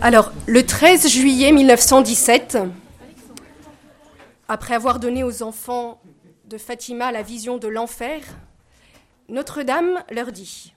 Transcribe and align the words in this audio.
Alors, 0.00 0.30
le 0.46 0.64
13 0.64 1.08
juillet 1.08 1.50
1917, 1.50 2.56
après 4.46 4.74
avoir 4.74 5.00
donné 5.00 5.24
aux 5.24 5.42
enfants 5.42 6.00
de 6.44 6.56
Fatima 6.56 7.10
la 7.10 7.22
vision 7.22 7.58
de 7.58 7.66
l'enfer, 7.66 8.22
Notre-Dame 9.28 10.04
leur 10.12 10.30
dit 10.30 10.72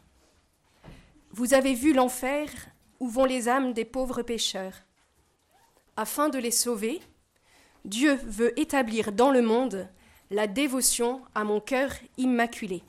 Vous 1.33 1.53
avez 1.53 1.75
vu 1.75 1.93
l'enfer 1.93 2.49
où 2.99 3.07
vont 3.07 3.25
les 3.25 3.47
âmes 3.47 3.73
des 3.73 3.85
pauvres 3.85 4.23
pécheurs. 4.23 4.73
Afin 5.97 6.29
de 6.29 6.39
les 6.39 6.49
sauver, 6.49 6.99
Dieu 7.85 8.19
veut 8.25 8.59
établir 8.59 9.11
dans 9.11 9.29
le 9.29 9.43
monde 9.43 9.87
la 10.31 10.47
dévotion 10.47 11.21
à 11.35 11.43
mon 11.43 11.59
cœur 11.59 11.91
immaculé. 12.17 12.81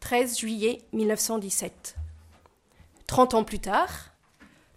13 0.00 0.38
juillet 0.38 0.78
1917. 0.94 1.96
Trente 3.06 3.34
ans 3.34 3.44
plus 3.44 3.58
tard, 3.58 4.13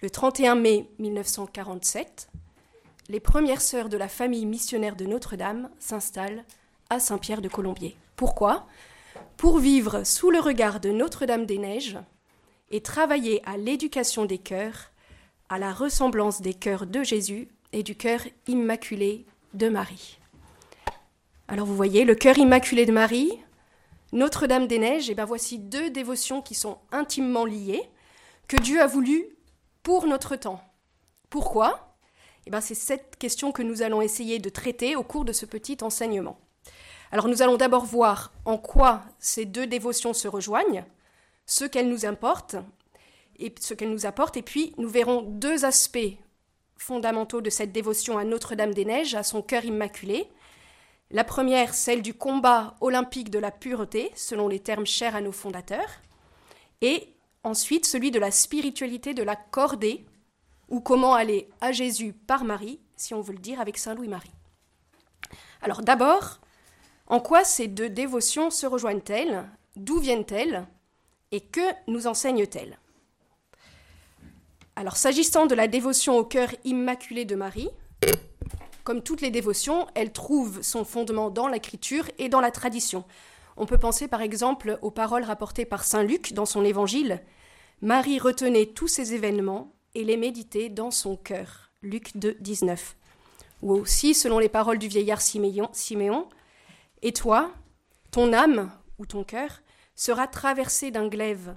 le 0.02 0.10
31 0.12 0.56
mai 0.56 0.88
1947, 1.00 2.30
les 3.10 3.20
premières 3.20 3.62
sœurs 3.62 3.90
de 3.90 3.98
la 3.98 4.08
famille 4.08 4.46
missionnaire 4.46 4.96
de 4.96 5.06
Notre-Dame 5.06 5.70
s'installent 5.80 6.44
à 6.92 7.00
Saint-Pierre 7.00 7.42
de 7.42 7.50
Colombier. 7.50 7.96
Pourquoi? 8.16 8.68
Pour 9.38 9.58
vivre 9.58 10.04
sous 10.04 10.30
le 10.30 10.40
regard 10.40 10.80
de 10.80 10.92
Notre-Dame 10.92 11.48
des 11.48 11.58
Neiges 11.58 11.98
et 12.70 12.82
travailler 12.82 13.42
à 13.48 13.58
l'éducation 13.58 14.26
des 14.26 14.38
cœurs, 14.38 14.92
à 15.50 15.58
la 15.58 15.74
ressemblance 15.74 16.42
des 16.42 16.54
cœurs 16.54 16.86
de 16.86 17.02
Jésus 17.02 17.48
et 17.74 17.82
du 17.82 17.96
cœur 17.96 18.22
immaculé 18.46 19.26
de 19.56 19.68
Marie. 19.68 20.20
Alors 21.48 21.66
vous 21.66 21.76
voyez, 21.76 22.06
le 22.06 22.14
cœur 22.14 22.38
immaculé 22.38 22.86
de 22.86 22.92
Marie, 22.92 23.32
Notre-Dame 24.12 24.68
des 24.68 24.78
Neiges, 24.78 25.10
et 25.10 25.16
bien 25.16 25.26
voici 25.26 25.58
deux 25.58 25.90
dévotions 25.90 26.44
qui 26.44 26.54
sont 26.54 26.78
intimement 26.92 27.46
liées, 27.46 27.90
que 28.48 28.58
Dieu 28.58 28.80
a 28.80 28.88
voulu 28.88 29.26
pour 29.88 30.06
notre 30.06 30.36
temps. 30.36 30.60
Pourquoi? 31.30 31.96
Eh 32.46 32.50
ben, 32.50 32.60
C'est 32.60 32.76
cette 32.76 33.16
question 33.16 33.54
que 33.54 33.64
nous 33.64 33.84
allons 33.84 34.02
essayer 34.02 34.38
de 34.38 34.50
traiter 34.50 34.98
au 34.98 35.04
cours 35.04 35.24
de 35.24 35.32
ce 35.32 35.46
petit 35.46 35.78
enseignement. 35.80 36.38
Alors 37.10 37.30
nous 37.30 37.42
allons 37.42 37.56
d'abord 37.56 37.86
voir 37.86 38.34
en 38.44 38.58
quoi 38.58 39.04
ces 39.18 39.46
deux 39.46 39.66
dévotions 39.66 40.14
se 40.14 40.28
rejoignent, 40.28 40.84
ce 41.46 41.64
qu'elles 41.64 41.88
nous 41.88 42.06
apportent, 42.06 42.58
et 43.40 43.56
ce 43.62 43.74
qu'elles 43.74 43.94
nous 43.94 44.06
apportent, 44.06 44.36
et 44.36 44.42
puis 44.42 44.74
nous 44.78 44.90
verrons 44.90 45.22
deux 45.22 45.64
aspects 45.64 46.18
fondamentaux 46.78 47.40
de 47.40 47.50
cette 47.50 47.72
dévotion 47.72 48.18
à 48.18 48.26
Notre-Dame 48.26 48.74
des 48.74 48.84
Neiges, 48.84 49.16
à 49.16 49.24
son 49.24 49.42
cœur 49.42 49.64
immaculé. 49.64 50.28
La 51.12 51.24
première, 51.24 51.74
celle 51.74 52.02
du 52.02 52.14
combat 52.14 52.76
olympique 52.82 53.30
de 53.30 53.40
la 53.40 53.52
pureté, 53.52 54.12
selon 54.16 54.50
les 54.50 54.60
termes 54.60 54.86
chers 54.86 55.16
à 55.16 55.22
nos 55.22 55.32
fondateurs, 55.32 56.02
et 56.82 57.17
Ensuite, 57.48 57.86
celui 57.86 58.12
de 58.12 58.20
la 58.20 58.30
spiritualité 58.30 59.14
de 59.14 59.24
la 59.24 59.38
cordée, 59.38 60.06
ou 60.68 60.82
comment 60.82 61.14
aller 61.14 61.48
à 61.62 61.72
Jésus 61.72 62.12
par 62.12 62.44
Marie, 62.44 62.82
si 62.98 63.14
on 63.14 63.22
veut 63.22 63.32
le 63.32 63.40
dire 63.40 63.62
avec 63.62 63.78
Saint 63.78 63.96
Louis-Marie. 63.96 64.34
Alors 65.62 65.82
d'abord, 65.82 66.42
en 67.08 67.22
quoi 67.22 67.46
ces 67.46 67.70
deux 67.70 67.88
dévotions 67.88 68.50
se 68.50 68.66
rejoignent-elles? 68.66 69.46
D'où 69.78 69.98
viennent-elles? 70.00 70.68
Et 71.32 71.40
que 71.40 71.62
nous 71.88 72.06
enseignent-elles? 72.06 72.78
Alors 74.76 74.98
s'agissant 74.98 75.46
de 75.46 75.56
la 75.56 75.70
dévotion 75.70 76.18
au 76.18 76.26
cœur 76.26 76.50
immaculé 76.66 77.24
de 77.24 77.36
Marie, 77.36 77.70
comme 78.84 79.02
toutes 79.02 79.22
les 79.22 79.32
dévotions, 79.32 79.88
elle 79.96 80.12
trouve 80.12 80.62
son 80.64 80.84
fondement 80.84 81.30
dans 81.30 81.48
l'écriture 81.48 82.10
et 82.18 82.28
dans 82.28 82.42
la 82.42 82.52
tradition. 82.52 83.06
On 83.56 83.66
peut 83.66 83.78
penser 83.78 84.10
par 84.10 84.22
exemple 84.22 84.80
aux 84.82 84.92
paroles 84.92 85.24
rapportées 85.24 85.66
par 85.66 85.86
Saint 85.86 86.04
Luc 86.04 86.34
dans 86.34 86.46
son 86.46 86.66
évangile 86.66 87.22
Marie 87.84 88.18
retenait 88.18 88.66
tous 88.66 88.88
ces 88.88 89.14
événements 89.14 89.72
et 89.94 90.04
les 90.04 90.18
méditait 90.18 90.70
dans 90.70 90.90
son 90.90 91.16
cœur. 91.16 91.70
Luc 91.84 92.18
2, 92.18 92.36
19. 92.40 92.96
Ou 93.62 93.74
aussi, 93.74 94.16
selon 94.16 94.40
les 94.40 94.50
paroles 94.50 94.80
du 94.80 94.88
vieillard 94.88 95.22
Siméon, 95.22 95.70
Et 97.04 97.14
toi, 97.14 97.52
ton 98.10 98.34
âme 98.34 98.72
ou 98.98 99.06
ton 99.06 99.24
cœur 99.24 99.62
sera 99.96 100.26
traversé 100.26 100.90
d'un 100.90 101.08
glaive. 101.08 101.56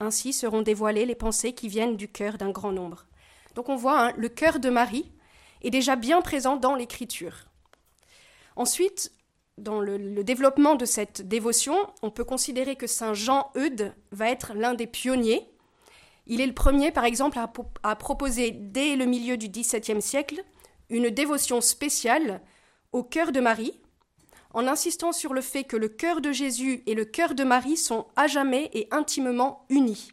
Ainsi 0.00 0.34
seront 0.34 0.60
dévoilées 0.60 1.06
les 1.06 1.14
pensées 1.14 1.54
qui 1.54 1.68
viennent 1.68 1.96
du 1.96 2.08
cœur 2.08 2.36
d'un 2.36 2.50
grand 2.50 2.72
nombre. 2.72 3.06
Donc 3.54 3.70
on 3.70 3.76
voit, 3.76 4.08
hein, 4.08 4.12
le 4.18 4.28
cœur 4.28 4.60
de 4.60 4.68
Marie 4.68 5.10
est 5.62 5.70
déjà 5.70 5.96
bien 5.96 6.20
présent 6.20 6.56
dans 6.56 6.74
l'Écriture. 6.74 7.46
Ensuite, 8.54 9.14
dans 9.56 9.80
le, 9.80 10.22
développement 10.24 10.74
de 10.74 10.84
cette 10.84 11.26
dévotion, 11.26 11.76
on 12.02 12.10
peut 12.10 12.24
considérer 12.24 12.76
que 12.76 12.86
Saint 12.86 13.14
Jean 13.14 13.50
Eudes 13.56 13.94
va 14.12 14.28
être 14.28 14.52
l'un 14.52 14.74
des 14.74 14.86
pionniers 14.86 15.48
il 16.26 16.40
est 16.40 16.46
le 16.46 16.54
premier, 16.54 16.90
par 16.90 17.04
exemple, 17.04 17.38
à, 17.82 17.96
proposer 17.96 18.50
dès 18.50 18.96
le 18.96 19.04
milieu 19.04 19.36
du 19.36 19.48
XVIIe 19.48 20.00
siècle 20.00 20.42
une 20.88 21.10
dévotion 21.10 21.60
spéciale 21.60 22.40
au 22.92 23.02
cœur 23.02 23.32
de 23.32 23.40
Marie, 23.40 23.80
en 24.52 24.66
insistant 24.66 25.12
sur 25.12 25.34
le 25.34 25.40
fait 25.40 25.64
que 25.64 25.76
le 25.76 25.88
cœur 25.88 26.20
de 26.20 26.32
Jésus 26.32 26.82
et 26.86 26.94
le 26.94 27.04
cœur 27.04 27.34
de 27.34 27.44
Marie 27.44 27.76
sont 27.76 28.06
à 28.16 28.26
jamais 28.26 28.70
et 28.72 28.86
intimement 28.90 29.66
unis. 29.68 30.12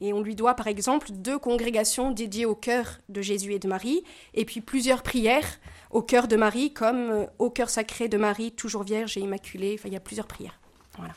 Et 0.00 0.12
on 0.12 0.22
lui 0.22 0.34
doit 0.34 0.54
par 0.54 0.66
exemple 0.66 1.12
deux 1.12 1.38
congrégations 1.38 2.10
dédiées 2.10 2.46
au 2.46 2.54
cœur 2.54 2.98
de 3.08 3.20
Jésus 3.20 3.52
et 3.52 3.58
de 3.58 3.68
Marie, 3.68 4.02
et 4.34 4.44
puis 4.44 4.60
plusieurs 4.60 5.02
prières 5.02 5.60
au 5.90 6.02
cœur 6.02 6.26
de 6.26 6.36
Marie, 6.36 6.72
comme 6.72 7.10
euh, 7.10 7.26
au 7.38 7.50
cœur 7.50 7.68
sacré 7.68 8.08
de 8.08 8.16
Marie, 8.16 8.52
toujours 8.52 8.82
vierge 8.82 9.16
et 9.18 9.20
immaculée. 9.20 9.76
Enfin, 9.78 9.88
il 9.88 9.92
y 9.92 9.96
a 9.96 10.00
plusieurs 10.00 10.26
prières. 10.26 10.58
Voilà. 10.96 11.14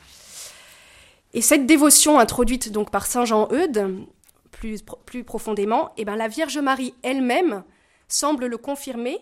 Et 1.36 1.42
cette 1.42 1.66
dévotion 1.66 2.18
introduite 2.18 2.72
donc 2.72 2.90
par 2.90 3.04
Saint 3.04 3.26
Jean 3.26 3.46
Eudes, 3.52 4.06
plus, 4.50 5.22
profondément, 5.22 5.90
eh 5.98 6.06
ben, 6.06 6.16
la 6.16 6.28
Vierge 6.28 6.56
Marie 6.56 6.94
elle-même 7.02 7.62
semble 8.08 8.46
le 8.46 8.56
confirmer 8.56 9.18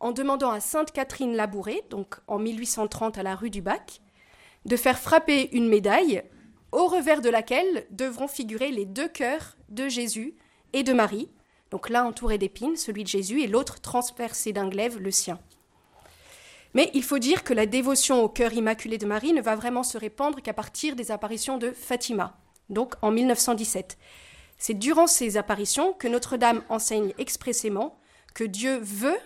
en 0.00 0.12
demandant 0.12 0.48
à 0.52 0.60
Sainte 0.60 0.90
Catherine 0.90 1.36
Labouré, 1.36 1.82
donc 1.90 2.14
en 2.28 2.38
1830 2.38 3.18
à 3.18 3.22
la 3.22 3.36
rue 3.36 3.50
du 3.50 3.60
Bac, 3.60 4.00
de 4.64 4.74
faire 4.74 4.98
frapper 4.98 5.50
une 5.54 5.68
médaille 5.68 6.22
au 6.72 6.86
revers 6.86 7.20
de 7.20 7.28
laquelle 7.28 7.84
devront 7.90 8.26
figurer 8.26 8.70
les 8.70 8.86
deux 8.86 9.08
cœurs 9.08 9.58
de 9.68 9.86
Jésus 9.86 10.36
et 10.72 10.82
de 10.82 10.94
Marie, 10.94 11.28
donc 11.70 11.90
l'un 11.90 12.04
entouré 12.04 12.38
d'épines, 12.38 12.76
celui 12.76 13.04
de 13.04 13.08
Jésus, 13.08 13.42
et 13.42 13.46
l'autre 13.46 13.82
transpercé 13.82 14.54
d'un 14.54 14.70
glaive, 14.70 14.98
le 14.98 15.10
sien. 15.10 15.38
Mais 16.74 16.90
il 16.94 17.02
faut 17.02 17.18
dire 17.18 17.42
que 17.42 17.54
la 17.54 17.66
dévotion 17.66 18.22
au 18.22 18.28
cœur 18.28 18.52
immaculé 18.52 18.98
de 18.98 19.06
Marie 19.06 19.32
ne 19.32 19.42
va 19.42 19.56
vraiment 19.56 19.82
se 19.82 19.98
répandre 19.98 20.40
qu'à 20.40 20.54
partir 20.54 20.94
des 20.94 21.10
apparitions 21.10 21.58
de 21.58 21.72
Fatima, 21.72 22.38
donc 22.68 22.94
en 23.02 23.10
1917. 23.10 23.98
C'est 24.58 24.74
durant 24.74 25.06
ces 25.06 25.36
apparitions 25.36 25.92
que 25.94 26.06
Notre-Dame 26.06 26.62
enseigne 26.68 27.12
expressément 27.18 27.98
que 28.34 28.44
Dieu 28.44 28.78
veut 28.78 29.18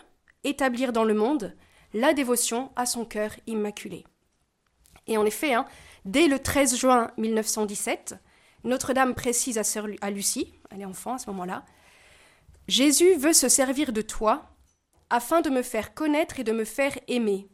établir 0.45 0.93
dans 0.93 1.05
le 1.05 1.15
monde 1.15 1.55
la 1.93 2.15
dévotion 2.15 2.71
à 2.77 2.87
son 2.87 3.05
cœur 3.05 3.33
immaculé. 3.47 4.05
Et 5.07 5.19
en 5.19 5.27
effet, 5.27 5.55
hein, 5.55 5.67
dès 6.05 6.29
le 6.29 6.39
13 6.39 6.77
juin 6.77 7.11
1917, 7.19 8.17
Notre-Dame 8.65 9.15
précise 9.15 9.59
à, 9.59 10.11
Lucie, 10.11 10.55
elle 10.71 10.81
est 10.81 10.87
enfant 10.87 11.15
à 11.15 11.19
ce 11.19 11.29
moment-là, 11.31 11.65
Jésus 12.67 13.15
veut 13.17 13.35
se 13.35 13.49
servir 13.49 13.93
de 13.93 14.01
toi 14.01 14.54
afin 15.15 15.43
de 15.43 15.49
me 15.49 15.63
faire 15.63 15.95
connaître 15.95 16.41
et 16.41 16.45
de 16.45 16.51
me 16.51 16.65
faire 16.65 16.99
aimer. 17.07 17.47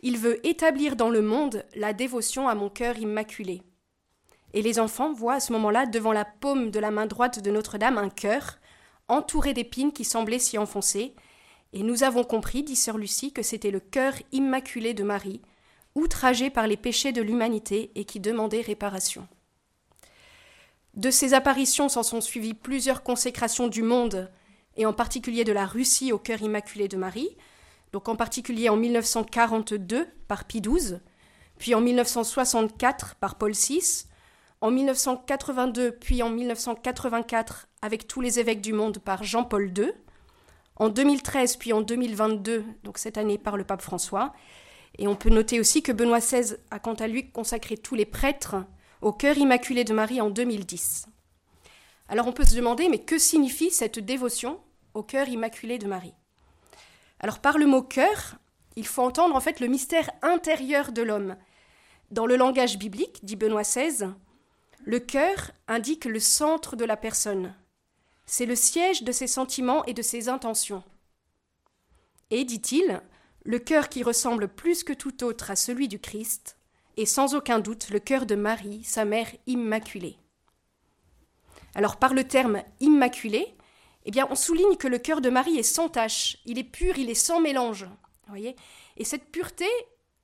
Il 0.00 0.16
veut 0.16 0.46
établir 0.46 0.94
dans 0.94 1.10
le 1.10 1.20
monde 1.20 1.64
la 1.74 1.92
dévotion 1.92 2.46
à 2.46 2.54
mon 2.54 2.68
cœur 2.68 2.98
immaculé. 2.98 3.62
Et 4.52 4.62
les 4.62 4.78
enfants 4.78 5.12
voient 5.12 5.34
à 5.34 5.40
ce 5.40 5.52
moment-là, 5.54 5.86
devant 5.86 6.12
la 6.12 6.24
paume 6.24 6.70
de 6.70 6.78
la 6.78 6.92
main 6.92 7.06
droite 7.06 7.40
de 7.40 7.50
Notre-Dame, 7.50 7.98
un 7.98 8.10
cœur 8.10 8.60
entouré 9.08 9.54
d'épines 9.54 9.90
qui 9.90 10.04
semblaient 10.04 10.38
s'y 10.38 10.56
enfoncer, 10.56 11.16
et 11.72 11.82
nous 11.82 12.04
avons 12.04 12.22
compris, 12.22 12.62
dit 12.62 12.76
sœur 12.76 12.96
Lucie, 12.96 13.32
que 13.32 13.42
c'était 13.42 13.72
le 13.72 13.80
cœur 13.80 14.14
immaculé 14.30 14.94
de 14.94 15.02
Marie, 15.02 15.42
outragé 15.96 16.48
par 16.48 16.68
les 16.68 16.76
péchés 16.76 17.10
de 17.10 17.22
l'humanité 17.22 17.90
et 17.96 18.04
qui 18.04 18.20
demandait 18.20 18.60
réparation. 18.60 19.26
De 20.94 21.10
ces 21.10 21.34
apparitions 21.34 21.88
s'en 21.88 22.04
sont 22.04 22.20
suivies 22.20 22.54
plusieurs 22.54 23.02
consécrations 23.02 23.66
du 23.66 23.82
monde 23.82 24.30
et 24.76 24.86
en 24.86 24.92
particulier 24.92 25.44
de 25.44 25.52
la 25.52 25.66
Russie 25.66 26.12
au 26.12 26.18
cœur 26.18 26.42
immaculé 26.42 26.88
de 26.88 26.96
Marie, 26.96 27.36
donc 27.92 28.08
en 28.08 28.16
particulier 28.16 28.68
en 28.68 28.76
1942 28.76 30.06
par 30.28 30.44
Pie 30.44 30.62
XII, 30.62 30.96
puis 31.58 31.74
en 31.74 31.80
1964 31.80 33.16
par 33.16 33.36
Paul 33.36 33.52
VI, 33.52 34.06
en 34.60 34.70
1982 34.70 35.92
puis 35.92 36.22
en 36.22 36.30
1984 36.30 37.68
avec 37.82 38.06
tous 38.06 38.20
les 38.20 38.38
évêques 38.38 38.60
du 38.60 38.72
monde 38.72 38.98
par 38.98 39.24
Jean-Paul 39.24 39.72
II, 39.76 39.92
en 40.76 40.88
2013 40.88 41.56
puis 41.56 41.72
en 41.72 41.82
2022, 41.82 42.64
donc 42.84 42.98
cette 42.98 43.18
année 43.18 43.38
par 43.38 43.56
le 43.56 43.64
pape 43.64 43.82
François, 43.82 44.32
et 44.98 45.08
on 45.08 45.16
peut 45.16 45.30
noter 45.30 45.60
aussi 45.60 45.82
que 45.82 45.92
Benoît 45.92 46.20
XVI 46.20 46.56
a 46.70 46.78
quant 46.78 46.94
à 46.94 47.06
lui 47.06 47.30
consacré 47.30 47.76
tous 47.76 47.94
les 47.94 48.04
prêtres 48.04 48.56
au 49.00 49.12
cœur 49.12 49.36
immaculé 49.38 49.84
de 49.84 49.92
Marie 49.92 50.20
en 50.20 50.30
2010. 50.30 51.06
Alors 52.08 52.26
on 52.26 52.32
peut 52.32 52.44
se 52.44 52.56
demander, 52.56 52.88
mais 52.88 52.98
que 52.98 53.18
signifie 53.18 53.70
cette 53.70 53.98
dévotion 53.98 54.60
au 54.94 55.02
cœur 55.02 55.28
immaculé 55.28 55.78
de 55.78 55.86
Marie? 55.86 56.14
Alors 57.20 57.38
par 57.38 57.58
le 57.58 57.66
mot 57.66 57.82
cœur, 57.82 58.36
il 58.76 58.86
faut 58.86 59.02
entendre 59.02 59.36
en 59.36 59.40
fait 59.40 59.60
le 59.60 59.68
mystère 59.68 60.10
intérieur 60.22 60.92
de 60.92 61.02
l'homme. 61.02 61.36
Dans 62.10 62.26
le 62.26 62.36
langage 62.36 62.78
biblique, 62.78 63.24
dit 63.24 63.36
Benoît 63.36 63.62
XVI, 63.62 64.10
le 64.84 64.98
cœur 64.98 65.52
indique 65.68 66.04
le 66.04 66.20
centre 66.20 66.76
de 66.76 66.84
la 66.84 66.96
personne. 66.96 67.54
c'est 68.26 68.46
le 68.46 68.56
siège 68.56 69.02
de 69.02 69.12
ses 69.12 69.26
sentiments 69.26 69.84
et 69.84 69.94
de 69.94 70.02
ses 70.02 70.28
intentions. 70.28 70.82
Et, 72.30 72.44
dit-il, 72.44 73.02
le 73.44 73.58
cœur 73.58 73.88
qui 73.88 74.02
ressemble 74.02 74.48
plus 74.48 74.84
que 74.84 74.92
tout 74.92 75.22
autre 75.24 75.50
à 75.50 75.56
celui 75.56 75.88
du 75.88 75.98
Christ 75.98 76.56
est 76.96 77.04
sans 77.04 77.34
aucun 77.34 77.58
doute 77.58 77.90
le 77.90 77.98
cœur 77.98 78.24
de 78.24 78.34
Marie, 78.34 78.84
sa 78.84 79.04
mère 79.04 79.28
immaculée. 79.46 80.16
Alors 81.74 81.96
par 81.96 82.14
le 82.14 82.24
terme 82.24 82.62
immaculé, 82.80 83.54
eh 84.04 84.10
bien 84.10 84.26
on 84.30 84.34
souligne 84.34 84.76
que 84.76 84.88
le 84.88 84.98
cœur 84.98 85.20
de 85.20 85.30
Marie 85.30 85.58
est 85.58 85.62
sans 85.62 85.88
tache, 85.88 86.38
il 86.44 86.58
est 86.58 86.64
pur, 86.64 86.98
il 86.98 87.10
est 87.10 87.14
sans 87.14 87.40
mélange. 87.40 87.86
Voyez? 88.28 88.56
Et 88.96 89.04
cette 89.04 89.30
pureté 89.30 89.66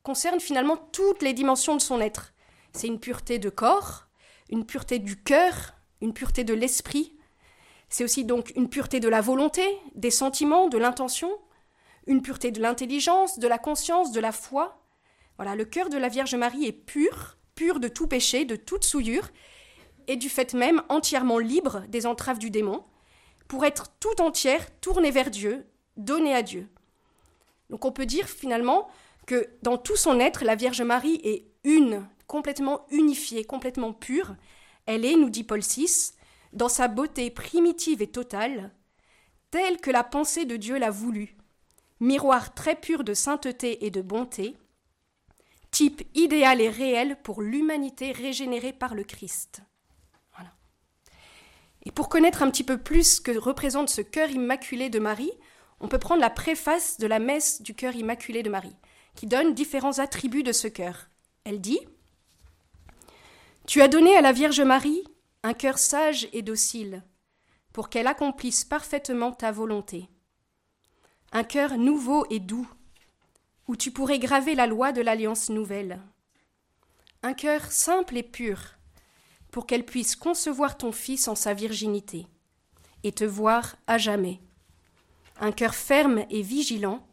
concerne 0.03 0.41
finalement 0.41 0.77
toutes 0.77 1.23
les 1.23 1.35
dimensions 1.35 1.77
de 1.77 1.81
son 1.81 2.01
être. 2.01 2.33
C'est 2.73 2.87
une 2.87 3.01
pureté 3.01 3.39
de 3.39 3.51
corps, 3.51 4.07
une 4.51 4.65
pureté 4.65 4.99
du 4.99 5.23
cœur, 5.23 5.75
une 6.01 6.13
pureté 6.15 6.45
de 6.45 6.55
l'esprit. 6.55 7.19
C'est 7.89 8.05
aussi 8.05 8.25
donc 8.25 8.53
une 8.55 8.69
pureté 8.69 9.01
de 9.01 9.09
la 9.09 9.21
volonté, 9.21 9.63
des 9.95 10.11
sentiments, 10.11 10.69
de 10.69 10.79
l'intention, 10.79 11.31
une 12.07 12.23
pureté 12.23 12.51
de 12.51 12.61
l'intelligence, 12.61 13.39
de 13.39 13.49
la 13.49 13.59
conscience, 13.59 14.13
de 14.13 14.21
la 14.21 14.33
foi. 14.33 14.83
Voilà, 15.37 15.55
le 15.55 15.65
cœur 15.65 15.89
de 15.89 15.99
la 15.99 16.09
Vierge 16.09 16.35
Marie 16.35 16.67
est 16.67 16.73
pur, 16.73 17.39
pur 17.55 17.81
de 17.81 17.89
tout 17.89 18.07
péché, 18.07 18.45
de 18.45 18.57
toute 18.57 18.85
souillure, 18.85 19.29
et 20.09 20.17
du 20.17 20.29
fait 20.29 20.55
même 20.55 20.83
entièrement 20.89 21.39
libre 21.39 21.85
des 21.89 22.07
entraves 22.07 22.39
du 22.39 22.51
démon, 22.51 22.83
pour 23.47 23.65
être 23.65 23.89
tout 24.01 24.21
entière 24.21 24.67
tournée 24.81 25.11
vers 25.11 25.31
Dieu, 25.31 25.67
donnée 25.97 26.35
à 26.35 26.43
Dieu. 26.43 26.69
Donc 27.71 27.85
on 27.85 27.93
peut 27.93 28.07
dire 28.07 28.29
finalement 28.29 28.89
que 29.27 29.49
dans 29.63 29.79
tout 29.79 29.97
son 29.97 30.19
être, 30.19 30.45
la 30.45 30.55
Vierge 30.55 30.83
Marie 30.83 31.21
est 31.23 31.47
une, 31.65 32.07
complètement 32.27 32.87
unifiée, 32.91 33.45
complètement 33.45 33.93
pure. 33.93 34.35
Elle 34.87 35.05
est, 35.05 35.17
nous 35.17 35.31
dit 35.31 35.45
Paul 35.45 35.61
VI, 35.61 36.13
dans 36.53 36.69
sa 36.69 36.89
beauté 36.89 37.31
primitive 37.31 38.01
et 38.01 38.07
totale, 38.07 38.73
telle 39.51 39.79
que 39.79 39.91
la 39.91 40.05
pensée 40.05 40.47
de 40.47 40.57
Dieu 40.57 40.79
l'a 40.79 40.91
voulu, 40.91 41.37
miroir 42.01 42.55
très 42.55 42.75
pur 42.75 43.05
de 43.05 43.15
sainteté 43.15 43.85
et 43.85 43.91
de 43.91 44.03
bonté, 44.03 44.57
type 45.71 46.03
idéal 46.15 46.61
et 46.61 46.71
réel 46.71 47.19
pour 47.23 47.43
l'humanité 47.43 48.13
régénérée 48.13 48.73
par 48.73 48.95
le 48.95 49.05
Christ. 49.05 49.63
Et 51.89 51.91
pour 51.91 52.11
connaître 52.11 52.43
un 52.43 52.51
petit 52.51 52.65
peu 52.65 52.77
plus 52.77 53.17
ce 53.17 53.21
que 53.23 53.37
représente 53.37 53.89
ce 53.89 54.03
cœur 54.03 54.29
immaculé 54.31 54.91
de 54.91 54.99
Marie, 54.99 55.33
on 55.81 55.89
peut 55.89 55.99
prendre 55.99 56.21
la 56.21 56.29
préface 56.29 56.99
de 56.99 57.07
la 57.07 57.19
messe 57.19 57.63
du 57.63 57.75
cœur 57.75 57.97
immaculé 57.97 58.43
de 58.43 58.51
Marie, 58.51 58.77
qui 59.15 59.27
donne 59.27 59.55
différents 59.55 59.99
attributs 59.99 60.43
de 60.43 60.53
ce 60.53 60.69
cœur. 60.69 61.09
Elle 61.45 61.63
dit 61.63 61.81
Tu 63.67 63.81
as 63.81 63.89
donné 63.89 64.15
à 64.15 64.21
la 64.21 64.33
Vierge 64.33 64.61
Marie 64.61 65.03
un 65.43 65.55
cœur 65.55 65.79
sage 65.79 66.29
et 66.35 66.43
docile, 66.43 67.03
pour 67.73 67.89
qu'elle 67.89 68.07
accomplisse 68.07 68.67
parfaitement 68.67 69.33
ta 69.33 69.51
volonté 69.51 70.11
un 71.33 71.45
cœur 71.45 71.77
nouveau 71.77 72.27
et 72.31 72.39
doux, 72.39 72.69
où 73.67 73.77
tu 73.77 73.91
pourrais 73.91 74.19
graver 74.19 74.55
la 74.55 74.67
loi 74.67 74.93
de 74.93 75.03
l'alliance 75.03 75.51
nouvelle. 75.51 76.01
Un 77.23 77.35
cœur 77.35 77.71
simple 77.71 78.17
et 78.17 78.23
pur, 78.23 78.78
pour 79.51 79.67
qu'elle 79.67 79.85
puisse 79.85 80.17
concevoir 80.17 80.77
ton 80.77 80.93
Fils 80.93 81.29
en 81.29 81.35
sa 81.35 81.55
virginité, 81.55 82.27
et 83.05 83.13
te 83.13 83.25
voir 83.25 83.77
à 83.87 83.99
jamais. 83.99 84.41
Un 85.41 85.53
cœur 85.53 85.75
ferme 85.75 86.25
et 86.31 86.43
vigilant, 86.43 87.07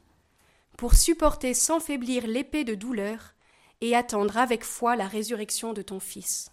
pour 0.78 0.96
supporter 0.96 1.54
sans 1.54 1.80
faiblir 1.80 2.28
l'épée 2.28 2.64
de 2.64 2.76
douleur 2.76 3.34
et 3.82 3.96
attendre 3.96 4.38
avec 4.38 4.64
foi 4.64 4.96
la 4.96 5.08
résurrection 5.08 5.74
de 5.74 5.82
ton 5.82 6.00
Fils. 6.00 6.52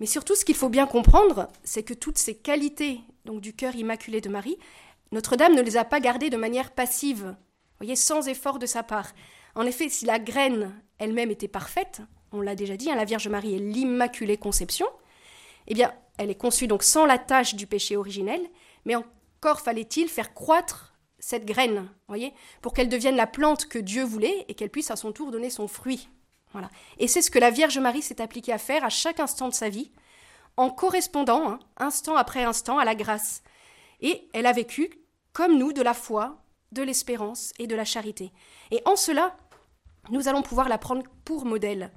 Mais 0.00 0.06
surtout, 0.06 0.34
ce 0.34 0.44
qu'il 0.44 0.54
faut 0.54 0.68
bien 0.68 0.86
comprendre, 0.86 1.48
c'est 1.64 1.82
que 1.82 1.94
toutes 1.94 2.18
ces 2.18 2.34
qualités 2.34 3.02
donc 3.24 3.40
du 3.40 3.54
cœur 3.54 3.74
immaculé 3.74 4.20
de 4.20 4.28
Marie, 4.28 4.58
notre-Dame 5.12 5.54
ne 5.54 5.62
les 5.62 5.76
a 5.76 5.84
pas 5.84 6.00
gardées 6.00 6.30
de 6.30 6.36
manière 6.36 6.72
passive, 6.72 7.36
voyez, 7.78 7.96
sans 7.96 8.28
effort 8.28 8.58
de 8.58 8.66
sa 8.66 8.82
part. 8.82 9.12
En 9.54 9.66
effet, 9.66 9.88
si 9.88 10.06
la 10.06 10.18
graine 10.18 10.74
elle-même 10.98 11.30
était 11.30 11.48
parfaite, 11.48 12.00
on 12.32 12.40
l'a 12.40 12.54
déjà 12.54 12.76
dit, 12.76 12.90
hein, 12.90 12.96
la 12.96 13.04
Vierge 13.04 13.28
Marie 13.28 13.54
est 13.54 13.58
l'Immaculée 13.58 14.36
Conception, 14.36 14.86
eh 15.66 15.74
bien, 15.74 15.92
elle 16.18 16.30
est 16.30 16.36
conçue 16.36 16.66
donc 16.66 16.82
sans 16.82 17.06
la 17.06 17.18
tâche 17.18 17.54
du 17.54 17.66
péché 17.66 17.96
originel, 17.96 18.40
mais 18.84 18.94
encore 18.96 19.60
fallait-il 19.60 20.08
faire 20.08 20.34
croître 20.34 20.94
cette 21.18 21.44
graine, 21.44 21.88
voyez, 22.08 22.34
pour 22.60 22.74
qu'elle 22.74 22.88
devienne 22.88 23.16
la 23.16 23.26
plante 23.28 23.66
que 23.66 23.78
Dieu 23.78 24.02
voulait 24.02 24.44
et 24.48 24.54
qu'elle 24.54 24.70
puisse 24.70 24.90
à 24.90 24.96
son 24.96 25.12
tour 25.12 25.30
donner 25.30 25.50
son 25.50 25.68
fruit. 25.68 26.08
Voilà. 26.52 26.68
Et 26.98 27.08
c'est 27.08 27.22
ce 27.22 27.30
que 27.30 27.38
la 27.38 27.50
Vierge 27.50 27.78
Marie 27.78 28.02
s'est 28.02 28.20
appliquée 28.20 28.52
à 28.52 28.58
faire 28.58 28.84
à 28.84 28.90
chaque 28.90 29.20
instant 29.20 29.48
de 29.48 29.54
sa 29.54 29.68
vie, 29.68 29.92
en 30.56 30.68
correspondant, 30.68 31.48
hein, 31.48 31.58
instant 31.78 32.16
après 32.16 32.44
instant, 32.44 32.78
à 32.78 32.84
la 32.84 32.94
grâce. 32.94 33.42
Et 34.00 34.28
elle 34.34 34.46
a 34.46 34.52
vécu 34.52 34.90
comme 35.32 35.56
nous, 35.56 35.72
de 35.72 35.80
la 35.80 35.94
foi, 35.94 36.42
de 36.72 36.82
l'espérance 36.82 37.52
et 37.58 37.66
de 37.66 37.76
la 37.76 37.84
charité. 37.84 38.32
Et 38.70 38.82
en 38.84 38.96
cela, 38.96 39.36
nous 40.10 40.28
allons 40.28 40.42
pouvoir 40.42 40.68
la 40.68 40.78
prendre 40.78 41.04
pour 41.24 41.44
modèle. 41.44 41.90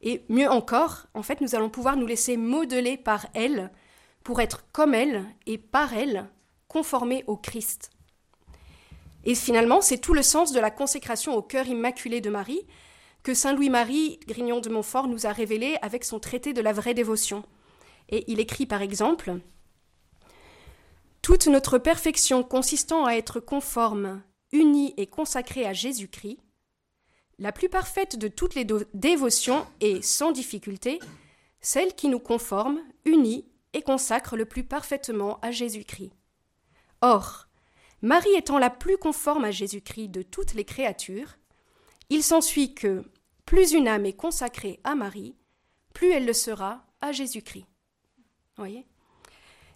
Et 0.00 0.24
mieux 0.28 0.48
encore, 0.48 1.06
en 1.14 1.22
fait, 1.22 1.40
nous 1.40 1.54
allons 1.54 1.70
pouvoir 1.70 1.96
nous 1.96 2.06
laisser 2.06 2.36
modeler 2.36 2.96
par 2.96 3.26
elle 3.34 3.70
pour 4.22 4.40
être 4.40 4.64
comme 4.72 4.94
elle 4.94 5.24
et 5.46 5.58
par 5.58 5.94
elle 5.94 6.28
conformés 6.68 7.24
au 7.26 7.36
Christ. 7.36 7.90
Et 9.24 9.34
finalement, 9.34 9.80
c'est 9.80 9.98
tout 9.98 10.14
le 10.14 10.22
sens 10.22 10.52
de 10.52 10.60
la 10.60 10.70
consécration 10.70 11.34
au 11.34 11.42
cœur 11.42 11.66
immaculé 11.66 12.20
de 12.20 12.30
Marie 12.30 12.66
que 13.22 13.34
Saint 13.34 13.52
Louis-Marie 13.52 14.20
Grignon 14.26 14.60
de 14.60 14.70
Montfort 14.70 15.08
nous 15.08 15.26
a 15.26 15.32
révélé 15.32 15.76
avec 15.82 16.04
son 16.04 16.20
traité 16.20 16.52
de 16.52 16.60
la 16.60 16.72
vraie 16.72 16.94
dévotion. 16.94 17.42
Et 18.08 18.24
il 18.28 18.40
écrit 18.40 18.66
par 18.66 18.80
exemple 18.80 19.38
toute 21.20 21.46
notre 21.46 21.78
perfection 21.78 22.42
consistant 22.42 23.04
à 23.04 23.12
être 23.12 23.40
conforme, 23.40 24.22
unie 24.52 24.94
et 24.96 25.06
consacrée 25.06 25.66
à 25.66 25.74
Jésus-Christ, 25.74 26.38
la 27.38 27.52
plus 27.52 27.68
parfaite 27.68 28.16
de 28.16 28.28
toutes 28.28 28.54
les 28.54 28.66
dévotions 28.94 29.66
est, 29.80 30.02
sans 30.02 30.32
difficulté, 30.32 30.98
celle 31.60 31.94
qui 31.94 32.08
nous 32.08 32.18
conforme, 32.18 32.80
unit 33.04 33.46
et 33.72 33.82
consacre 33.82 34.36
le 34.36 34.44
plus 34.44 34.64
parfaitement 34.64 35.38
à 35.40 35.50
Jésus-Christ. 35.50 36.12
Or, 37.00 37.48
Marie 38.02 38.34
étant 38.34 38.58
la 38.58 38.70
plus 38.70 38.96
conforme 38.96 39.44
à 39.44 39.50
Jésus-Christ 39.50 40.08
de 40.08 40.22
toutes 40.22 40.54
les 40.54 40.64
créatures, 40.64 41.36
il 42.10 42.22
s'ensuit 42.22 42.74
que 42.74 43.04
plus 43.44 43.72
une 43.72 43.88
âme 43.88 44.06
est 44.06 44.14
consacrée 44.14 44.80
à 44.84 44.94
Marie, 44.94 45.36
plus 45.94 46.10
elle 46.10 46.26
le 46.26 46.32
sera 46.32 46.86
à 47.00 47.12
Jésus-Christ. 47.12 47.66
Voyez? 48.56 48.86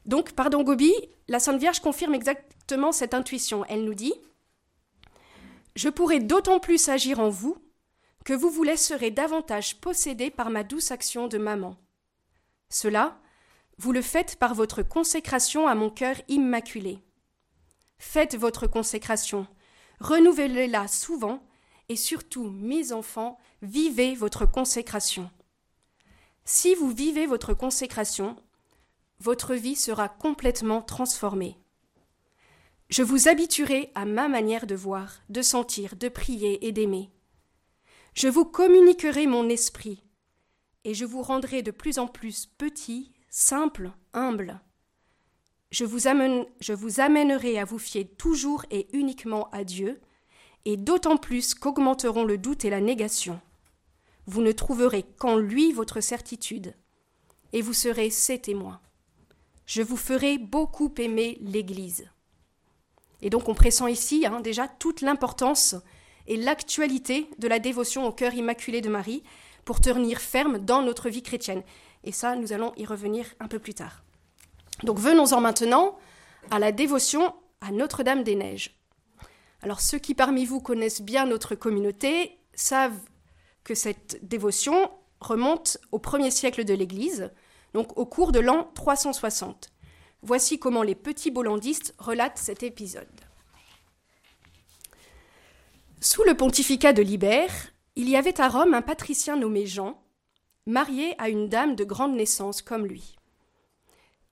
Donc, 0.04 0.32
pardon 0.32 0.62
Gobi, 0.62 0.92
la 1.28 1.38
Sainte 1.38 1.60
Vierge 1.60 1.80
confirme 1.80 2.14
exactement 2.14 2.90
cette 2.90 3.14
intuition. 3.14 3.64
Elle 3.68 3.84
nous 3.84 3.94
dit 3.94 4.14
Je 5.74 5.88
pourrai 5.88 6.20
d'autant 6.20 6.60
plus 6.60 6.88
agir 6.88 7.18
en 7.18 7.30
vous 7.30 7.56
que 8.24 8.32
vous 8.32 8.50
vous 8.50 8.62
laisserez 8.62 9.10
davantage 9.10 9.80
posséder 9.80 10.30
par 10.30 10.50
ma 10.50 10.64
douce 10.64 10.90
action 10.90 11.28
de 11.28 11.38
maman. 11.38 11.76
Cela, 12.68 13.18
vous 13.78 13.92
le 13.92 14.02
faites 14.02 14.36
par 14.36 14.54
votre 14.54 14.82
consécration 14.82 15.66
à 15.66 15.74
mon 15.74 15.90
cœur 15.90 16.16
immaculé. 16.28 16.98
Faites 17.98 18.36
votre 18.36 18.66
consécration, 18.66 19.46
renouvelez-la 20.00 20.88
souvent, 20.88 21.42
et 21.88 21.96
surtout, 21.96 22.48
mes 22.50 22.92
enfants, 22.92 23.38
vivez 23.60 24.14
votre 24.14 24.46
consécration. 24.46 25.30
Si 26.44 26.74
vous 26.74 26.90
vivez 26.90 27.26
votre 27.26 27.54
consécration, 27.54 28.36
votre 29.20 29.54
vie 29.54 29.76
sera 29.76 30.08
complètement 30.08 30.82
transformée. 30.82 31.61
Je 32.92 33.02
vous 33.02 33.26
habituerai 33.26 33.90
à 33.94 34.04
ma 34.04 34.28
manière 34.28 34.66
de 34.66 34.74
voir, 34.74 35.22
de 35.30 35.40
sentir, 35.40 35.96
de 35.96 36.10
prier 36.10 36.66
et 36.66 36.72
d'aimer. 36.72 37.08
Je 38.12 38.28
vous 38.28 38.44
communiquerai 38.44 39.26
mon 39.26 39.48
esprit, 39.48 40.04
et 40.84 40.92
je 40.92 41.06
vous 41.06 41.22
rendrai 41.22 41.62
de 41.62 41.70
plus 41.70 41.98
en 41.98 42.06
plus 42.06 42.44
petit, 42.58 43.10
simple, 43.30 43.92
humble. 44.12 44.60
Je 45.70 45.86
vous, 45.86 46.08
amènerai 47.00 47.58
à 47.58 47.64
vous 47.64 47.78
fier 47.78 48.04
toujours 48.04 48.66
et 48.70 48.88
uniquement 48.92 49.48
à 49.52 49.64
Dieu, 49.64 49.98
et 50.66 50.76
d'autant 50.76 51.16
plus 51.16 51.54
qu'augmenteront 51.54 52.24
le 52.24 52.36
doute 52.36 52.66
et 52.66 52.70
la 52.70 52.82
négation. 52.82 53.40
Vous 54.26 54.42
ne 54.42 54.52
trouverez 54.52 55.04
qu'en 55.16 55.38
lui 55.38 55.72
votre 55.72 56.02
certitude, 56.02 56.74
et 57.54 57.62
vous 57.62 57.72
serez 57.72 58.10
ses 58.10 58.38
témoins 58.38 58.82
je 59.64 59.80
vous 59.80 59.96
ferai 59.96 60.36
beaucoup 60.36 60.92
aimer 60.98 61.38
l'Église. 61.40 62.10
Et 63.22 63.30
donc 63.30 63.48
on 63.48 63.54
pressent 63.54 63.88
ici 63.88 64.26
hein, 64.26 64.40
déjà 64.40 64.68
toute 64.68 65.00
l'importance 65.00 65.76
et 66.26 66.36
l'actualité 66.36 67.28
de 67.38 67.48
la 67.48 67.58
dévotion 67.58 68.06
au 68.06 68.12
cœur 68.12 68.34
immaculé 68.34 68.80
de 68.80 68.88
Marie 68.88 69.22
pour 69.64 69.80
tenir 69.80 70.20
ferme 70.20 70.58
dans 70.58 70.82
notre 70.82 71.08
vie 71.08 71.22
chrétienne. 71.22 71.62
Et 72.04 72.12
ça, 72.12 72.34
nous 72.36 72.52
allons 72.52 72.72
y 72.76 72.84
revenir 72.84 73.26
un 73.40 73.48
peu 73.48 73.58
plus 73.58 73.74
tard. 73.74 74.02
Donc 74.82 74.98
venons-en 74.98 75.40
maintenant 75.40 75.96
à 76.50 76.58
la 76.58 76.72
dévotion 76.72 77.32
à 77.60 77.70
Notre-Dame 77.70 78.24
des 78.24 78.34
Neiges. 78.34 78.76
Alors 79.62 79.80
ceux 79.80 79.98
qui 79.98 80.14
parmi 80.14 80.44
vous 80.44 80.60
connaissent 80.60 81.02
bien 81.02 81.24
notre 81.24 81.54
communauté 81.54 82.38
savent 82.54 82.98
que 83.62 83.76
cette 83.76 84.18
dévotion 84.26 84.90
remonte 85.20 85.78
au 85.92 86.00
premier 86.00 86.32
siècle 86.32 86.64
de 86.64 86.74
l'Église, 86.74 87.30
donc 87.74 87.96
au 87.96 88.04
cours 88.04 88.32
de 88.32 88.40
l'an 88.40 88.70
360. 88.74 89.71
Voici 90.22 90.60
comment 90.60 90.84
les 90.84 90.94
petits 90.94 91.32
bollandistes 91.32 91.94
relatent 91.98 92.38
cet 92.38 92.62
épisode. 92.62 93.08
Sous 96.00 96.22
le 96.22 96.36
pontificat 96.36 96.92
de 96.92 97.02
Libère, 97.02 97.52
il 97.96 98.08
y 98.08 98.16
avait 98.16 98.40
à 98.40 98.48
Rome 98.48 98.74
un 98.74 98.82
patricien 98.82 99.36
nommé 99.36 99.66
Jean, 99.66 100.00
marié 100.66 101.14
à 101.20 101.28
une 101.28 101.48
dame 101.48 101.74
de 101.74 101.84
grande 101.84 102.14
naissance 102.14 102.62
comme 102.62 102.86
lui. 102.86 103.16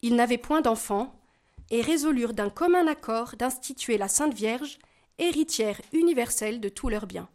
Ils 0.02 0.14
n'avaient 0.14 0.38
point 0.38 0.60
d'enfants 0.60 1.12
et 1.70 1.82
résolurent 1.82 2.34
d'un 2.34 2.50
commun 2.50 2.86
accord 2.86 3.34
d'instituer 3.36 3.98
la 3.98 4.08
Sainte 4.08 4.34
Vierge 4.34 4.78
héritière 5.18 5.80
universelle 5.92 6.60
de 6.60 6.68
tous 6.68 6.88
leurs 6.88 7.06
biens. 7.06 7.28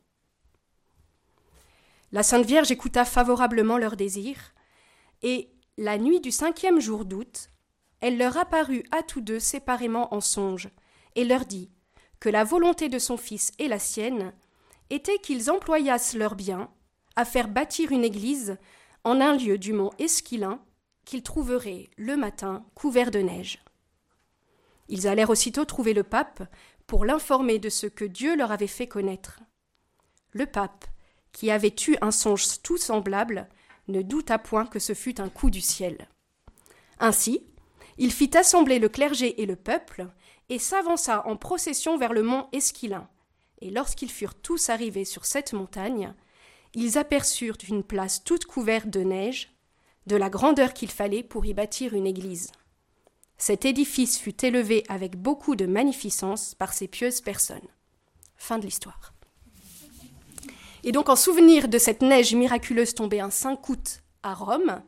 La 2.12 2.24
Sainte 2.24 2.46
Vierge 2.46 2.72
écouta 2.72 3.04
favorablement 3.04 3.78
leurs 3.78 3.98
désirs, 3.98 4.54
et, 5.22 5.50
la 5.78 5.98
nuit 5.98 6.22
du 6.22 6.32
cinquième 6.32 6.80
jour 6.80 7.04
d'août, 7.04 7.50
elle 8.06 8.20
leur 8.20 8.38
apparut 8.38 8.84
à 8.92 9.02
tous 9.02 9.20
deux 9.20 9.40
séparément 9.40 10.14
en 10.14 10.22
songe, 10.22 10.70
et 11.16 11.24
leur 11.24 11.44
dit 11.44 11.72
que 12.20 12.30
la 12.30 12.44
volonté 12.44 12.88
de 12.88 13.00
son 13.00 13.18
fils 13.18 13.52
et 13.58 13.68
la 13.68 13.80
sienne 13.80 14.32
était 14.92 15.18
qu'ils 15.18 15.50
employassent 15.50 16.14
leurs 16.14 16.36
biens 16.36 16.70
à 17.16 17.26
faire 17.26 17.48
bâtir 17.48 17.92
une 17.92 18.04
église 18.04 18.60
en 19.06 19.20
un 19.22 19.36
lieu 19.36 19.58
du 19.58 19.74
mont 19.74 19.90
Esquilin 19.98 20.62
qu'ils 21.04 21.24
trouveraient 21.24 21.90
le 21.98 22.16
matin 22.16 22.64
couvert 22.76 23.10
de 23.10 23.18
neige. 23.18 23.64
Ils 24.88 25.08
allèrent 25.08 25.32
aussitôt 25.32 25.66
trouver 25.66 25.96
le 25.96 26.04
pape 26.04 26.44
pour 26.86 27.06
l'informer 27.06 27.58
de 27.58 27.70
ce 27.70 27.88
que 27.88 28.06
Dieu 28.06 28.36
leur 28.36 28.52
avait 28.52 28.68
fait 28.68 28.88
connaître. 28.88 29.40
Le 30.30 30.46
pape, 30.46 30.86
qui 31.32 31.50
avait 31.50 31.74
eu 31.88 31.96
un 32.02 32.12
songe 32.12 32.62
tout 32.62 32.78
semblable, 32.78 33.50
ne 33.88 34.04
douta 34.04 34.38
point 34.38 34.68
que 34.68 34.78
ce 34.78 34.94
fût 34.94 35.20
un 35.20 35.30
coup 35.30 35.50
du 35.50 35.62
ciel. 35.62 36.08
Ainsi, 37.00 37.48
il 37.98 38.12
fit 38.12 38.36
assembler 38.36 38.80
le 38.80 38.90
clergé 38.90 39.42
et 39.42 39.46
le 39.46 39.56
peuple, 39.56 40.08
et 40.50 40.60
s'avança 40.60 41.26
en 41.28 41.38
procession 41.38 41.98
vers 41.98 42.14
le 42.14 42.24
mont 42.24 42.48
Esquilin. 42.52 43.08
Et 43.62 43.72
lorsqu'ils 43.72 44.12
furent 44.12 44.36
tous 44.36 44.70
arrivés 44.70 45.06
sur 45.06 45.26
cette 45.26 45.54
montagne, 45.54 46.14
ils 46.74 46.98
aperçurent 46.98 47.58
une 47.68 47.84
place 47.84 48.24
toute 48.24 48.46
couverte 48.46 48.90
de 48.90 49.02
neige, 49.02 49.56
de 50.08 50.16
la 50.16 50.30
grandeur 50.30 50.74
qu'il 50.74 50.92
fallait 50.92 51.24
pour 51.24 51.46
y 51.46 51.54
bâtir 51.54 51.94
une 51.94 52.06
église. 52.06 52.52
Cet 53.38 53.66
édifice 53.66 54.20
fut 54.20 54.46
élevé 54.46 54.84
avec 54.88 55.16
beaucoup 55.16 55.56
de 55.56 55.66
magnificence 55.66 56.54
par 56.54 56.74
ces 56.74 56.88
pieuses 56.88 57.22
personnes. 57.22 57.68
Fin 58.36 58.60
de 58.60 58.66
l'histoire. 58.66 59.14
Et 60.84 60.92
donc, 60.92 61.10
en 61.10 61.16
souvenir 61.16 61.68
de 61.68 61.80
cette 61.80 62.02
neige 62.02 62.36
miraculeuse 62.36 62.94
tombée 62.94 63.20
un 63.20 63.32
5 63.32 63.68
août 63.70 64.04
à 64.22 64.36
Rome, 64.36 64.84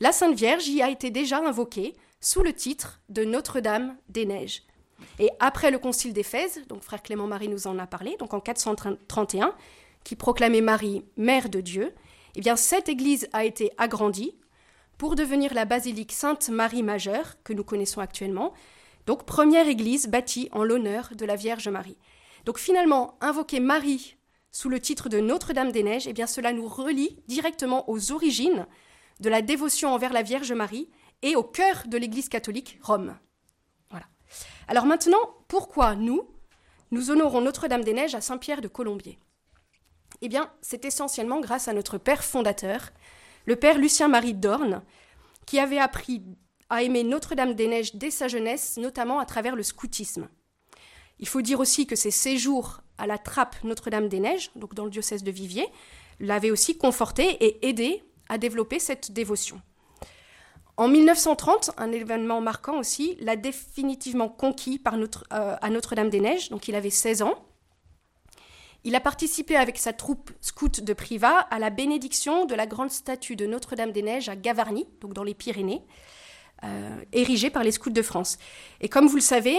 la 0.00 0.12
Sainte 0.12 0.34
Vierge 0.34 0.68
y 0.68 0.82
a 0.82 0.90
été 0.90 1.10
déjà 1.10 1.38
invoquée 1.38 1.94
sous 2.22 2.42
le 2.42 2.54
titre 2.54 3.00
de 3.08 3.24
Notre-Dame 3.24 3.96
des 4.08 4.24
Neiges. 4.24 4.62
Et 5.18 5.28
après 5.40 5.70
le 5.70 5.78
concile 5.78 6.12
d'Éphèse, 6.12 6.62
donc 6.68 6.82
frère 6.82 7.02
Clément 7.02 7.26
Marie 7.26 7.48
nous 7.48 7.66
en 7.66 7.78
a 7.78 7.86
parlé, 7.86 8.16
donc 8.18 8.32
en 8.32 8.40
431, 8.40 9.54
qui 10.04 10.16
proclamait 10.16 10.60
Marie 10.60 11.04
mère 11.16 11.48
de 11.48 11.60
Dieu, 11.60 11.92
eh 12.36 12.40
bien 12.40 12.56
cette 12.56 12.88
église 12.88 13.28
a 13.32 13.44
été 13.44 13.72
agrandie 13.76 14.34
pour 14.98 15.16
devenir 15.16 15.52
la 15.52 15.64
basilique 15.64 16.12
Sainte 16.12 16.48
Marie 16.48 16.84
Majeure 16.84 17.34
que 17.42 17.52
nous 17.52 17.64
connaissons 17.64 18.00
actuellement, 18.00 18.52
donc 19.06 19.24
première 19.24 19.66
église 19.66 20.06
bâtie 20.06 20.48
en 20.52 20.62
l'honneur 20.62 21.10
de 21.16 21.26
la 21.26 21.34
Vierge 21.34 21.68
Marie. 21.68 21.96
Donc 22.44 22.58
finalement, 22.58 23.16
invoquer 23.20 23.58
Marie 23.58 24.16
sous 24.52 24.68
le 24.68 24.78
titre 24.78 25.08
de 25.08 25.18
Notre-Dame 25.18 25.72
des 25.72 25.82
Neiges, 25.82 26.06
eh 26.06 26.12
bien 26.12 26.28
cela 26.28 26.52
nous 26.52 26.68
relie 26.68 27.18
directement 27.26 27.90
aux 27.90 28.12
origines 28.12 28.66
de 29.18 29.28
la 29.28 29.42
dévotion 29.42 29.92
envers 29.92 30.12
la 30.12 30.22
Vierge 30.22 30.52
Marie 30.52 30.88
et 31.22 31.36
au 31.36 31.42
cœur 31.42 31.84
de 31.86 31.96
l'Église 31.96 32.28
catholique, 32.28 32.78
Rome. 32.82 33.16
Voilà. 33.90 34.06
Alors 34.68 34.86
maintenant, 34.86 35.34
pourquoi 35.48 35.94
nous, 35.94 36.28
nous 36.90 37.10
honorons 37.10 37.40
Notre-Dame 37.40 37.84
des 37.84 37.94
Neiges 37.94 38.14
à 38.14 38.20
Saint-Pierre 38.20 38.60
de 38.60 38.68
Colombier? 38.68 39.18
Eh 40.20 40.28
bien, 40.28 40.52
c'est 40.60 40.84
essentiellement 40.84 41.40
grâce 41.40 41.68
à 41.68 41.72
notre 41.72 41.98
père 41.98 42.22
fondateur, 42.22 42.90
le 43.46 43.56
père 43.56 43.78
Lucien-Marie 43.78 44.34
Dorn, 44.34 44.82
qui 45.46 45.58
avait 45.58 45.78
appris 45.78 46.22
à 46.68 46.82
aimer 46.82 47.02
Notre-Dame 47.02 47.54
des 47.54 47.66
Neiges 47.66 47.94
dès 47.94 48.10
sa 48.10 48.28
jeunesse, 48.28 48.76
notamment 48.76 49.18
à 49.18 49.26
travers 49.26 49.56
le 49.56 49.62
scoutisme. 49.62 50.28
Il 51.18 51.28
faut 51.28 51.42
dire 51.42 51.60
aussi 51.60 51.86
que 51.86 51.96
ses 51.96 52.10
séjours 52.10 52.80
à 52.98 53.06
la 53.06 53.18
trappe 53.18 53.56
Notre-Dame 53.64 54.08
des 54.08 54.20
Neiges, 54.20 54.50
donc 54.56 54.74
dans 54.74 54.84
le 54.84 54.90
diocèse 54.90 55.22
de 55.22 55.30
Viviers, 55.30 55.68
l'avaient 56.20 56.50
aussi 56.50 56.78
conforté 56.78 57.24
et 57.44 57.68
aidé 57.68 58.02
à 58.28 58.38
développer 58.38 58.78
cette 58.78 59.12
dévotion. 59.12 59.60
En 60.78 60.88
1930, 60.88 61.72
un 61.76 61.92
événement 61.92 62.40
marquant 62.40 62.78
aussi, 62.78 63.16
l'a 63.20 63.36
définitivement 63.36 64.28
conquis 64.28 64.80
euh, 64.86 65.56
à 65.60 65.70
Notre-Dame 65.70 66.08
des 66.08 66.20
Neiges, 66.20 66.48
donc 66.48 66.66
il 66.68 66.74
avait 66.74 66.90
16 66.90 67.22
ans. 67.22 67.34
Il 68.84 68.94
a 68.94 69.00
participé 69.00 69.56
avec 69.56 69.78
sa 69.78 69.92
troupe 69.92 70.32
scout 70.40 70.80
de 70.80 70.92
Privas 70.92 71.46
à 71.50 71.58
la 71.58 71.70
bénédiction 71.70 72.46
de 72.46 72.54
la 72.54 72.66
grande 72.66 72.90
statue 72.90 73.36
de 73.36 73.46
Notre-Dame 73.46 73.92
des 73.92 74.02
Neiges 74.02 74.28
à 74.28 74.34
Gavarnie, 74.34 74.88
donc 75.00 75.12
dans 75.12 75.22
les 75.22 75.34
Pyrénées, 75.34 75.82
euh, 76.64 77.00
érigée 77.12 77.50
par 77.50 77.62
les 77.62 77.70
scouts 77.70 77.90
de 77.90 78.02
France. 78.02 78.38
Et 78.80 78.88
comme 78.88 79.06
vous 79.06 79.16
le 79.16 79.20
savez, 79.20 79.56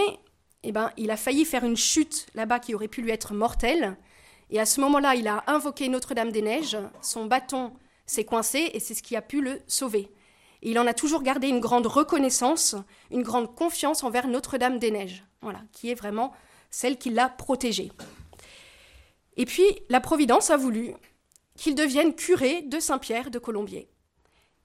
eh 0.64 0.72
ben, 0.72 0.90
il 0.96 1.10
a 1.10 1.16
failli 1.16 1.44
faire 1.44 1.64
une 1.64 1.76
chute 1.76 2.26
là-bas 2.34 2.58
qui 2.58 2.74
aurait 2.74 2.88
pu 2.88 3.02
lui 3.02 3.12
être 3.12 3.34
mortelle. 3.34 3.96
Et 4.50 4.58
à 4.60 4.66
ce 4.66 4.80
moment-là, 4.80 5.14
il 5.14 5.28
a 5.28 5.44
invoqué 5.46 5.88
Notre-Dame 5.88 6.32
des 6.32 6.42
Neiges, 6.42 6.76
son 7.00 7.26
bâton 7.26 7.72
s'est 8.04 8.24
coincé 8.24 8.70
et 8.74 8.80
c'est 8.80 8.94
ce 8.94 9.02
qui 9.02 9.16
a 9.16 9.22
pu 9.22 9.40
le 9.40 9.62
sauver. 9.66 10.10
Il 10.64 10.78
en 10.78 10.86
a 10.86 10.94
toujours 10.94 11.22
gardé 11.22 11.48
une 11.48 11.60
grande 11.60 11.86
reconnaissance, 11.86 12.74
une 13.10 13.22
grande 13.22 13.54
confiance 13.54 14.02
envers 14.02 14.26
Notre-Dame 14.26 14.78
des 14.78 14.90
Neiges, 14.90 15.24
voilà, 15.42 15.60
qui 15.72 15.90
est 15.90 15.94
vraiment 15.94 16.32
celle 16.70 16.98
qui 16.98 17.10
l'a 17.10 17.28
protégé. 17.28 17.92
Et 19.36 19.44
puis, 19.44 19.64
la 19.90 20.00
Providence 20.00 20.50
a 20.50 20.56
voulu 20.56 20.94
qu'il 21.56 21.74
devienne 21.74 22.14
curé 22.14 22.62
de 22.62 22.80
Saint-Pierre 22.80 23.30
de 23.30 23.38
Colombier. 23.38 23.88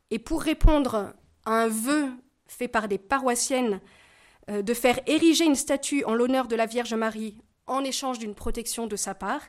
Et 0.10 0.20
pour 0.20 0.41
répondre 0.41 1.13
à 1.46 1.51
un 1.51 1.68
vœu 1.68 2.08
fait 2.48 2.70
par 2.70 2.88
des 2.88 2.98
paroissiennes 2.98 3.82
euh, 4.50 4.62
de 4.62 4.74
faire 4.74 5.00
ériger 5.06 5.46
une 5.46 5.56
statue 5.56 6.03
en 6.06 6.15
l'honneur 6.15 6.48
de 6.48 6.56
la 6.56 6.65
Vierge 6.65 6.94
Marie 6.94 7.38
en 7.68 7.84
échange 7.84 8.20
d'une 8.20 8.36
protection 8.36 8.88
de 8.88 8.96
sa 8.96 9.13
part, 9.13 9.41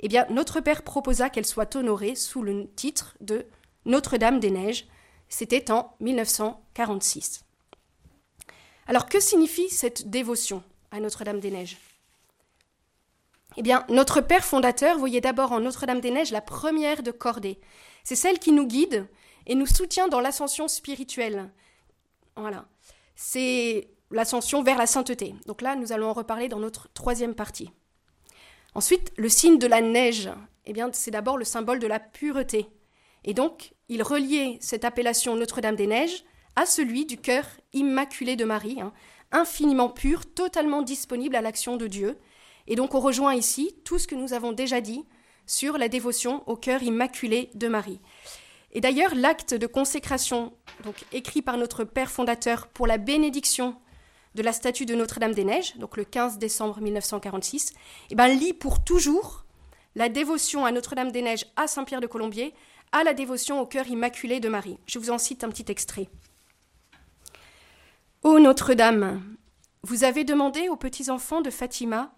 eh 0.00 0.08
bien, 0.08 0.26
notre 0.28 0.60
Père 0.60 0.82
proposa 0.82 1.30
qu'elle 1.30 1.46
soit 1.46 1.76
honorée 1.76 2.16
sous 2.16 2.42
le 2.42 2.68
titre 2.74 3.16
de 3.20 3.46
Notre-Dame 3.86 4.40
des 4.40 4.50
Neiges. 4.50 4.86
C'était 5.28 5.70
en 5.70 5.94
1946. 6.00 7.44
Alors, 8.86 9.06
que 9.06 9.20
signifie 9.20 9.68
cette 9.70 10.10
dévotion 10.10 10.62
à 10.90 11.00
Notre-Dame 11.00 11.40
des 11.40 11.50
Neiges 11.50 11.78
eh 13.56 13.62
bien, 13.62 13.84
notre 13.88 14.20
Père 14.20 14.44
fondateur 14.44 14.98
voyait 14.98 15.20
d'abord 15.20 15.52
en 15.52 15.60
Notre-Dame-des-Neiges 15.60 16.32
la 16.32 16.40
première 16.40 17.02
de 17.02 17.10
cordée. 17.10 17.60
C'est 18.02 18.16
celle 18.16 18.38
qui 18.38 18.52
nous 18.52 18.66
guide 18.66 19.06
et 19.46 19.54
nous 19.54 19.66
soutient 19.66 20.08
dans 20.08 20.20
l'ascension 20.20 20.68
spirituelle. 20.68 21.50
Voilà. 22.36 22.64
C'est 23.14 23.88
l'ascension 24.10 24.62
vers 24.62 24.78
la 24.78 24.86
sainteté. 24.86 25.34
Donc 25.46 25.62
là, 25.62 25.76
nous 25.76 25.92
allons 25.92 26.10
en 26.10 26.14
reparler 26.14 26.48
dans 26.48 26.58
notre 26.58 26.92
troisième 26.92 27.34
partie. 27.34 27.70
Ensuite, 28.74 29.12
le 29.16 29.28
signe 29.28 29.58
de 29.58 29.68
la 29.68 29.80
neige, 29.80 30.30
eh 30.66 30.72
bien, 30.72 30.90
c'est 30.92 31.12
d'abord 31.12 31.38
le 31.38 31.44
symbole 31.44 31.78
de 31.78 31.86
la 31.86 32.00
pureté. 32.00 32.66
Et 33.24 33.34
donc, 33.34 33.72
il 33.88 34.02
reliait 34.02 34.58
cette 34.60 34.84
appellation 34.84 35.34
Notre-Dame-des-Neiges 35.36 36.24
à 36.56 36.66
celui 36.66 37.06
du 37.06 37.16
cœur 37.16 37.44
immaculé 37.72 38.36
de 38.36 38.44
Marie, 38.44 38.80
hein, 38.80 38.92
infiniment 39.32 39.88
pur, 39.88 40.24
totalement 40.32 40.82
disponible 40.82 41.36
à 41.36 41.40
l'action 41.40 41.76
de 41.76 41.86
Dieu, 41.86 42.18
et 42.66 42.76
donc 42.76 42.94
on 42.94 43.00
rejoint 43.00 43.34
ici 43.34 43.74
tout 43.84 43.98
ce 43.98 44.06
que 44.06 44.14
nous 44.14 44.32
avons 44.32 44.52
déjà 44.52 44.80
dit 44.80 45.04
sur 45.46 45.76
la 45.76 45.88
dévotion 45.88 46.42
au 46.46 46.56
cœur 46.56 46.82
immaculé 46.82 47.50
de 47.54 47.68
Marie. 47.68 48.00
Et 48.72 48.80
d'ailleurs, 48.80 49.14
l'acte 49.14 49.54
de 49.54 49.66
consécration, 49.66 50.52
donc 50.82 51.04
écrit 51.12 51.42
par 51.42 51.58
notre 51.58 51.84
Père 51.84 52.10
fondateur 52.10 52.68
pour 52.68 52.86
la 52.86 52.98
bénédiction 52.98 53.76
de 54.34 54.42
la 54.42 54.52
statue 54.52 54.86
de 54.86 54.94
Notre-Dame-des-Neiges, 54.94 55.76
donc 55.76 55.96
le 55.96 56.04
15 56.04 56.38
décembre 56.38 56.80
1946, 56.80 57.72
eh 58.10 58.14
ben, 58.14 58.28
lie 58.28 58.52
pour 58.52 58.82
toujours 58.82 59.44
la 59.94 60.08
dévotion 60.08 60.64
à 60.64 60.72
Notre-Dame-des-Neiges 60.72 61.46
à 61.54 61.68
Saint-Pierre 61.68 62.00
de 62.00 62.08
Colombier, 62.08 62.52
à 62.92 63.04
la 63.04 63.14
dévotion 63.14 63.60
au 63.60 63.66
cœur 63.66 63.86
immaculé 63.88 64.40
de 64.40 64.48
Marie. 64.48 64.78
Je 64.86 64.98
vous 64.98 65.10
en 65.10 65.18
cite 65.18 65.44
un 65.44 65.48
petit 65.48 65.70
extrait. 65.70 66.08
Ô 68.22 68.38
Notre-Dame, 68.38 69.22
vous 69.82 70.04
avez 70.04 70.24
demandé 70.24 70.68
aux 70.68 70.76
petits 70.76 71.10
enfants 71.10 71.42
de 71.42 71.50
Fatima 71.50 72.14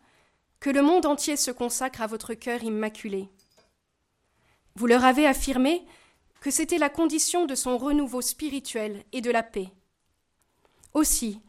que 0.60 0.70
le 0.70 0.82
monde 0.82 1.06
entier 1.06 1.36
se 1.36 1.50
consacre 1.50 2.02
à 2.02 2.06
votre 2.06 2.34
cœur 2.34 2.62
immaculé. 2.62 3.28
Vous 4.76 4.86
leur 4.86 5.04
avez 5.04 5.26
affirmé 5.26 5.84
que 6.40 6.50
c'était 6.50 6.78
la 6.78 6.90
condition 6.90 7.46
de 7.46 7.54
son 7.54 7.76
renouveau 7.78 8.20
spirituel 8.20 9.02
et 9.12 9.20
de 9.20 9.30
la 9.30 9.42
paix. 9.42 9.68
Aussi, 10.94 11.40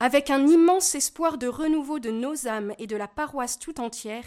avec 0.00 0.30
un 0.30 0.46
immense 0.46 0.94
espoir 0.94 1.38
de 1.38 1.48
renouveau 1.48 1.98
de 1.98 2.10
nos 2.10 2.46
âmes 2.46 2.72
et 2.78 2.86
de 2.86 2.96
la 2.96 3.08
paroisse 3.08 3.58
tout 3.58 3.80
entière, 3.80 4.24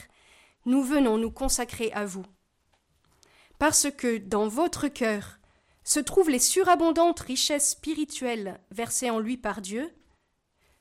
nous 0.66 0.84
venons 0.84 1.18
nous 1.18 1.32
consacrer 1.32 1.92
à 1.94 2.06
vous. 2.06 2.26
Parce 3.62 3.92
que 3.92 4.18
dans 4.18 4.48
votre 4.48 4.88
cœur 4.88 5.38
se 5.84 6.00
trouvent 6.00 6.32
les 6.32 6.40
surabondantes 6.40 7.20
richesses 7.20 7.70
spirituelles 7.70 8.60
versées 8.72 9.12
en 9.12 9.20
lui 9.20 9.38
par 9.38 9.62
Dieu, 9.62 9.94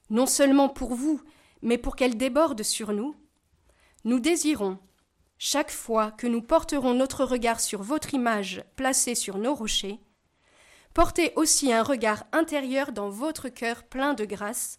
non 0.08 0.24
seulement 0.24 0.70
pour 0.70 0.94
vous, 0.94 1.20
mais 1.60 1.76
pour 1.76 1.94
qu'elle 1.94 2.16
déborde 2.16 2.62
sur 2.62 2.94
nous, 2.94 3.14
nous 4.04 4.18
désirons, 4.18 4.78
chaque 5.36 5.70
fois 5.70 6.10
que 6.10 6.26
nous 6.26 6.40
porterons 6.40 6.94
notre 6.94 7.26
regard 7.26 7.60
sur 7.60 7.82
votre 7.82 8.14
image 8.14 8.64
placée 8.76 9.14
sur 9.14 9.36
nos 9.36 9.54
rochers, 9.54 10.00
porter 10.94 11.34
aussi 11.36 11.74
un 11.74 11.82
regard 11.82 12.24
intérieur 12.32 12.92
dans 12.92 13.10
votre 13.10 13.50
cœur 13.50 13.82
plein 13.82 14.14
de 14.14 14.24
grâce, 14.24 14.78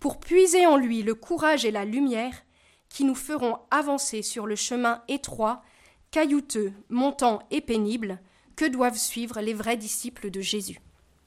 pour 0.00 0.18
puiser 0.18 0.66
en 0.66 0.76
lui 0.76 1.04
le 1.04 1.14
courage 1.14 1.64
et 1.64 1.70
la 1.70 1.84
lumière 1.84 2.42
qui 2.88 3.04
nous 3.04 3.14
feront 3.14 3.60
avancer 3.70 4.22
sur 4.22 4.48
le 4.48 4.56
chemin 4.56 5.04
étroit, 5.06 5.62
caillouteux, 6.10 6.72
montant 6.88 7.42
et 7.50 7.60
pénible 7.60 8.18
que 8.56 8.64
doivent 8.64 8.98
suivre 8.98 9.40
les 9.40 9.54
vrais 9.54 9.76
disciples 9.76 10.30
de 10.30 10.40
Jésus. 10.40 10.80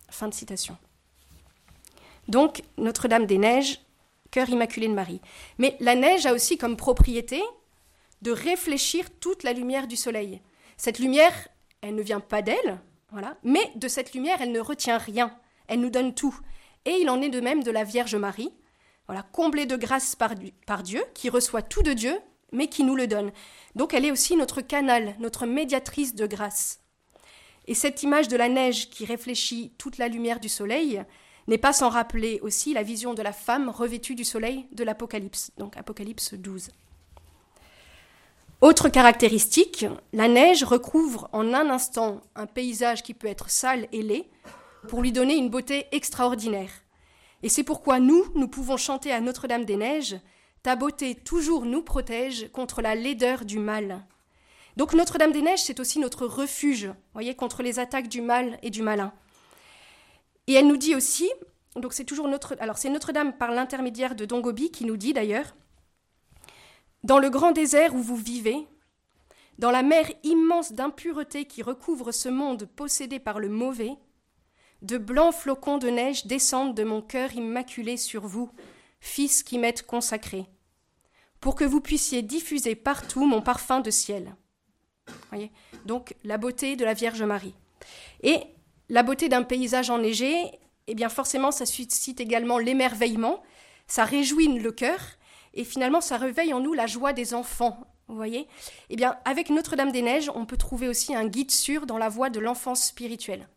Fin 0.09 0.27
de 0.27 0.33
citation. 0.33 0.77
Donc, 2.27 2.63
Notre-Dame 2.77 3.25
des 3.25 3.37
Neiges, 3.37 3.81
cœur 4.31 4.49
immaculé 4.49 4.87
de 4.87 4.93
Marie. 4.93 5.21
Mais 5.57 5.75
la 5.79 5.95
neige 5.95 6.25
a 6.25 6.33
aussi 6.33 6.57
comme 6.57 6.77
propriété 6.77 7.41
de 8.21 8.31
réfléchir 8.31 9.05
toute 9.19 9.43
la 9.43 9.53
lumière 9.53 9.87
du 9.87 9.95
soleil. 9.95 10.41
Cette 10.77 10.99
lumière, 10.99 11.47
elle 11.81 11.95
ne 11.95 12.01
vient 12.01 12.19
pas 12.19 12.41
d'elle, 12.41 12.79
voilà, 13.11 13.37
mais 13.43 13.71
de 13.75 13.87
cette 13.87 14.13
lumière, 14.13 14.41
elle 14.41 14.51
ne 14.51 14.59
retient 14.59 14.97
rien. 14.97 15.35
Elle 15.67 15.79
nous 15.79 15.89
donne 15.89 16.13
tout. 16.13 16.37
Et 16.85 16.97
il 17.01 17.09
en 17.09 17.21
est 17.21 17.29
de 17.29 17.39
même 17.39 17.63
de 17.63 17.71
la 17.71 17.83
Vierge 17.83 18.15
Marie, 18.15 18.53
voilà, 19.07 19.23
comblée 19.23 19.65
de 19.65 19.75
grâce 19.75 20.15
par, 20.15 20.33
par 20.67 20.83
Dieu, 20.83 21.03
qui 21.13 21.29
reçoit 21.29 21.61
tout 21.61 21.81
de 21.81 21.93
Dieu, 21.93 22.19
mais 22.51 22.67
qui 22.67 22.83
nous 22.83 22.95
le 22.95 23.07
donne. 23.07 23.31
Donc 23.75 23.93
elle 23.93 24.05
est 24.05 24.11
aussi 24.11 24.35
notre 24.35 24.61
canal, 24.61 25.15
notre 25.19 25.45
médiatrice 25.45 26.15
de 26.15 26.25
grâce. 26.25 26.79
Et 27.67 27.73
cette 27.73 28.03
image 28.03 28.27
de 28.27 28.37
la 28.37 28.49
neige 28.49 28.89
qui 28.89 29.05
réfléchit 29.05 29.73
toute 29.77 29.97
la 29.97 30.07
lumière 30.07 30.39
du 30.39 30.49
soleil 30.49 31.03
n'est 31.47 31.57
pas 31.57 31.73
sans 31.73 31.89
rappeler 31.89 32.39
aussi 32.41 32.73
la 32.73 32.83
vision 32.83 33.13
de 33.13 33.21
la 33.21 33.33
femme 33.33 33.69
revêtue 33.69 34.15
du 34.15 34.23
soleil 34.23 34.65
de 34.71 34.83
l'Apocalypse, 34.83 35.51
donc 35.57 35.77
Apocalypse 35.77 36.33
12. 36.33 36.69
Autre 38.61 38.89
caractéristique, 38.89 39.85
la 40.11 40.27
neige 40.27 40.63
recouvre 40.63 41.29
en 41.31 41.53
un 41.53 41.69
instant 41.69 42.21
un 42.35 42.45
paysage 42.45 43.03
qui 43.03 43.13
peut 43.13 43.27
être 43.27 43.49
sale 43.49 43.87
et 43.91 44.01
laid 44.01 44.29
pour 44.87 45.01
lui 45.01 45.11
donner 45.11 45.37
une 45.37 45.49
beauté 45.49 45.85
extraordinaire. 45.91 46.71
Et 47.41 47.49
c'est 47.49 47.63
pourquoi 47.63 47.99
nous, 47.99 48.25
nous 48.35 48.47
pouvons 48.47 48.77
chanter 48.77 49.11
à 49.11 49.21
Notre-Dame 49.21 49.63
des 49.63 49.77
Neiges 49.77 50.17
Ta 50.63 50.75
beauté 50.75 51.15
toujours 51.15 51.65
nous 51.65 51.81
protège 51.81 52.51
contre 52.51 52.81
la 52.81 52.95
laideur 52.95 53.45
du 53.45 53.59
mal. 53.59 54.05
Donc 54.75 54.93
Notre-Dame 54.93 55.31
des 55.31 55.41
Neiges, 55.41 55.63
c'est 55.63 55.79
aussi 55.79 55.99
notre 55.99 56.25
refuge, 56.25 56.91
voyez, 57.13 57.35
contre 57.35 57.63
les 57.63 57.79
attaques 57.79 58.07
du 58.07 58.21
mal 58.21 58.59
et 58.61 58.69
du 58.69 58.81
malin. 58.81 59.13
Et 60.47 60.53
elle 60.53 60.67
nous 60.67 60.77
dit 60.77 60.95
aussi, 60.95 61.29
donc 61.75 61.93
c'est 61.93 62.05
toujours 62.05 62.27
notre, 62.27 62.55
alors 62.59 62.77
c'est 62.77 62.89
Notre-Dame 62.89 63.37
par 63.37 63.51
l'intermédiaire 63.51 64.15
de 64.15 64.25
Don 64.25 64.41
Gobi 64.41 64.71
qui 64.71 64.85
nous 64.85 64.97
dit 64.97 65.13
d'ailleurs, 65.13 65.55
dans 67.03 67.19
le 67.19 67.29
grand 67.29 67.51
désert 67.51 67.95
où 67.95 68.01
vous 68.01 68.15
vivez, 68.17 68.67
dans 69.57 69.71
la 69.71 69.83
mer 69.83 70.05
immense 70.23 70.73
d'impureté 70.73 71.45
qui 71.45 71.61
recouvre 71.61 72.11
ce 72.11 72.29
monde 72.29 72.67
possédé 72.75 73.19
par 73.19 73.39
le 73.39 73.49
mauvais, 73.49 73.97
de 74.81 74.97
blancs 74.97 75.33
flocons 75.33 75.77
de 75.77 75.89
neige 75.89 76.25
descendent 76.25 76.75
de 76.75 76.83
mon 76.83 77.01
cœur 77.01 77.33
immaculé 77.33 77.97
sur 77.97 78.25
vous, 78.25 78.49
fils 78.99 79.43
qui 79.43 79.57
m'êtes 79.57 79.85
consacré, 79.85 80.45
pour 81.39 81.55
que 81.55 81.63
vous 81.63 81.81
puissiez 81.81 82.21
diffuser 82.21 82.75
partout 82.75 83.25
mon 83.25 83.41
parfum 83.41 83.79
de 83.79 83.91
ciel. 83.91 84.35
Voyez 85.29 85.51
Donc 85.85 86.15
la 86.23 86.37
beauté 86.37 86.75
de 86.75 86.85
la 86.85 86.93
Vierge 86.93 87.23
Marie. 87.23 87.55
Et 88.21 88.41
la 88.89 89.03
beauté 89.03 89.29
d'un 89.29 89.43
paysage 89.43 89.89
enneigé, 89.89 90.33
eh 90.87 90.95
bien 90.95 91.09
forcément 91.09 91.51
ça 91.51 91.65
suscite 91.65 92.19
également 92.19 92.57
l'émerveillement, 92.57 93.41
ça 93.87 94.03
réjouit 94.03 94.47
le 94.47 94.71
cœur, 94.71 94.99
et 95.53 95.63
finalement 95.63 96.01
ça 96.01 96.17
réveille 96.17 96.53
en 96.53 96.59
nous 96.59 96.73
la 96.73 96.87
joie 96.87 97.13
des 97.13 97.33
enfants. 97.33 97.79
Vous 98.07 98.15
voyez 98.15 98.47
Eh 98.89 98.95
bien, 98.95 99.17
avec 99.23 99.51
Notre-Dame 99.51 99.91
des 99.91 100.01
Neiges, 100.01 100.31
on 100.33 100.47
peut 100.47 100.57
trouver 100.57 100.87
aussi 100.87 101.13
un 101.13 101.27
guide 101.27 101.51
sûr 101.51 101.85
dans 101.85 101.99
la 101.99 102.09
voie 102.09 102.31
de 102.31 102.39
l'enfance 102.39 102.87
spirituelle. 102.87 103.47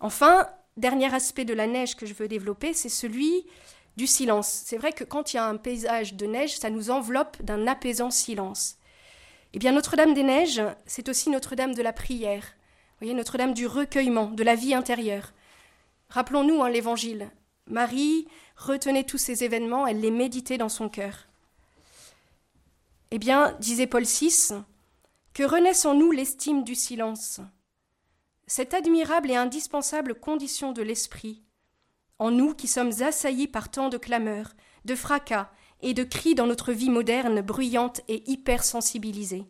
Enfin, 0.00 0.48
dernier 0.76 1.12
aspect 1.14 1.44
de 1.44 1.54
la 1.54 1.66
neige 1.66 1.96
que 1.96 2.06
je 2.06 2.14
veux 2.14 2.28
développer, 2.28 2.72
c'est 2.72 2.88
celui 2.88 3.46
du 3.96 4.06
silence. 4.06 4.62
C'est 4.64 4.78
vrai 4.78 4.92
que 4.92 5.04
quand 5.04 5.32
il 5.32 5.36
y 5.36 5.38
a 5.38 5.46
un 5.46 5.56
paysage 5.56 6.14
de 6.14 6.26
neige, 6.26 6.56
ça 6.56 6.70
nous 6.70 6.90
enveloppe 6.90 7.42
d'un 7.42 7.66
apaisant 7.66 8.10
silence. 8.10 8.76
Eh 9.52 9.58
bien, 9.58 9.72
Notre-Dame 9.72 10.14
des 10.14 10.22
Neiges, 10.22 10.62
c'est 10.86 11.08
aussi 11.08 11.28
Notre-Dame 11.28 11.74
de 11.74 11.82
la 11.82 11.92
prière. 11.92 12.54
Voyez, 13.00 13.12
Notre-Dame 13.12 13.52
du 13.52 13.66
recueillement, 13.66 14.30
de 14.30 14.42
la 14.42 14.54
vie 14.54 14.74
intérieure. 14.74 15.32
Rappelons-nous 16.08 16.62
hein, 16.62 16.70
l'Évangile. 16.70 17.30
Marie 17.66 18.26
retenait 18.56 19.04
tous 19.04 19.18
ces 19.18 19.44
événements, 19.44 19.86
elle 19.86 20.00
les 20.00 20.10
méditait 20.10 20.58
dans 20.58 20.68
son 20.68 20.88
cœur. 20.88 21.26
Eh 23.10 23.18
bien, 23.18 23.56
disait 23.60 23.86
Paul 23.86 24.04
VI, 24.04 24.54
que 25.34 25.42
renaisse 25.42 25.84
en 25.84 25.94
nous 25.94 26.12
l'estime 26.12 26.64
du 26.64 26.74
silence, 26.74 27.40
cette 28.54 28.74
admirable 28.74 29.30
et 29.30 29.36
indispensable 29.36 30.14
condition 30.14 30.72
de 30.72 30.82
l'esprit, 30.82 31.42
en 32.18 32.30
nous 32.30 32.52
qui 32.52 32.68
sommes 32.68 32.92
assaillis 33.00 33.48
par 33.48 33.70
tant 33.70 33.88
de 33.88 33.96
clameurs, 33.96 34.52
de 34.84 34.94
fracas 34.94 35.50
et 35.80 35.94
de 35.94 36.04
cris 36.04 36.34
dans 36.34 36.46
notre 36.46 36.70
vie 36.70 36.90
moderne 36.90 37.40
bruyante 37.40 38.02
et 38.08 38.30
hypersensibilisée. 38.30 39.46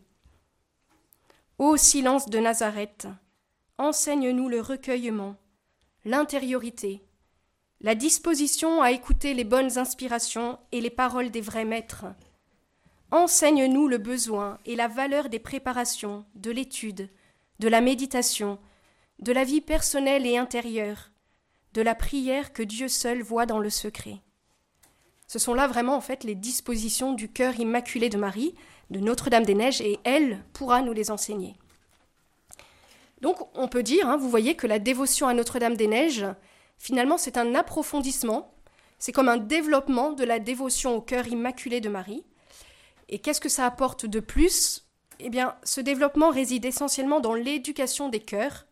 Ô 1.57 1.75
silence 1.75 2.29
de 2.29 2.39
Nazareth, 2.39 3.07
enseigne-nous 3.77 4.47
le 4.47 4.61
recueillement, 4.61 5.35
l'intériorité, 6.05 7.03
la 7.81 7.95
disposition 7.95 8.81
à 8.81 8.91
écouter 8.91 9.33
les 9.33 9.43
bonnes 9.43 9.77
inspirations 9.77 10.59
et 10.71 10.79
les 10.79 10.89
paroles 10.89 11.29
des 11.29 11.41
vrais 11.41 11.65
maîtres. 11.65 12.05
Enseigne-nous 13.11 13.89
le 13.89 13.97
besoin 13.97 14.59
et 14.65 14.77
la 14.77 14.87
valeur 14.87 15.27
des 15.27 15.39
préparations, 15.39 16.23
de 16.35 16.51
l'étude, 16.51 17.09
de 17.59 17.67
la 17.67 17.81
méditation, 17.81 18.59
de 19.23 19.31
la 19.31 19.45
vie 19.45 19.61
personnelle 19.61 20.27
et 20.27 20.37
intérieure, 20.37 21.09
de 21.73 21.81
la 21.81 21.95
prière 21.95 22.51
que 22.51 22.61
Dieu 22.61 22.89
seul 22.89 23.21
voit 23.21 23.45
dans 23.45 23.59
le 23.59 23.69
secret. 23.69 24.21
Ce 25.27 25.39
sont 25.39 25.53
là 25.53 25.65
vraiment 25.65 25.95
en 25.95 26.01
fait 26.01 26.25
les 26.25 26.35
dispositions 26.35 27.13
du 27.13 27.31
cœur 27.31 27.57
immaculé 27.57 28.09
de 28.09 28.17
Marie, 28.17 28.53
de 28.89 28.99
Notre-Dame 28.99 29.45
des 29.45 29.55
Neiges, 29.55 29.79
et 29.79 29.99
elle 30.03 30.43
pourra 30.51 30.81
nous 30.81 30.91
les 30.91 31.09
enseigner. 31.09 31.55
Donc 33.21 33.37
on 33.57 33.69
peut 33.69 33.81
dire, 33.81 34.09
hein, 34.09 34.17
vous 34.17 34.29
voyez, 34.29 34.55
que 34.55 34.67
la 34.67 34.79
dévotion 34.79 35.27
à 35.27 35.33
Notre-Dame 35.33 35.77
des 35.77 35.87
Neiges, 35.87 36.25
finalement 36.77 37.17
c'est 37.17 37.37
un 37.37 37.55
approfondissement, 37.55 38.53
c'est 38.99 39.13
comme 39.13 39.29
un 39.29 39.37
développement 39.37 40.11
de 40.11 40.25
la 40.25 40.39
dévotion 40.39 40.97
au 40.97 41.01
cœur 41.01 41.27
immaculé 41.27 41.79
de 41.79 41.89
Marie. 41.89 42.25
Et 43.07 43.19
qu'est-ce 43.19 43.41
que 43.41 43.49
ça 43.49 43.65
apporte 43.65 44.05
de 44.05 44.19
plus? 44.19 44.85
Eh 45.19 45.29
bien, 45.29 45.55
ce 45.63 45.79
développement 45.79 46.29
réside 46.29 46.65
essentiellement 46.65 47.21
dans 47.21 47.33
l'éducation 47.33 48.09
des 48.09 48.19
cœurs, 48.19 48.65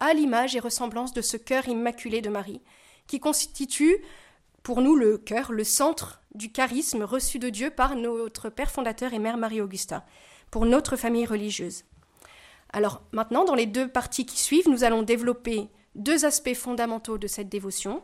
à 0.00 0.14
l'image 0.14 0.56
et 0.56 0.60
ressemblance 0.60 1.12
de 1.12 1.20
ce 1.20 1.36
cœur 1.36 1.68
immaculé 1.68 2.22
de 2.22 2.30
Marie, 2.30 2.62
qui 3.06 3.20
constitue 3.20 3.98
pour 4.62 4.80
nous 4.82 4.96
le 4.96 5.18
cœur, 5.18 5.52
le 5.52 5.64
centre 5.64 6.22
du 6.34 6.52
charisme 6.52 7.02
reçu 7.02 7.38
de 7.38 7.48
Dieu 7.48 7.70
par 7.70 7.96
notre 7.96 8.48
Père 8.48 8.70
fondateur 8.70 9.12
et 9.12 9.18
Mère 9.18 9.36
Marie-Augusta, 9.36 10.04
pour 10.50 10.66
notre 10.66 10.96
famille 10.96 11.26
religieuse. 11.26 11.84
Alors 12.72 13.02
maintenant, 13.12 13.44
dans 13.44 13.54
les 13.54 13.66
deux 13.66 13.88
parties 13.88 14.26
qui 14.26 14.38
suivent, 14.38 14.68
nous 14.68 14.84
allons 14.84 15.02
développer 15.02 15.68
deux 15.94 16.24
aspects 16.24 16.54
fondamentaux 16.54 17.18
de 17.18 17.26
cette 17.26 17.48
dévotion, 17.48 18.02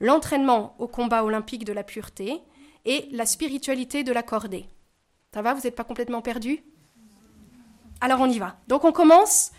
l'entraînement 0.00 0.74
au 0.78 0.88
combat 0.88 1.24
olympique 1.24 1.64
de 1.64 1.72
la 1.72 1.84
pureté 1.84 2.40
et 2.84 3.08
la 3.12 3.26
spiritualité 3.26 4.02
de 4.02 4.12
la 4.12 4.22
cordée. 4.22 4.66
Ça 5.32 5.42
va, 5.42 5.54
vous 5.54 5.62
n'êtes 5.62 5.76
pas 5.76 5.84
complètement 5.84 6.20
perdu 6.20 6.62
Alors 8.00 8.20
on 8.20 8.28
y 8.28 8.38
va. 8.38 8.56
Donc 8.66 8.84
on 8.84 8.92
commence 8.92 9.52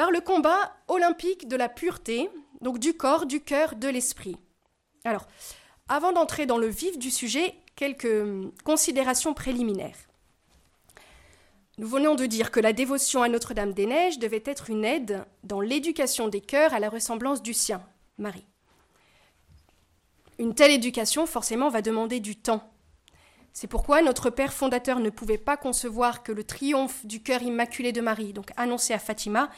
par 0.00 0.10
le 0.10 0.22
combat 0.22 0.74
olympique 0.88 1.46
de 1.46 1.56
la 1.56 1.68
pureté, 1.68 2.30
donc 2.62 2.78
du 2.78 2.94
corps, 2.94 3.26
du 3.26 3.42
cœur, 3.42 3.74
de 3.74 3.86
l'esprit. 3.86 4.38
Alors, 5.04 5.26
avant 5.90 6.12
d'entrer 6.12 6.46
dans 6.46 6.56
le 6.56 6.68
vif 6.68 6.98
du 6.98 7.10
sujet, 7.10 7.54
quelques 7.76 8.06
hum, 8.06 8.50
considérations 8.64 9.34
préliminaires. 9.34 9.98
Nous 11.76 11.86
venons 11.86 12.14
de 12.14 12.24
dire 12.24 12.50
que 12.50 12.60
la 12.60 12.72
dévotion 12.72 13.22
à 13.22 13.28
Notre-Dame 13.28 13.74
des 13.74 13.84
Neiges 13.84 14.18
devait 14.18 14.42
être 14.46 14.70
une 14.70 14.86
aide 14.86 15.22
dans 15.44 15.60
l'éducation 15.60 16.28
des 16.28 16.40
cœurs 16.40 16.72
à 16.72 16.80
la 16.80 16.88
ressemblance 16.88 17.42
du 17.42 17.52
sien, 17.52 17.82
Marie. 18.16 18.46
Une 20.38 20.54
telle 20.54 20.70
éducation, 20.70 21.26
forcément, 21.26 21.68
va 21.68 21.82
demander 21.82 22.20
du 22.20 22.36
temps. 22.36 22.72
C'est 23.52 23.66
pourquoi 23.66 24.00
notre 24.00 24.30
Père 24.30 24.54
fondateur 24.54 24.98
ne 24.98 25.10
pouvait 25.10 25.36
pas 25.36 25.58
concevoir 25.58 26.22
que 26.22 26.32
le 26.32 26.44
triomphe 26.44 27.04
du 27.04 27.22
cœur 27.22 27.42
immaculé 27.42 27.92
de 27.92 28.00
Marie, 28.00 28.32
donc 28.32 28.50
annoncé 28.56 28.94
à 28.94 28.98
Fatima, 28.98 29.50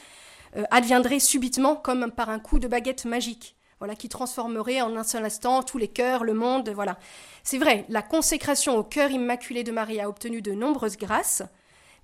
euh, 0.55 0.63
adviendrait 0.71 1.19
subitement 1.19 1.75
comme 1.75 2.11
par 2.11 2.29
un 2.29 2.39
coup 2.39 2.59
de 2.59 2.67
baguette 2.67 3.05
magique. 3.05 3.55
Voilà, 3.79 3.95
qui 3.95 4.07
transformerait 4.07 4.81
en 4.81 4.95
un 4.95 5.03
seul 5.03 5.25
instant 5.25 5.61
tous 5.61 5.77
les 5.77 5.89
cœurs, 5.89 6.23
le 6.23 6.33
monde, 6.33 6.69
voilà. 6.69 6.97
C'est 7.43 7.57
vrai, 7.57 7.85
la 7.89 8.01
consécration 8.01 8.77
au 8.77 8.83
cœur 8.83 9.11
immaculé 9.11 9.63
de 9.63 9.73
Marie 9.73 9.99
a 9.99 10.07
obtenu 10.07 10.41
de 10.41 10.53
nombreuses 10.53 10.95
grâces, 10.95 11.43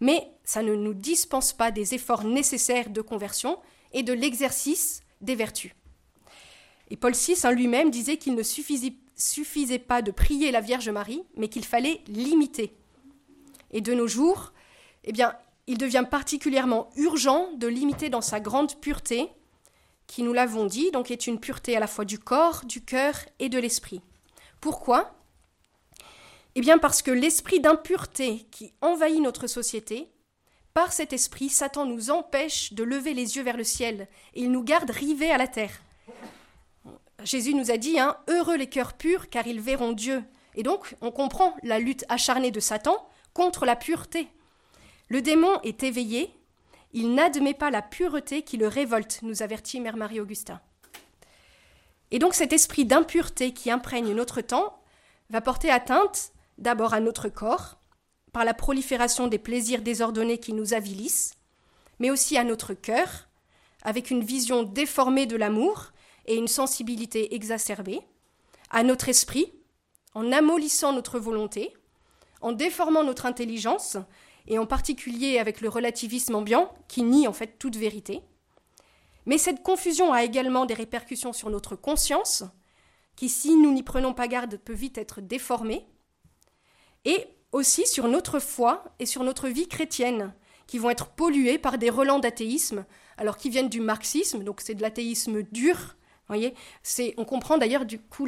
mais 0.02 0.30
ça 0.44 0.62
ne 0.62 0.76
nous 0.76 0.94
dispense 0.94 1.54
pas 1.54 1.72
des 1.72 1.94
efforts 1.94 2.26
nécessaires 2.26 2.90
de 2.90 3.02
conversion 3.02 3.60
et 3.94 4.04
de 4.04 4.12
l'exercice 4.12 5.04
des 5.22 5.36
vertus. 5.36 5.72
Et 6.90 6.98
Paul 6.98 7.14
VI 7.14 7.36
hein, 7.44 7.52
lui-même 7.52 7.92
disait 7.92 8.18
qu'il 8.18 8.36
ne 8.36 8.44
suffisait, 8.44 8.96
suffisait 9.16 9.80
pas 9.80 10.02
de 10.02 10.12
prier 10.12 10.52
la 10.52 10.62
Vierge 10.62 10.90
Marie, 10.90 11.24
mais 11.38 11.48
qu'il 11.48 11.66
fallait 11.66 12.02
l'imiter. 12.08 12.76
Et 13.72 13.82
de 13.82 13.94
nos 13.94 14.08
jours, 14.08 14.54
eh 15.04 15.12
bien, 15.12 15.34
il 15.70 15.78
devient 15.78 16.06
particulièrement 16.10 16.90
urgent 16.96 17.52
de 17.56 17.68
l'imiter 17.68 18.10
dans 18.10 18.22
sa 18.22 18.40
grande 18.40 18.76
pureté, 18.82 19.30
qui, 20.08 20.24
nous 20.24 20.34
l'avons 20.34 20.66
dit, 20.66 20.90
donc 20.90 21.12
est 21.12 21.28
une 21.28 21.40
pureté 21.40 21.78
à 21.78 21.80
la 21.80 21.86
fois 21.86 22.06
du 22.06 22.18
corps, 22.18 22.66
du 22.66 22.84
cœur 22.84 23.14
et 23.38 23.50
de 23.50 23.60
l'esprit. 23.60 24.02
Pourquoi? 24.62 25.14
Eh 26.56 26.62
bien 26.62 26.80
parce 26.80 27.04
que 27.04 27.12
l'esprit 27.12 27.60
d'impureté 27.60 28.48
qui 28.50 28.74
envahit 28.82 29.22
notre 29.22 29.46
société, 29.46 30.10
par 30.74 30.92
cet 30.92 31.14
esprit, 31.14 31.50
Satan 31.50 31.86
nous 31.86 32.10
empêche 32.10 32.74
de 32.74 32.84
lever 32.84 33.14
les 33.14 33.38
yeux 33.38 33.44
vers 33.44 33.56
le 33.56 33.64
ciel 33.64 34.08
et 34.34 34.42
il 34.42 34.52
nous 34.52 34.64
garde 34.64 34.90
rivés 34.90 35.30
à 35.30 35.38
la 35.38 35.48
terre. 35.48 35.84
Jésus 37.24 37.54
nous 37.54 37.70
a 37.70 37.78
dit 37.78 38.00
hein, 38.00 38.18
Heureux 38.28 38.58
les 38.58 38.70
cœurs 38.70 38.94
purs, 38.94 39.30
car 39.30 39.46
ils 39.46 39.62
verront 39.62 39.92
Dieu. 39.92 40.24
Et 40.56 40.64
donc, 40.64 40.96
on 41.02 41.12
comprend 41.12 41.56
la 41.62 41.78
lutte 41.78 42.06
acharnée 42.10 42.50
de 42.50 42.60
Satan 42.60 43.08
contre 43.36 43.68
la 43.68 43.76
pureté. 43.76 44.30
Le 45.10 45.24
démon 45.24 45.60
est 45.64 45.82
éveillé, 45.82 46.32
il 46.94 47.16
n'admet 47.16 47.56
pas 47.56 47.72
la 47.72 47.82
pureté 47.82 48.44
qui 48.44 48.58
le 48.58 48.68
révolte, 48.68 49.20
nous 49.24 49.42
avertit 49.42 49.82
Mère 49.82 49.98
Marie-Augustin. 49.98 50.62
Et 52.12 52.20
donc 52.20 52.36
cet 52.36 52.54
esprit 52.54 52.86
d'impureté 52.86 53.54
qui 53.54 53.72
imprègne 53.72 54.14
notre 54.14 54.42
temps 54.42 54.80
va 55.30 55.42
porter 55.42 55.72
atteinte 55.72 56.32
d'abord 56.60 56.94
à 56.94 57.00
notre 57.00 57.28
corps, 57.28 57.80
par 58.34 58.46
la 58.46 58.54
prolifération 58.54 59.28
des 59.28 59.40
plaisirs 59.40 59.82
désordonnés 59.82 60.38
qui 60.38 60.54
nous 60.54 60.76
avilissent, 60.76 61.34
mais 61.98 62.12
aussi 62.12 62.38
à 62.38 62.44
notre 62.44 62.76
cœur, 62.76 63.28
avec 63.82 64.12
une 64.12 64.24
vision 64.24 64.62
déformée 64.62 65.26
de 65.26 65.36
l'amour 65.36 65.92
et 66.26 66.36
une 66.36 66.48
sensibilité 66.48 67.34
exacerbée, 67.34 68.02
à 68.70 68.84
notre 68.84 69.10
esprit, 69.10 69.54
en 70.14 70.32
amollissant 70.32 70.94
notre 70.94 71.20
volonté, 71.20 71.74
en 72.42 72.52
déformant 72.52 73.04
notre 73.04 73.26
intelligence 73.26 73.98
et 74.50 74.60
en 74.60 74.66
particulier 74.66 75.38
avec 75.38 75.62
le 75.62 75.70
relativisme 75.70 76.36
ambiant, 76.36 76.74
qui 76.88 77.04
nie 77.04 77.28
en 77.28 77.34
fait 77.34 77.58
toute 77.60 77.76
vérité. 77.76 78.22
Mais 79.26 79.38
cette 79.38 79.62
confusion 79.62 80.12
a 80.12 80.24
également 80.24 80.66
des 80.66 80.74
répercussions 80.74 81.34
sur 81.34 81.50
notre 81.52 81.76
conscience, 81.76 82.44
qui, 83.16 83.30
si 83.30 83.56
nous 83.56 83.72
n'y 83.72 83.84
prenons 83.84 84.14
pas 84.14 84.28
garde, 84.28 84.58
peut 84.58 84.74
vite 84.74 84.98
être 84.98 85.22
déformée, 85.22 85.86
et 87.06 87.28
aussi 87.52 87.86
sur 87.86 88.08
notre 88.08 88.40
foi 88.40 88.84
et 89.00 89.06
sur 89.06 89.24
notre 89.24 89.48
vie 89.48 89.68
chrétienne, 89.68 90.34
qui 90.66 90.80
vont 90.80 90.90
être 90.90 91.10
polluées 91.10 91.58
par 91.58 91.78
des 91.78 91.90
relents 91.90 92.20
d'athéisme, 92.20 92.86
alors 93.18 93.38
qui 93.38 93.50
viennent 93.50 93.70
du 93.70 93.82
marxisme, 93.82 94.44
donc 94.44 94.62
c'est 94.62 94.76
de 94.76 94.82
l'athéisme 94.82 95.44
dur. 95.44 95.96
Voyez, 96.28 96.54
on 97.18 97.26
comprend 97.26 97.58
d'ailleurs 97.58 97.86
du 97.86 98.00
coup 98.00 98.28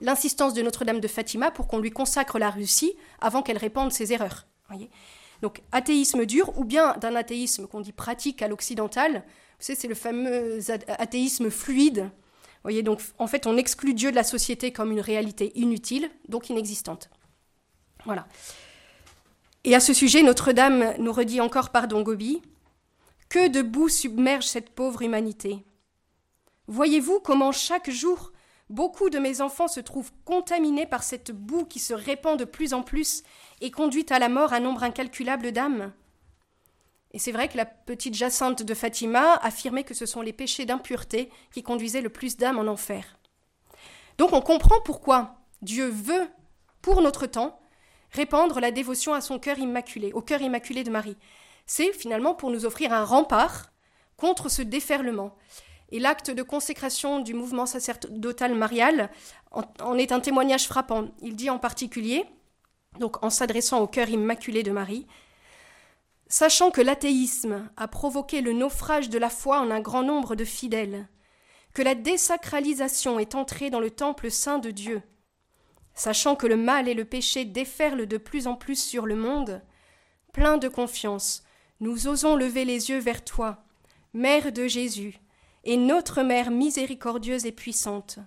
l'insistance 0.00 0.54
de 0.54 0.62
Notre-Dame 0.62 1.00
de 1.00 1.08
Fatima 1.08 1.50
pour 1.50 1.66
qu'on 1.66 1.78
lui 1.78 1.90
consacre 1.90 2.38
la 2.38 2.48
Russie 2.50 2.94
avant 3.20 3.42
qu'elle 3.42 3.58
répande 3.58 3.92
ses 3.92 4.12
erreurs. 4.12 4.46
Voyez 4.68 4.88
donc 5.42 5.62
athéisme 5.72 6.26
dur 6.26 6.56
ou 6.58 6.64
bien 6.64 6.96
d'un 7.00 7.16
athéisme 7.16 7.66
qu'on 7.66 7.80
dit 7.80 7.92
pratique 7.92 8.42
à 8.42 8.48
l'occidental. 8.48 9.24
Vous 9.58 9.64
savez, 9.64 9.78
c'est 9.78 9.88
le 9.88 9.94
fameux 9.94 10.58
athéisme 10.88 11.50
fluide. 11.50 12.10
voyez, 12.62 12.82
donc 12.82 13.00
en 13.18 13.26
fait, 13.26 13.46
on 13.46 13.56
exclut 13.56 13.94
Dieu 13.94 14.10
de 14.10 14.16
la 14.16 14.24
société 14.24 14.72
comme 14.72 14.92
une 14.92 15.00
réalité 15.00 15.52
inutile, 15.54 16.10
donc 16.28 16.50
inexistante. 16.50 17.10
Voilà. 18.04 18.26
Et 19.64 19.74
à 19.74 19.80
ce 19.80 19.92
sujet, 19.92 20.22
Notre-Dame 20.22 20.94
nous 20.98 21.12
redit 21.12 21.40
encore 21.40 21.70
par 21.70 21.88
Don 21.88 22.02
Gobi 22.02 22.40
Que 23.28 23.48
de 23.48 23.62
boue 23.62 23.88
submerge 23.88 24.46
cette 24.46 24.70
pauvre 24.70 25.02
humanité? 25.02 25.64
Voyez-vous 26.66 27.20
comment 27.20 27.52
chaque 27.52 27.90
jour 27.90 28.32
Beaucoup 28.70 29.10
de 29.10 29.18
mes 29.18 29.40
enfants 29.40 29.66
se 29.66 29.80
trouvent 29.80 30.12
contaminés 30.24 30.86
par 30.86 31.02
cette 31.02 31.32
boue 31.32 31.64
qui 31.64 31.80
se 31.80 31.92
répand 31.92 32.38
de 32.38 32.44
plus 32.44 32.72
en 32.72 32.84
plus 32.84 33.24
et 33.60 33.72
conduit 33.72 34.06
à 34.10 34.20
la 34.20 34.28
mort 34.28 34.52
un 34.52 34.60
nombre 34.60 34.84
incalculable 34.84 35.50
d'âmes. 35.50 35.92
Et 37.10 37.18
c'est 37.18 37.32
vrai 37.32 37.48
que 37.48 37.56
la 37.56 37.64
petite 37.66 38.14
Jacinthe 38.14 38.62
de 38.62 38.74
Fatima 38.74 39.34
affirmait 39.42 39.82
que 39.82 39.92
ce 39.92 40.06
sont 40.06 40.22
les 40.22 40.32
péchés 40.32 40.66
d'impureté 40.66 41.30
qui 41.52 41.64
conduisaient 41.64 42.00
le 42.00 42.10
plus 42.10 42.36
d'âmes 42.36 42.60
en 42.60 42.68
enfer. 42.68 43.18
Donc 44.18 44.32
on 44.32 44.40
comprend 44.40 44.80
pourquoi 44.84 45.34
Dieu 45.62 45.88
veut, 45.88 46.28
pour 46.80 47.02
notre 47.02 47.26
temps, 47.26 47.58
répandre 48.12 48.60
la 48.60 48.70
dévotion 48.70 49.12
à 49.14 49.20
son 49.20 49.40
cœur 49.40 49.58
immaculé, 49.58 50.12
au 50.12 50.22
cœur 50.22 50.42
immaculé 50.42 50.84
de 50.84 50.90
Marie. 50.92 51.16
C'est 51.66 51.92
finalement 51.92 52.34
pour 52.34 52.52
nous 52.52 52.66
offrir 52.66 52.92
un 52.92 53.04
rempart 53.04 53.72
contre 54.16 54.48
ce 54.48 54.62
déferlement. 54.62 55.34
Et 55.92 55.98
l'acte 55.98 56.30
de 56.30 56.42
consécration 56.42 57.20
du 57.20 57.34
mouvement 57.34 57.66
sacerdotal 57.66 58.54
marial 58.54 59.10
en, 59.50 59.96
est 59.96 60.12
un 60.12 60.20
témoignage 60.20 60.66
frappant. 60.66 61.08
Il 61.20 61.34
dit 61.36 61.50
en 61.50 61.58
particulier, 61.58 62.24
donc 62.98 63.24
en 63.24 63.30
s'adressant 63.30 63.80
au 63.80 63.86
cœur 63.86 64.08
immaculé 64.08 64.62
de 64.62 64.70
Marie, 64.70 65.06
Sachant 66.32 66.70
que 66.70 66.80
l'athéisme 66.80 67.68
a 67.76 67.88
provoqué 67.88 68.40
le 68.40 68.52
naufrage 68.52 69.10
de 69.10 69.18
la 69.18 69.30
foi 69.30 69.58
en 69.58 69.72
un 69.72 69.80
grand 69.80 70.04
nombre 70.04 70.36
de 70.36 70.44
fidèles, 70.44 71.08
que 71.74 71.82
la 71.82 71.96
désacralisation 71.96 73.18
est 73.18 73.34
entrée 73.34 73.68
dans 73.68 73.80
le 73.80 73.90
temple 73.90 74.30
saint 74.30 74.60
de 74.60 74.70
Dieu, 74.70 75.02
sachant 75.92 76.36
que 76.36 76.46
le 76.46 76.56
mal 76.56 76.88
et 76.88 76.94
le 76.94 77.04
péché 77.04 77.44
déferlent 77.44 78.06
de 78.06 78.16
plus 78.16 78.46
en 78.46 78.54
plus 78.54 78.80
sur 78.80 79.06
le 79.06 79.16
monde, 79.16 79.60
plein 80.32 80.56
de 80.56 80.68
confiance, 80.68 81.42
nous 81.80 82.06
osons 82.06 82.36
lever 82.36 82.64
les 82.64 82.90
yeux 82.90 83.00
vers 83.00 83.24
toi, 83.24 83.64
Mère 84.14 84.52
de 84.52 84.68
Jésus, 84.68 85.19
et 85.64 85.76
notre 85.76 86.22
Mère 86.22 86.50
miséricordieuse 86.50 87.46
et 87.46 87.52
puissante. 87.52 88.18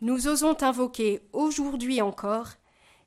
Nous 0.00 0.28
osons 0.28 0.54
t'invoquer 0.54 1.20
aujourd'hui 1.32 2.02
encore 2.02 2.48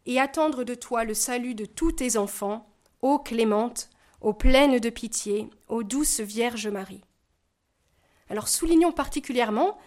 et 0.06 0.20
attendre 0.20 0.64
de 0.64 0.76
toi 0.76 1.04
le 1.04 1.14
salut 1.14 1.56
de 1.56 1.66
tous 1.66 1.94
tes 1.94 2.18
enfants, 2.18 2.70
ô 3.02 3.20
clémente, 3.20 3.90
ô 4.22 4.34
pleine 4.34 4.80
de 4.80 4.90
pitié, 4.90 5.50
ô 5.68 5.84
douce 5.84 6.20
Vierge 6.20 6.68
Marie. 6.68 7.04
Alors 8.30 8.48
soulignons 8.48 8.92
particulièrement 8.92 9.78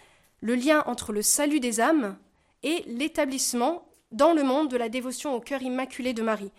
le 0.41 0.55
lien 0.55 0.83
entre 0.85 1.11
le 1.11 1.21
salut 1.21 1.59
des 1.59 1.81
âmes 1.81 2.17
et 2.63 2.83
l'établissement 2.87 3.85
dans 4.11 4.33
le 4.33 4.43
monde 4.43 4.69
de 4.69 4.77
la 4.77 4.89
dévotion 4.89 5.35
au 5.35 5.39
cœur 5.39 5.61
immaculé 5.61 6.13
de 6.13 6.21
Marie. 6.21 6.51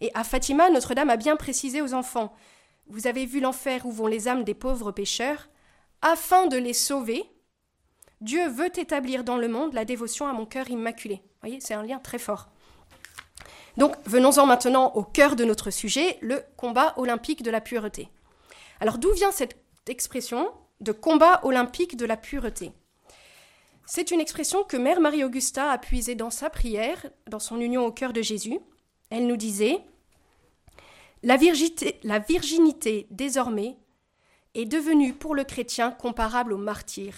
Et 0.00 0.10
à 0.14 0.24
Fatima, 0.24 0.70
Notre-Dame 0.70 1.10
a 1.10 1.16
bien 1.16 1.36
précisé 1.36 1.80
aux 1.80 1.94
enfants 1.94 2.34
Vous 2.88 3.06
avez 3.06 3.26
vu 3.26 3.40
l'enfer 3.40 3.86
où 3.86 3.92
vont 3.92 4.06
les 4.06 4.28
âmes 4.28 4.44
des 4.44 4.54
pauvres 4.54 4.92
pécheurs 4.92 5.48
afin 6.02 6.46
de 6.46 6.56
les 6.56 6.72
sauver, 6.72 7.24
Dieu 8.20 8.48
veut 8.48 8.78
établir 8.78 9.24
dans 9.24 9.36
le 9.36 9.48
monde 9.48 9.74
la 9.74 9.84
dévotion 9.84 10.26
à 10.26 10.32
mon 10.32 10.46
cœur 10.46 10.70
immaculé. 10.70 11.16
Vous 11.16 11.40
voyez, 11.42 11.60
c'est 11.60 11.74
un 11.74 11.82
lien 11.82 11.98
très 11.98 12.18
fort. 12.18 12.48
Donc, 13.76 13.94
venons-en 14.06 14.46
maintenant 14.46 14.92
au 14.94 15.02
cœur 15.02 15.36
de 15.36 15.44
notre 15.44 15.70
sujet, 15.70 16.18
le 16.22 16.42
combat 16.56 16.94
olympique 16.96 17.42
de 17.42 17.50
la 17.50 17.60
pureté. 17.60 18.08
Alors, 18.80 18.98
d'où 18.98 19.12
vient 19.12 19.32
cette 19.32 19.56
expression 19.86 20.50
de 20.80 20.92
combat 20.92 21.40
olympique 21.44 21.96
de 21.96 22.06
la 22.06 22.16
pureté? 22.16 22.72
C'est 23.84 24.10
une 24.10 24.20
expression 24.20 24.64
que 24.64 24.76
Mère 24.76 25.00
Marie-Augusta 25.00 25.70
a 25.70 25.78
puisée 25.78 26.14
dans 26.14 26.30
sa 26.30 26.50
prière, 26.50 27.06
dans 27.28 27.38
son 27.38 27.60
union 27.60 27.84
au 27.84 27.92
cœur 27.92 28.12
de 28.12 28.22
Jésus. 28.22 28.58
Elle 29.10 29.26
nous 29.26 29.36
disait 29.36 29.78
la 31.22 31.36
la 32.02 32.18
virginité 32.18 33.06
désormais 33.10 33.76
est 34.56 34.64
devenue 34.64 35.12
pour 35.12 35.34
le 35.34 35.44
chrétien 35.44 35.90
comparable 35.90 36.54
au 36.54 36.56
martyr. 36.56 37.14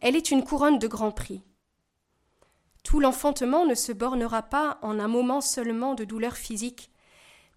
Elle 0.00 0.14
est 0.14 0.30
une 0.30 0.44
couronne 0.44 0.78
de 0.78 0.86
grand 0.86 1.10
prix. 1.10 1.42
Tout 2.84 3.00
l'enfantement 3.00 3.66
ne 3.66 3.74
se 3.74 3.90
bornera 3.90 4.42
pas 4.42 4.78
en 4.82 5.00
un 5.00 5.08
moment 5.08 5.40
seulement 5.40 5.94
de 5.94 6.04
douleur 6.04 6.36
physique, 6.36 6.90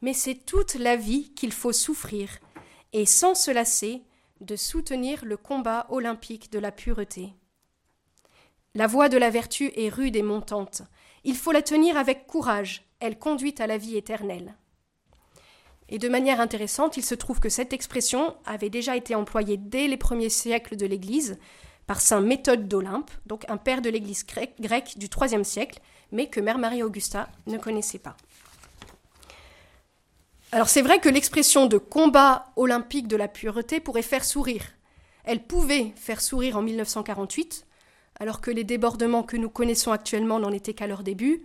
mais 0.01 0.13
c'est 0.13 0.45
toute 0.45 0.75
la 0.75 0.95
vie 0.95 1.31
qu'il 1.35 1.51
faut 1.51 1.73
souffrir, 1.73 2.39
et 2.91 3.05
sans 3.05 3.35
se 3.35 3.51
lasser, 3.51 4.01
de 4.41 4.55
soutenir 4.55 5.25
le 5.25 5.37
combat 5.37 5.85
olympique 5.89 6.51
de 6.51 6.59
la 6.59 6.71
pureté. 6.71 7.33
La 8.73 8.87
voie 8.87 9.09
de 9.09 9.17
la 9.17 9.29
vertu 9.29 9.71
est 9.75 9.89
rude 9.89 10.15
et 10.15 10.23
montante. 10.23 10.81
Il 11.23 11.35
faut 11.35 11.51
la 11.51 11.61
tenir 11.61 11.97
avec 11.97 12.25
courage, 12.25 12.87
elle 12.99 13.19
conduit 13.19 13.55
à 13.59 13.67
la 13.67 13.77
vie 13.77 13.97
éternelle. 13.97 14.55
Et 15.89 15.99
de 15.99 16.09
manière 16.09 16.41
intéressante, 16.41 16.97
il 16.97 17.03
se 17.03 17.15
trouve 17.15 17.39
que 17.39 17.49
cette 17.49 17.73
expression 17.73 18.35
avait 18.45 18.69
déjà 18.69 18.95
été 18.95 19.15
employée 19.15 19.57
dès 19.57 19.87
les 19.87 19.97
premiers 19.97 20.29
siècles 20.29 20.75
de 20.75 20.85
l'Église 20.85 21.37
par 21.85 22.01
saint 22.01 22.19
Méthode 22.19 22.67
d'Olympe, 22.67 23.09
donc 23.25 23.45
un 23.47 23.55
père 23.55 23.81
de 23.81 23.89
l'Église 23.89 24.25
grecque 24.25 24.97
du 24.97 25.07
IIIe 25.07 25.45
siècle, 25.45 25.79
mais 26.11 26.27
que 26.27 26.41
Mère 26.41 26.57
Marie-Augusta 26.57 27.29
ne 27.47 27.57
connaissait 27.57 27.99
pas. 27.99 28.17
Alors 30.51 30.69
c'est 30.69 30.81
vrai 30.81 30.99
que 30.99 31.09
l'expression 31.09 31.65
de 31.65 31.77
combat 31.77 32.51
olympique 32.55 33.07
de 33.07 33.17
la 33.17 33.27
pureté 33.27 33.79
pourrait 33.79 34.01
faire 34.01 34.25
sourire. 34.25 34.63
Elle 35.23 35.43
pouvait 35.43 35.93
faire 35.95 36.21
sourire 36.21 36.57
en 36.57 36.61
1948, 36.61 37.65
alors 38.19 38.41
que 38.41 38.51
les 38.51 38.63
débordements 38.63 39.23
que 39.23 39.37
nous 39.37 39.49
connaissons 39.49 39.91
actuellement 39.91 40.39
n'en 40.39 40.51
étaient 40.51 40.73
qu'à 40.73 40.87
leur 40.87 41.03
début, 41.03 41.43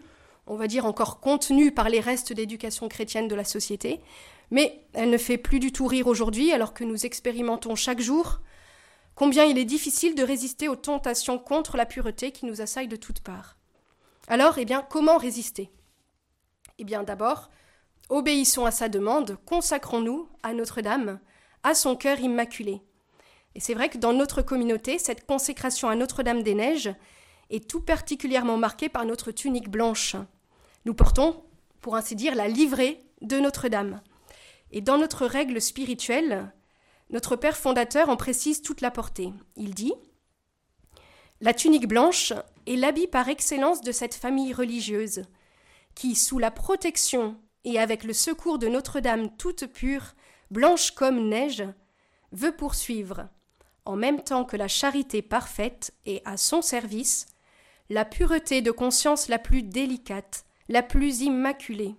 on 0.53 0.57
va 0.57 0.67
dire 0.67 0.85
encore 0.85 1.19
contenus 1.19 1.75
par 1.75 1.89
les 1.89 2.01
restes 2.01 2.35
d'éducation 2.35 2.87
chrétienne 2.87 3.27
de 3.27 3.35
la 3.35 3.45
société, 3.45 4.03
mais 4.51 4.85
elle 4.93 5.09
ne 5.09 5.17
fait 5.17 5.39
plus 5.39 5.61
du 5.61 5.73
tout 5.73 5.87
rire 5.87 6.09
aujourd'hui 6.09 6.53
alors 6.53 6.75
que 6.75 6.85
nous 6.85 7.07
expérimentons 7.07 7.75
chaque 7.75 8.03
jour 8.03 8.41
combien 9.15 9.45
il 9.45 9.57
est 9.57 9.65
difficile 9.65 10.15
de 10.15 10.23
résister 10.23 10.69
aux 10.69 10.77
tentations 10.77 11.39
contre 11.39 11.79
la 11.79 11.87
pureté 11.87 12.33
qui 12.33 12.45
nous 12.45 12.61
assaillent 12.61 12.87
de 12.87 12.97
toutes 12.97 13.21
parts. 13.21 13.57
Alors, 14.29 14.59
eh 14.59 14.67
bien, 14.67 14.83
comment 14.83 15.17
résister? 15.17 15.71
Eh 16.79 16.85
bien, 16.85 17.03
d'abord, 17.03 17.49
obéissons 18.11 18.67
à 18.67 18.71
sa 18.71 18.91
demande, 18.91 19.39
consacrons-nous 19.47 20.29
à 20.43 20.53
Notre-Dame, 20.53 21.19
à 21.63 21.75
son 21.75 21.97
cœur 21.97 22.21
immaculé. 22.21 22.83
Et 23.55 23.61
c'est 23.61 23.75
vrai 23.75 23.89
que 23.89 23.99
dans 23.99 24.13
notre 24.13 24.43
communauté, 24.43 24.99
cette 24.99 25.25
consécration 25.25 25.89
à 25.89 25.95
Notre-Dame 25.95 26.43
des 26.43 26.55
Neiges 26.55 26.95
est 27.49 27.67
tout 27.69 27.81
particulièrement 27.81 28.59
marquée 28.59 28.91
par 28.91 29.07
notre 29.07 29.31
tunique 29.31 29.71
blanche. 29.71 30.17
Nous 30.85 30.95
portons, 30.95 31.43
pour 31.81 31.97
ainsi 31.97 32.17
dire, 32.17 32.35
la 32.35 32.49
livrée 32.49 33.01
de 33.21 33.39
Notre-Dame. 33.39 34.01
Et 34.71 34.81
dans 34.81 34.99
notre 34.99 35.27
règle 35.27 35.61
spirituelle, 35.61 36.53
notre 37.11 37.37
Père 37.37 37.57
fondateur 37.57 38.09
en 38.09 38.17
précise 38.17 38.63
toute 38.63 38.81
la 38.81 38.91
portée. 38.91 39.33
Il 39.57 39.75
dit 39.75 39.93
La 41.41 41.55
tunique 41.55 41.87
blanche 41.87 42.33
est 42.67 42.77
l'habit 42.77 43.07
par 43.07 43.29
excellence 43.29 43.83
de 43.83 43.93
cette 43.93 44.15
famille 44.15 44.53
religieuse, 44.53 45.23
qui, 45.95 46.15
sous 46.15 46.39
la 46.39 46.51
protection 46.51 47.37
et 47.65 47.79
avec 47.79 48.03
le 48.05 48.13
secours 48.13 48.59
de 48.59 48.69
Notre-Dame 48.69 49.37
toute 49.37 49.67
pure, 49.67 50.15
blanche 50.51 50.93
comme 50.93 51.29
neige, 51.29 51.65
veut 52.33 52.57
poursuivre, 52.57 53.29
en 53.85 53.97
même 53.97 54.23
temps 54.23 54.45
que 54.45 54.57
la 54.57 54.69
charité 54.69 55.23
parfaite 55.23 55.93
et 56.07 56.23
à 56.25 56.37
son 56.37 56.63
service, 56.63 57.27
la 57.91 58.05
pureté 58.05 58.63
de 58.63 58.71
conscience 58.71 59.29
la 59.29 59.39
plus 59.39 59.63
délicate, 59.63 60.45
la 60.69 60.83
plus 60.83 61.23
immaculée. 61.23 61.95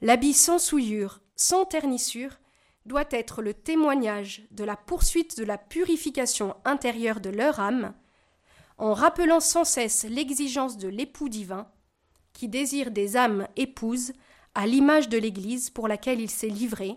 L'habit 0.00 0.32
sans 0.32 0.58
souillure, 0.58 1.20
sans 1.36 1.64
ternissure, 1.64 2.38
doit 2.86 3.04
être 3.10 3.42
le 3.42 3.54
témoignage 3.54 4.46
de 4.50 4.64
la 4.64 4.76
poursuite 4.76 5.38
de 5.38 5.44
la 5.44 5.58
purification 5.58 6.56
intérieure 6.64 7.20
de 7.20 7.30
leur 7.30 7.60
âme, 7.60 7.94
en 8.78 8.94
rappelant 8.94 9.40
sans 9.40 9.64
cesse 9.64 10.04
l'exigence 10.04 10.78
de 10.78 10.88
l'époux 10.88 11.28
divin, 11.28 11.68
qui 12.32 12.48
désire 12.48 12.90
des 12.90 13.16
âmes 13.16 13.46
épouses 13.56 14.12
à 14.54 14.66
l'image 14.66 15.08
de 15.08 15.18
l'Église 15.18 15.70
pour 15.70 15.88
laquelle 15.88 16.20
il 16.20 16.30
s'est 16.30 16.48
livré, 16.48 16.96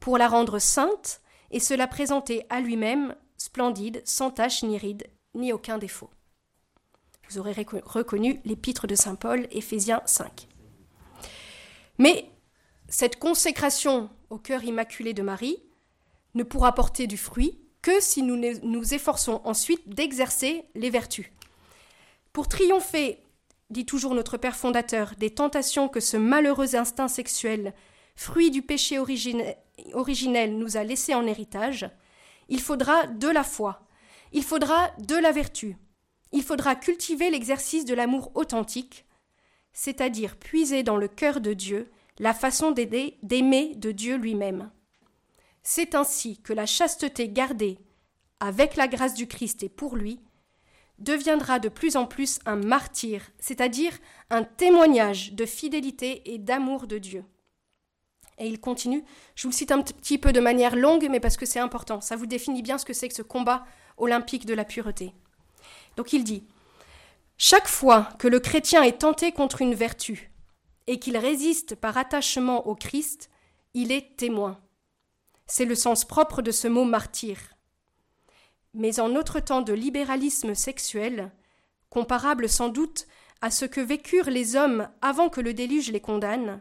pour 0.00 0.18
la 0.18 0.28
rendre 0.28 0.58
sainte 0.58 1.20
et 1.50 1.60
se 1.60 1.74
la 1.74 1.86
présenter 1.86 2.44
à 2.50 2.60
lui-même 2.60 3.14
splendide, 3.36 4.02
sans 4.04 4.30
tache 4.30 4.62
ni 4.64 4.76
ride, 4.76 5.06
ni 5.34 5.52
aucun 5.52 5.78
défaut. 5.78 6.10
Vous 7.28 7.38
aurez 7.38 7.52
reconnu 7.52 8.40
l'épître 8.44 8.86
de 8.86 8.94
Saint 8.94 9.14
Paul, 9.14 9.46
Éphésiens 9.50 10.00
5. 10.06 10.48
Mais 11.98 12.30
cette 12.88 13.18
consécration 13.18 14.08
au 14.30 14.38
cœur 14.38 14.64
immaculé 14.64 15.12
de 15.12 15.22
Marie 15.22 15.62
ne 16.34 16.42
pourra 16.42 16.74
porter 16.74 17.06
du 17.06 17.18
fruit 17.18 17.58
que 17.82 18.00
si 18.00 18.22
nous 18.22 18.36
nous 18.62 18.94
efforçons 18.94 19.42
ensuite 19.44 19.88
d'exercer 19.90 20.64
les 20.74 20.90
vertus. 20.90 21.30
Pour 22.32 22.48
triompher, 22.48 23.20
dit 23.68 23.84
toujours 23.84 24.14
notre 24.14 24.38
Père 24.38 24.56
fondateur, 24.56 25.12
des 25.18 25.30
tentations 25.30 25.88
que 25.88 26.00
ce 26.00 26.16
malheureux 26.16 26.76
instinct 26.76 27.08
sexuel, 27.08 27.74
fruit 28.16 28.50
du 28.50 28.62
péché 28.62 28.98
originel, 28.98 30.58
nous 30.58 30.76
a 30.76 30.84
laissé 30.84 31.14
en 31.14 31.26
héritage, 31.26 31.90
il 32.48 32.60
faudra 32.60 33.06
de 33.06 33.28
la 33.28 33.44
foi, 33.44 33.86
il 34.32 34.42
faudra 34.42 34.90
de 34.98 35.16
la 35.16 35.32
vertu, 35.32 35.76
il 36.32 36.42
faudra 36.42 36.74
cultiver 36.74 37.30
l'exercice 37.30 37.84
de 37.84 37.94
l'amour 37.94 38.30
authentique, 38.34 39.06
c'est-à-dire 39.72 40.36
puiser 40.36 40.82
dans 40.82 40.96
le 40.96 41.08
cœur 41.08 41.40
de 41.40 41.52
Dieu 41.52 41.90
la 42.18 42.34
façon 42.34 42.72
d'aimer 42.72 43.74
de 43.76 43.92
Dieu 43.92 44.16
lui-même. 44.16 44.70
C'est 45.62 45.94
ainsi 45.94 46.40
que 46.40 46.52
la 46.52 46.66
chasteté 46.66 47.28
gardée, 47.28 47.78
avec 48.40 48.76
la 48.76 48.88
grâce 48.88 49.14
du 49.14 49.26
Christ 49.26 49.62
et 49.62 49.68
pour 49.68 49.96
lui, 49.96 50.20
deviendra 50.98 51.58
de 51.58 51.68
plus 51.68 51.96
en 51.96 52.06
plus 52.06 52.40
un 52.44 52.56
martyr, 52.56 53.22
c'est-à-dire 53.38 53.96
un 54.30 54.42
témoignage 54.42 55.32
de 55.32 55.46
fidélité 55.46 56.32
et 56.32 56.38
d'amour 56.38 56.86
de 56.86 56.98
Dieu. 56.98 57.24
Et 58.38 58.48
il 58.48 58.60
continue, 58.60 59.04
je 59.34 59.42
vous 59.42 59.50
le 59.50 59.54
cite 59.54 59.72
un 59.72 59.82
petit 59.82 60.18
peu 60.18 60.32
de 60.32 60.40
manière 60.40 60.76
longue, 60.76 61.08
mais 61.10 61.20
parce 61.20 61.36
que 61.36 61.46
c'est 61.46 61.58
important, 61.58 62.00
ça 62.00 62.16
vous 62.16 62.26
définit 62.26 62.62
bien 62.62 62.78
ce 62.78 62.84
que 62.84 62.92
c'est 62.92 63.08
que 63.08 63.14
ce 63.14 63.22
combat 63.22 63.64
olympique 63.96 64.46
de 64.46 64.54
la 64.54 64.64
pureté. 64.64 65.12
Donc 65.98 66.12
il 66.12 66.22
dit, 66.22 66.44
Chaque 67.38 67.66
fois 67.66 68.08
que 68.20 68.28
le 68.28 68.38
chrétien 68.38 68.84
est 68.84 69.00
tenté 69.00 69.32
contre 69.32 69.62
une 69.62 69.74
vertu, 69.74 70.30
et 70.86 71.00
qu'il 71.00 71.18
résiste 71.18 71.74
par 71.74 71.98
attachement 71.98 72.68
au 72.68 72.76
Christ, 72.76 73.30
il 73.74 73.90
est 73.90 74.16
témoin. 74.16 74.60
C'est 75.48 75.64
le 75.64 75.74
sens 75.74 76.04
propre 76.04 76.40
de 76.40 76.52
ce 76.52 76.68
mot 76.68 76.84
martyr. 76.84 77.36
Mais 78.74 79.00
en 79.00 79.08
notre 79.08 79.40
temps 79.40 79.60
de 79.60 79.72
libéralisme 79.72 80.54
sexuel, 80.54 81.32
comparable 81.90 82.48
sans 82.48 82.68
doute 82.68 83.08
à 83.40 83.50
ce 83.50 83.64
que 83.64 83.80
vécurent 83.80 84.30
les 84.30 84.54
hommes 84.54 84.88
avant 85.02 85.28
que 85.28 85.40
le 85.40 85.52
déluge 85.52 85.90
les 85.90 86.00
condamne, 86.00 86.60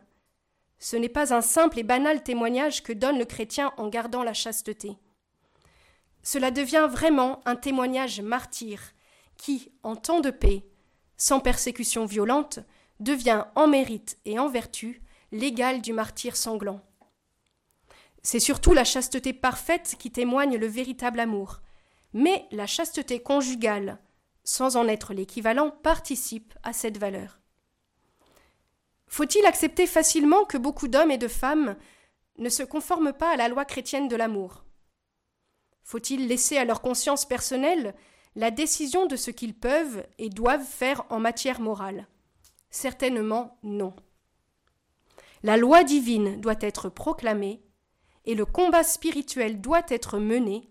ce 0.80 0.96
n'est 0.96 1.10
pas 1.10 1.32
un 1.32 1.42
simple 1.42 1.78
et 1.78 1.84
banal 1.84 2.24
témoignage 2.24 2.82
que 2.82 2.94
donne 2.94 3.20
le 3.20 3.26
chrétien 3.26 3.72
en 3.78 3.88
gardant 3.88 4.24
la 4.24 4.34
chasteté. 4.34 4.98
Cela 6.24 6.50
devient 6.50 6.88
vraiment 6.90 7.40
un 7.46 7.56
témoignage 7.56 8.20
martyr 8.20 8.80
qui, 9.38 9.72
en 9.84 9.96
temps 9.96 10.20
de 10.20 10.32
paix, 10.32 10.66
sans 11.18 11.40
persécution 11.40 12.06
violente, 12.06 12.60
devient 13.00 13.46
en 13.56 13.68
mérite 13.68 14.18
et 14.26 14.40
en 14.40 14.48
vertu 14.48 15.02
l'égal 15.32 15.82
du 15.82 15.94
martyr 15.94 16.36
sanglant. 16.36 16.82
C'est 18.24 18.40
surtout 18.40 18.74
la 18.74 18.84
chasteté 18.84 19.34
parfaite 19.34 19.96
qui 20.00 20.12
témoigne 20.12 20.58
le 20.58 20.68
véritable 20.68 21.20
amour, 21.20 21.62
mais 22.14 22.46
la 22.52 22.68
chasteté 22.68 23.22
conjugale, 23.22 24.00
sans 24.44 24.76
en 24.76 24.88
être 24.88 25.14
l'équivalent, 25.14 25.72
participe 25.72 26.54
à 26.64 26.74
cette 26.74 26.98
valeur. 26.98 27.40
Faut-il 29.08 29.46
accepter 29.46 29.88
facilement 29.88 30.44
que 30.46 30.58
beaucoup 30.58 30.88
d'hommes 30.88 31.12
et 31.12 31.18
de 31.18 31.28
femmes 31.28 31.78
ne 32.38 32.50
se 32.50 32.64
conforment 32.64 33.14
pas 33.14 33.32
à 33.32 33.38
la 33.38 33.48
loi 33.48 33.66
chrétienne 33.66 34.08
de 34.08 34.16
l'amour? 34.16 34.66
Faut-il 35.84 36.28
laisser 36.28 36.58
à 36.58 36.66
leur 36.66 36.82
conscience 36.82 37.26
personnelle 37.26 37.96
la 38.38 38.52
décision 38.52 39.08
de 39.08 39.16
ce 39.16 39.32
qu'ils 39.32 39.56
peuvent 39.56 40.06
et 40.20 40.30
doivent 40.30 40.64
faire 40.64 41.06
en 41.10 41.20
matière 41.20 41.60
morale 41.60 42.08
Certainement 42.70 43.58
non. 43.64 43.96
La 45.42 45.58
loi 45.58 45.84
divine 45.84 46.40
doit 46.40 46.62
être 46.62 46.88
proclamée 46.88 47.64
et 48.26 48.36
le 48.36 48.46
combat 48.46 48.84
spirituel 48.84 49.60
doit 49.60 49.86
être 49.90 50.20
mené, 50.20 50.70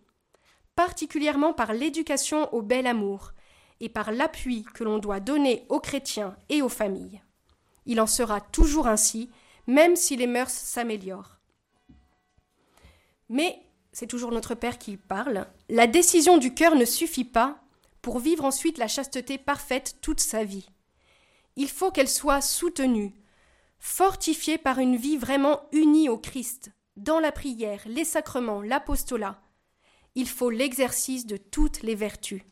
particulièrement 0.76 1.52
par 1.52 1.72
l'éducation 1.72 2.54
au 2.54 2.62
bel 2.62 2.86
amour 2.86 3.32
et 3.80 3.88
par 3.88 4.12
l'appui 4.12 4.62
que 4.62 4.84
l'on 4.84 4.98
doit 4.98 5.18
donner 5.18 5.66
aux 5.68 5.80
chrétiens 5.80 6.36
et 6.48 6.62
aux 6.62 6.68
familles. 6.68 7.20
Il 7.84 8.00
en 8.00 8.06
sera 8.06 8.40
toujours 8.40 8.86
ainsi, 8.86 9.28
même 9.66 9.96
si 9.96 10.14
les 10.14 10.28
mœurs 10.28 10.50
s'améliorent. 10.50 11.40
Mais, 13.28 13.58
c'est 13.90 14.06
toujours 14.06 14.30
notre 14.30 14.54
Père 14.54 14.78
qui 14.78 14.96
parle, 14.96 15.48
la 15.68 15.86
décision 15.86 16.38
du 16.38 16.54
cœur 16.54 16.74
ne 16.74 16.84
suffit 16.84 17.24
pas 17.24 17.60
pour 18.02 18.18
vivre 18.18 18.44
ensuite 18.44 18.78
la 18.78 18.88
chasteté 18.88 19.38
parfaite 19.38 19.96
toute 20.00 20.20
sa 20.20 20.44
vie 20.44 20.68
il 21.56 21.68
faut 21.70 21.90
qu'elle 21.90 22.08
soit 22.08 22.42
soutenue, 22.42 23.14
fortifiée 23.78 24.58
par 24.58 24.78
une 24.78 24.96
vie 24.96 25.16
vraiment 25.16 25.62
unie 25.72 26.08
au 26.08 26.18
Christ, 26.18 26.70
dans 26.96 27.18
la 27.18 27.32
prière, 27.32 27.80
les 27.86 28.04
sacrements, 28.04 28.62
l'apostolat. 28.62 29.40
Il 30.14 30.28
faut 30.28 30.50
l'exercice 30.50 31.26
de 31.26 31.36
toutes 31.36 31.82
les 31.82 31.94
vertus. 31.94 32.42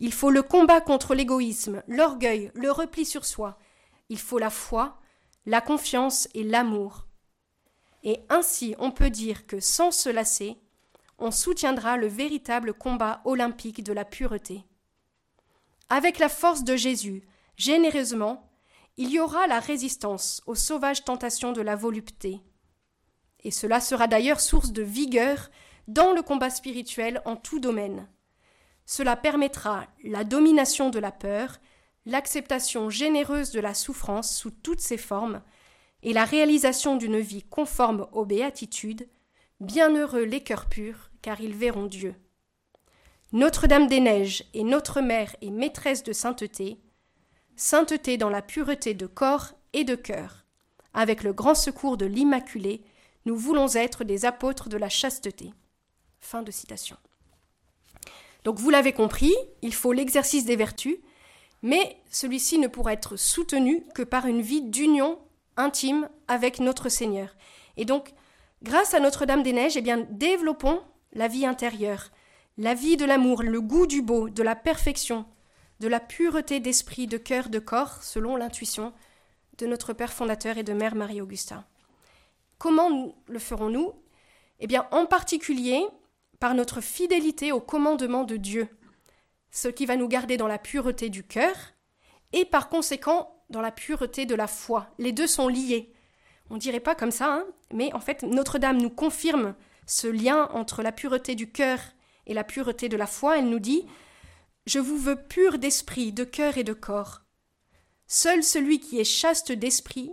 Il 0.00 0.12
faut 0.12 0.30
le 0.30 0.42
combat 0.42 0.80
contre 0.80 1.14
l'égoïsme, 1.14 1.82
l'orgueil, 1.88 2.52
le 2.54 2.70
repli 2.70 3.04
sur 3.04 3.24
soi. 3.24 3.58
Il 4.08 4.18
faut 4.18 4.38
la 4.38 4.50
foi, 4.50 4.98
la 5.46 5.60
confiance 5.60 6.28
et 6.34 6.44
l'amour. 6.44 7.06
Et 8.04 8.20
ainsi 8.28 8.76
on 8.78 8.92
peut 8.92 9.10
dire 9.10 9.46
que 9.46 9.58
sans 9.58 9.90
se 9.90 10.08
lasser, 10.08 10.56
on 11.18 11.30
soutiendra 11.30 11.96
le 11.96 12.06
véritable 12.06 12.74
combat 12.74 13.20
olympique 13.24 13.82
de 13.82 13.92
la 13.92 14.04
pureté. 14.04 14.64
Avec 15.88 16.18
la 16.18 16.28
force 16.28 16.64
de 16.64 16.76
Jésus, 16.76 17.22
généreusement, 17.56 18.48
il 18.96 19.10
y 19.10 19.20
aura 19.20 19.46
la 19.46 19.60
résistance 19.60 20.42
aux 20.46 20.54
sauvages 20.54 21.04
tentations 21.04 21.52
de 21.52 21.60
la 21.60 21.76
volupté. 21.76 22.40
Et 23.44 23.50
cela 23.50 23.80
sera 23.80 24.06
d'ailleurs 24.06 24.40
source 24.40 24.72
de 24.72 24.82
vigueur 24.82 25.50
dans 25.86 26.12
le 26.12 26.22
combat 26.22 26.50
spirituel 26.50 27.22
en 27.24 27.36
tout 27.36 27.60
domaine. 27.60 28.08
Cela 28.84 29.16
permettra 29.16 29.86
la 30.02 30.24
domination 30.24 30.90
de 30.90 30.98
la 30.98 31.12
peur, 31.12 31.58
l'acceptation 32.06 32.90
généreuse 32.90 33.50
de 33.50 33.60
la 33.60 33.74
souffrance 33.74 34.34
sous 34.34 34.50
toutes 34.50 34.80
ses 34.80 34.98
formes, 34.98 35.42
et 36.02 36.12
la 36.12 36.24
réalisation 36.24 36.96
d'une 36.96 37.18
vie 37.18 37.42
conforme 37.42 38.06
aux 38.12 38.24
béatitudes, 38.24 39.08
bienheureux 39.60 40.22
les 40.22 40.42
cœurs 40.42 40.68
purs, 40.68 41.07
car 41.22 41.40
ils 41.40 41.54
verront 41.54 41.86
Dieu. 41.86 42.14
Notre-Dame 43.32 43.88
des 43.88 44.00
Neiges 44.00 44.44
est 44.54 44.62
notre 44.62 45.00
mère 45.00 45.36
et 45.42 45.50
maîtresse 45.50 46.02
de 46.02 46.12
sainteté, 46.12 46.78
sainteté 47.56 48.16
dans 48.16 48.30
la 48.30 48.40
pureté 48.40 48.94
de 48.94 49.06
corps 49.06 49.52
et 49.72 49.84
de 49.84 49.94
cœur. 49.94 50.46
Avec 50.94 51.22
le 51.22 51.32
grand 51.32 51.54
secours 51.54 51.96
de 51.96 52.06
l'Immaculée, 52.06 52.82
nous 53.26 53.36
voulons 53.36 53.68
être 53.74 54.04
des 54.04 54.24
apôtres 54.24 54.68
de 54.68 54.78
la 54.78 54.88
chasteté. 54.88 55.52
Fin 56.20 56.42
de 56.42 56.50
citation. 56.50 56.96
Donc 58.44 58.58
vous 58.58 58.70
l'avez 58.70 58.92
compris, 58.92 59.34
il 59.60 59.74
faut 59.74 59.92
l'exercice 59.92 60.46
des 60.46 60.56
vertus, 60.56 60.96
mais 61.62 62.00
celui-ci 62.10 62.58
ne 62.58 62.68
pourra 62.68 62.94
être 62.94 63.16
soutenu 63.16 63.84
que 63.94 64.02
par 64.02 64.26
une 64.26 64.40
vie 64.40 64.62
d'union 64.62 65.18
intime 65.56 66.08
avec 66.28 66.60
notre 66.60 66.88
Seigneur. 66.88 67.36
Et 67.76 67.84
donc, 67.84 68.14
grâce 68.62 68.94
à 68.94 69.00
Notre-Dame 69.00 69.42
des 69.42 69.52
Neiges, 69.52 69.76
eh 69.76 69.82
bien, 69.82 70.06
développons 70.10 70.80
la 71.12 71.28
vie 71.28 71.46
intérieure, 71.46 72.10
la 72.56 72.74
vie 72.74 72.96
de 72.96 73.04
l'amour, 73.04 73.42
le 73.42 73.60
goût 73.60 73.86
du 73.86 74.02
beau, 74.02 74.28
de 74.28 74.42
la 74.42 74.56
perfection, 74.56 75.26
de 75.80 75.88
la 75.88 76.00
pureté 76.00 76.60
d'esprit, 76.60 77.06
de 77.06 77.18
cœur, 77.18 77.48
de 77.48 77.58
corps, 77.58 78.02
selon 78.02 78.36
l'intuition 78.36 78.92
de 79.58 79.66
notre 79.66 79.92
Père 79.92 80.12
fondateur 80.12 80.58
et 80.58 80.62
de 80.62 80.72
Mère 80.72 80.94
Marie-Augusta. 80.94 81.64
Comment 82.58 83.14
le 83.26 83.38
ferons-nous? 83.38 83.92
Eh 84.60 84.66
bien, 84.66 84.86
en 84.90 85.06
particulier 85.06 85.84
par 86.40 86.54
notre 86.54 86.80
fidélité 86.80 87.52
au 87.52 87.60
commandement 87.60 88.24
de 88.24 88.36
Dieu, 88.36 88.68
ce 89.50 89.68
qui 89.68 89.86
va 89.86 89.96
nous 89.96 90.08
garder 90.08 90.36
dans 90.36 90.48
la 90.48 90.58
pureté 90.58 91.08
du 91.08 91.24
cœur 91.24 91.54
et 92.32 92.44
par 92.44 92.68
conséquent 92.68 93.42
dans 93.50 93.60
la 93.60 93.70
pureté 93.70 94.26
de 94.26 94.34
la 94.34 94.46
foi. 94.46 94.88
Les 94.98 95.12
deux 95.12 95.26
sont 95.26 95.48
liés. 95.48 95.92
On 96.50 96.54
ne 96.54 96.60
dirait 96.60 96.80
pas 96.80 96.94
comme 96.94 97.10
ça, 97.10 97.32
hein, 97.32 97.46
mais 97.72 97.92
en 97.94 98.00
fait, 98.00 98.22
Notre-Dame 98.22 98.78
nous 98.78 98.90
confirme 98.90 99.54
ce 99.88 100.06
lien 100.06 100.48
entre 100.52 100.82
la 100.82 100.92
pureté 100.92 101.34
du 101.34 101.50
cœur 101.50 101.80
et 102.26 102.34
la 102.34 102.44
pureté 102.44 102.88
de 102.88 102.96
la 102.96 103.06
foi. 103.06 103.38
Elle 103.38 103.48
nous 103.48 103.58
dit 103.58 103.84
Je 104.66 104.78
vous 104.78 104.98
veux 104.98 105.16
pur 105.16 105.58
d'esprit, 105.58 106.12
de 106.12 106.24
cœur 106.24 106.58
et 106.58 106.64
de 106.64 106.74
corps. 106.74 107.22
Seul 108.06 108.44
celui 108.44 108.78
qui 108.78 109.00
est 109.00 109.04
chaste 109.04 109.50
d'esprit 109.50 110.12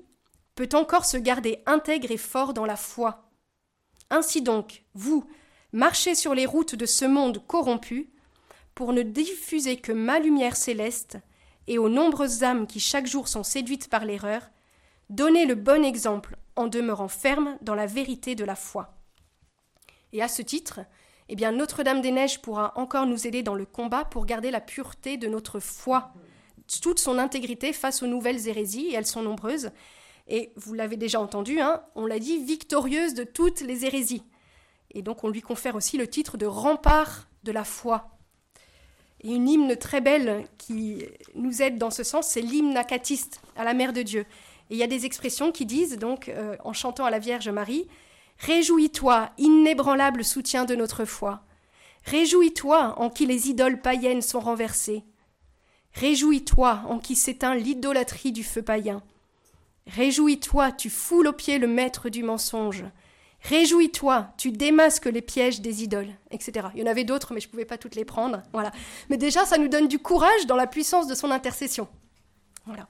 peut 0.55 0.69
encore 0.73 1.05
se 1.05 1.17
garder 1.17 1.61
intègre 1.65 2.11
et 2.11 2.17
fort 2.17 2.53
dans 2.53 2.65
la 2.65 2.77
foi. 2.77 3.29
Ainsi 4.09 4.41
donc, 4.41 4.83
vous, 4.93 5.29
marchez 5.73 6.15
sur 6.15 6.33
les 6.33 6.45
routes 6.45 6.75
de 6.75 6.85
ce 6.85 7.05
monde 7.05 7.45
corrompu, 7.45 8.11
pour 8.73 8.93
ne 8.93 9.01
diffuser 9.01 9.77
que 9.77 9.91
ma 9.91 10.19
lumière 10.19 10.55
céleste, 10.55 11.17
et 11.67 11.77
aux 11.77 11.89
nombreuses 11.89 12.43
âmes 12.43 12.67
qui 12.67 12.79
chaque 12.79 13.07
jour 13.07 13.27
sont 13.27 13.43
séduites 13.43 13.89
par 13.89 14.05
l'erreur, 14.05 14.41
donnez 15.09 15.45
le 15.45 15.55
bon 15.55 15.83
exemple 15.83 16.37
en 16.55 16.67
demeurant 16.67 17.07
ferme 17.07 17.57
dans 17.61 17.75
la 17.75 17.87
vérité 17.87 18.35
de 18.35 18.45
la 18.45 18.55
foi. 18.55 18.94
Et 20.15 20.21
à 20.21 20.29
ce 20.29 20.41
titre, 20.41 20.79
eh 21.27 21.35
Notre-Dame-des-Neiges 21.35 22.41
pourra 22.41 22.71
encore 22.77 23.05
nous 23.05 23.27
aider 23.27 23.43
dans 23.43 23.53
le 23.53 23.65
combat 23.65 24.05
pour 24.05 24.25
garder 24.25 24.49
la 24.49 24.61
pureté 24.61 25.17
de 25.17 25.27
notre 25.27 25.59
foi, 25.59 26.13
toute 26.81 26.99
son 26.99 27.19
intégrité 27.19 27.73
face 27.73 28.01
aux 28.01 28.07
nouvelles 28.07 28.47
hérésies, 28.47 28.87
et 28.87 28.93
elles 28.93 29.05
sont 29.05 29.23
nombreuses. 29.23 29.71
Et 30.29 30.53
vous 30.55 30.73
l'avez 30.73 30.95
déjà 30.95 31.19
entendu, 31.19 31.59
hein, 31.59 31.83
on 31.95 32.05
l'a 32.05 32.19
dit, 32.19 32.41
victorieuse 32.41 33.13
de 33.13 33.25
toutes 33.25 33.59
les 33.59 33.83
hérésies. 33.83 34.23
Et 34.91 35.01
donc 35.01 35.25
on 35.25 35.27
lui 35.27 35.41
confère 35.41 35.75
aussi 35.75 35.97
le 35.97 36.07
titre 36.07 36.37
de 36.37 36.45
rempart 36.45 37.27
de 37.43 37.51
la 37.51 37.65
foi. 37.65 38.17
Et 39.19 39.33
une 39.33 39.49
hymne 39.49 39.75
très 39.75 39.99
belle 39.99 40.47
qui 40.57 41.03
nous 41.35 41.61
aide 41.61 41.77
dans 41.77 41.91
ce 41.91 42.03
sens, 42.03 42.27
c'est 42.27 42.41
l'hymne 42.41 42.77
acatiste 42.77 43.41
à 43.57 43.65
la 43.65 43.73
Mère 43.73 43.91
de 43.91 44.01
Dieu. 44.01 44.21
Et 44.69 44.75
il 44.75 44.77
y 44.77 44.83
a 44.83 44.87
des 44.87 45.05
expressions 45.05 45.51
qui 45.51 45.65
disent, 45.65 45.97
donc, 45.97 46.29
euh, 46.29 46.55
en 46.63 46.71
chantant 46.71 47.03
à 47.03 47.09
la 47.09 47.19
Vierge 47.19 47.49
Marie, 47.49 47.85
Réjouis-toi, 48.39 49.31
inébranlable 49.37 50.23
soutien 50.23 50.65
de 50.65 50.75
notre 50.75 51.05
foi. 51.05 51.43
Réjouis-toi 52.05 52.95
en 52.97 53.09
qui 53.09 53.25
les 53.25 53.49
idoles 53.49 53.81
païennes 53.81 54.21
sont 54.21 54.39
renversées. 54.39 55.03
Réjouis-toi 55.93 56.81
en 56.87 56.99
qui 56.99 57.15
s'éteint 57.15 57.55
l'idolâtrie 57.55 58.31
du 58.31 58.43
feu 58.43 58.61
païen. 58.61 59.01
Réjouis-toi, 59.87 60.71
tu 60.73 60.89
foules 60.89 61.27
aux 61.27 61.33
pieds 61.33 61.57
le 61.57 61.67
maître 61.67 62.09
du 62.09 62.23
mensonge. 62.23 62.83
Réjouis-toi, 63.41 64.29
tu 64.37 64.51
démasques 64.51 65.05
les 65.05 65.21
pièges 65.21 65.61
des 65.61 65.83
idoles, 65.83 66.13
etc. 66.31 66.67
Il 66.73 66.81
y 66.81 66.83
en 66.83 66.89
avait 66.89 67.03
d'autres, 67.03 67.33
mais 67.33 67.39
je 67.39 67.47
ne 67.47 67.51
pouvais 67.51 67.65
pas 67.65 67.77
toutes 67.77 67.95
les 67.95 68.05
prendre. 68.05 68.41
Voilà. 68.53 68.71
Mais 69.09 69.17
déjà, 69.17 69.45
ça 69.45 69.57
nous 69.57 69.67
donne 69.67 69.87
du 69.87 69.99
courage 69.99 70.47
dans 70.47 70.55
la 70.55 70.65
puissance 70.65 71.07
de 71.07 71.13
son 71.13 71.29
intercession. 71.29 71.87
Voilà. 72.65 72.87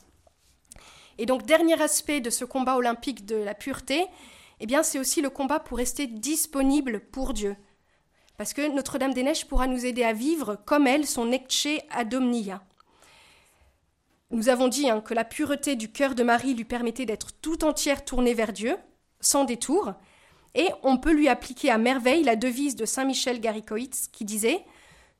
Et 1.17 1.25
donc, 1.25 1.45
dernier 1.45 1.81
aspect 1.81 2.21
de 2.21 2.29
ce 2.29 2.45
combat 2.45 2.77
olympique 2.77 3.25
de 3.25 3.35
la 3.35 3.53
pureté, 3.53 4.05
eh 4.59 4.67
c'est 4.83 4.99
aussi 4.99 5.21
le 5.21 5.29
combat 5.29 5.59
pour 5.59 5.77
rester 5.77 6.07
disponible 6.07 7.01
pour 7.11 7.33
Dieu. 7.33 7.55
Parce 8.37 8.53
que 8.53 8.73
Notre-Dame 8.73 9.13
des 9.13 9.23
Neiges 9.23 9.47
pourra 9.47 9.67
nous 9.67 9.85
aider 9.85 10.03
à 10.03 10.13
vivre 10.13 10.57
comme 10.65 10.87
elle 10.87 11.05
son 11.05 11.31
ecce 11.31 11.79
ad 11.89 12.13
omnia. 12.13 12.61
Nous 14.31 14.49
avons 14.49 14.67
dit 14.67 14.89
hein, 14.89 15.01
que 15.01 15.13
la 15.13 15.23
pureté 15.23 15.75
du 15.75 15.91
cœur 15.91 16.15
de 16.15 16.23
Marie 16.23 16.55
lui 16.55 16.65
permettait 16.65 17.05
d'être 17.05 17.31
tout 17.41 17.63
entière 17.63 18.03
tournée 18.03 18.33
vers 18.33 18.51
Dieu, 18.51 18.75
sans 19.21 19.45
détour, 19.45 19.93
et 20.55 20.69
on 20.83 20.97
peut 20.97 21.11
lui 21.11 21.27
appliquer 21.27 21.69
à 21.69 21.77
merveille 21.77 22.23
la 22.23 22.35
devise 22.35 22.75
de 22.75 22.85
Saint 22.85 23.05
Michel 23.05 23.39
Garicoitz 23.39 24.07
qui 24.11 24.25
disait 24.25 24.65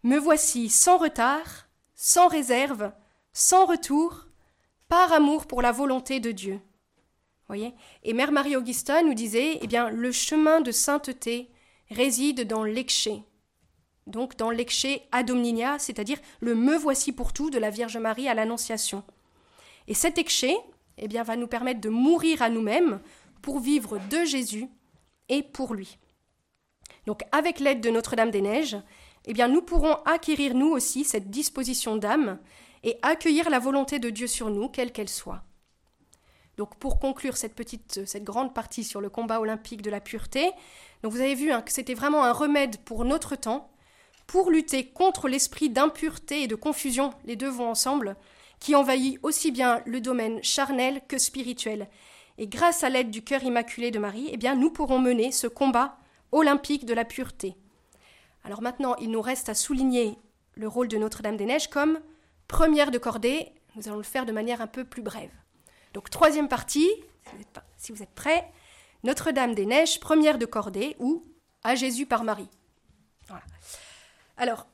Me 0.04 0.18
voici 0.18 0.70
sans 0.70 0.98
retard, 0.98 1.68
sans 1.94 2.28
réserve, 2.28 2.92
sans 3.34 3.66
retour, 3.66 4.28
par 4.88 5.12
amour 5.14 5.46
pour 5.46 5.62
la 5.62 5.72
volonté 5.72 6.20
de 6.20 6.32
Dieu. 6.32 6.60
Et 7.54 8.14
Mère 8.14 8.32
Marie-Augusta 8.32 9.04
nous 9.04 9.14
disait 9.14 9.60
Eh 9.62 9.68
bien, 9.68 9.90
le 9.90 10.12
chemin 10.12 10.62
de 10.62 10.72
sainteté 10.72 11.50
réside 11.92 12.48
dans 12.48 12.64
l'exché. 12.64 13.24
Donc 14.08 14.36
dans 14.38 14.52
l'exché 14.52 15.04
ad 15.12 15.30
omnia, 15.32 15.80
c'est-à-dire 15.80 16.20
le 16.40 16.56
me 16.56 16.76
voici 16.76 17.12
pour 17.12 17.34
tout 17.34 17.50
de 17.50 17.58
la 17.58 17.70
Vierge 17.70 17.98
Marie 17.98 18.28
à 18.28 18.34
l'Annonciation. 18.34 19.04
Et 19.88 19.94
cet 19.94 20.18
exché 20.18 20.56
eh 20.98 21.08
bien, 21.08 21.24
va 21.24 21.36
nous 21.36 21.48
permettre 21.48 21.82
de 21.82 21.90
mourir 21.90 22.42
à 22.42 22.50
nous-mêmes 22.50 23.00
pour 23.42 23.60
vivre 23.60 24.00
de 24.10 24.24
Jésus 24.26 24.68
et 25.30 25.44
pour 25.44 25.74
lui. 25.74 25.98
Donc 27.06 27.22
avec 27.32 27.60
l'aide 27.60 27.82
de 27.82 27.90
Notre-Dame 27.90 28.32
des 28.32 28.42
Neiges, 28.42 28.78
eh 29.26 29.34
bien 29.34 29.48
nous 29.48 29.62
pourrons 29.62 29.96
acquérir 30.06 30.56
nous 30.56 30.70
aussi 30.70 31.04
cette 31.04 31.30
disposition 31.30 31.96
d'âme 31.96 32.40
et 32.84 32.98
accueillir 33.02 33.50
la 33.50 33.60
volonté 33.60 34.00
de 34.00 34.10
Dieu 34.10 34.28
sur 34.28 34.50
nous, 34.50 34.70
quelle 34.70 34.92
qu'elle 34.92 35.10
soit. 35.10 35.44
Donc 36.58 36.76
pour 36.78 37.00
conclure 37.00 37.38
cette 37.38 37.56
petite, 37.56 38.06
cette 38.06 38.24
grande 38.24 38.54
partie 38.54 38.84
sur 38.84 39.02
le 39.02 39.10
combat 39.10 39.40
olympique 39.40 39.82
de 39.82 39.90
la 39.90 40.00
pureté, 40.00 40.52
vous 41.04 41.20
avez 41.20 41.36
vu 41.36 41.52
hein, 41.52 41.62
que 41.62 41.72
c'était 41.72 41.94
vraiment 41.94 42.24
un 42.24 42.32
remède 42.32 42.78
pour 42.78 43.06
notre 43.06 43.36
temps, 43.36 43.70
pour 44.28 44.50
lutter 44.50 44.88
contre 44.88 45.28
l'esprit 45.28 45.70
d'impureté 45.70 46.44
et 46.44 46.48
de 46.48 46.56
confusion, 46.56 47.12
les 47.26 47.36
deux 47.36 47.50
vont 47.50 47.70
ensemble, 47.70 48.16
qui 48.60 48.74
envahit 48.74 49.20
aussi 49.22 49.52
bien 49.52 49.82
le 49.86 50.02
domaine 50.02 50.42
charnel 50.44 51.02
que 51.08 51.18
spirituel, 51.18 51.88
et 52.38 52.48
grâce 52.48 52.84
à 52.84 52.90
l'aide 52.90 53.12
du 53.12 53.24
cœur 53.24 53.44
immaculé 53.44 53.92
de 53.92 54.00
Marie, 54.00 54.30
eh 54.32 54.38
bien, 54.38 54.56
nous 54.56 54.70
pourrons 54.70 55.00
mener 55.00 55.32
ce 55.32 55.48
combat 55.48 55.98
olympique 56.32 56.86
de 56.86 56.94
la 56.94 57.06
pureté. 57.06 57.56
Alors 58.44 58.62
maintenant, 58.62 58.96
il 58.98 59.10
nous 59.10 59.22
reste 59.22 59.48
à 59.48 59.54
souligner 59.54 60.18
le 60.56 60.68
rôle 60.68 60.88
de 60.88 60.98
Notre-Dame 60.98 61.38
des 61.38 61.46
Neiges 61.46 61.70
comme 61.70 62.00
première 62.48 62.92
de 62.92 62.98
cordée. 62.98 63.54
Nous 63.76 63.88
allons 63.88 63.98
le 63.98 64.04
faire 64.04 64.26
de 64.26 64.32
manière 64.32 64.62
un 64.62 64.68
peu 64.68 64.84
plus 64.84 65.02
brève. 65.02 65.32
Donc, 65.96 66.10
troisième 66.10 66.50
partie, 66.50 66.90
si 67.78 67.94
vous 67.94 68.04
êtes 68.04 68.14
prêts, 68.14 68.52
Notre-Dame 69.06 69.56
des 69.56 69.66
Neiges, 69.66 70.02
première 70.02 70.38
de 70.38 70.46
cordée, 70.46 70.98
ou 71.00 71.24
à 71.64 71.76
Jésus 71.76 72.06
par 72.06 72.26
Marie. 72.26 72.50
Alors, 74.36 74.68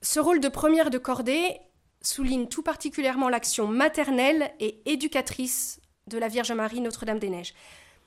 ce 0.00 0.20
rôle 0.20 0.40
de 0.40 0.48
première 0.48 0.88
de 0.88 0.96
cordée 0.96 1.60
souligne 2.00 2.48
tout 2.48 2.62
particulièrement 2.62 3.28
l'action 3.28 3.66
maternelle 3.66 4.54
et 4.58 4.80
éducatrice 4.90 5.82
de 6.06 6.16
la 6.16 6.28
Vierge 6.28 6.52
Marie 6.52 6.80
Notre-Dame-des-Neiges. 6.80 7.52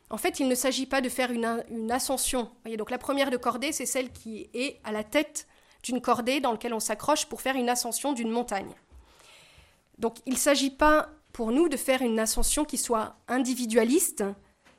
En 0.09 0.17
fait, 0.17 0.39
il 0.39 0.47
ne 0.47 0.55
s'agit 0.55 0.87
pas 0.87 1.01
de 1.01 1.09
faire 1.09 1.29
une, 1.29 1.91
ascension. 1.91 2.49
Voyez, 2.63 2.77
donc 2.77 2.89
la 2.89 2.97
première 2.97 3.29
de 3.29 3.37
cordée, 3.37 3.71
c'est 3.71 3.85
celle 3.85 4.11
qui 4.11 4.49
est 4.55 4.79
à 4.83 4.91
la 4.91 5.03
tête 5.03 5.47
d'une 5.83 6.01
cordée 6.01 6.39
dans 6.39 6.53
laquelle 6.53 6.73
on 6.73 6.79
s'accroche 6.79 7.27
pour 7.27 7.41
faire 7.41 7.55
une 7.55 7.69
ascension 7.69 8.13
d'une 8.13 8.31
montagne. 8.31 8.73
Donc 9.99 10.17
il 10.25 10.33
ne 10.33 10.39
s'agit 10.39 10.71
pas 10.71 11.09
pour 11.37 11.51
nous 11.51 11.69
de 11.69 11.77
faire 11.77 12.01
une 12.01 12.17
ascension 12.17 12.65
qui 12.65 12.79
soit 12.79 13.15
individualiste, 13.27 14.23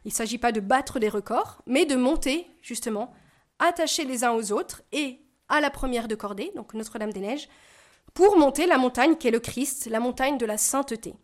il 0.05 0.09
ne 0.09 0.12
s'agit 0.12 0.38
pas 0.38 0.51
de 0.51 0.59
battre 0.59 0.99
des 0.99 1.09
records, 1.09 1.62
mais 1.66 1.87
de 1.87 1.94
monter, 1.94 2.49
justement, 2.62 3.14
attachés 3.61 4.05
les 4.05 4.24
uns 4.24 4.32
aux 4.32 4.51
autres 4.51 4.82
et 4.91 5.20
à 5.49 5.61
la 5.61 5.70
première 5.70 6.09
de 6.09 6.16
cordée, 6.16 6.51
donc 6.57 6.74
Notre-Dame-des-Neiges, 6.74 7.49
pour 8.12 8.37
monter 8.37 8.66
la 8.66 8.76
montagne 8.76 9.14
qu'est 9.14 9.30
le 9.30 9.39
Christ, 9.39 9.87
la 9.89 10.01
montagne 10.01 10.37
de 10.37 10.47
la 10.47 10.59
sainteté. 10.59 11.14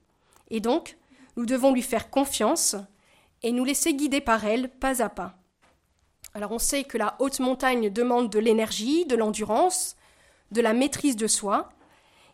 Et 0.51 0.61
donc, 0.61 0.99
nous 1.37 1.47
devons 1.47 1.73
lui 1.73 1.83
faire 1.83 2.11
confiance 2.11 2.77
et 3.43 3.51
nous 3.51 3.65
laisser 3.65 3.93
guider 3.93 4.21
par 4.21 4.45
elle 4.45 4.69
pas 4.69 5.03
à 5.03 5.09
pas. 5.09 5.35
Alors 6.33 6.53
on 6.53 6.61
sait 6.61 6.85
que 6.85 6.97
la 6.97 7.17
haute 7.19 7.41
montagne 7.41 7.91
demande 7.91 8.31
de 8.31 8.39
l'énergie, 8.39 9.05
de 9.05 9.17
l'endurance, 9.17 9.97
de 10.53 10.61
la 10.61 10.75
maîtrise 10.75 11.17
de 11.17 11.27
soi. 11.27 11.71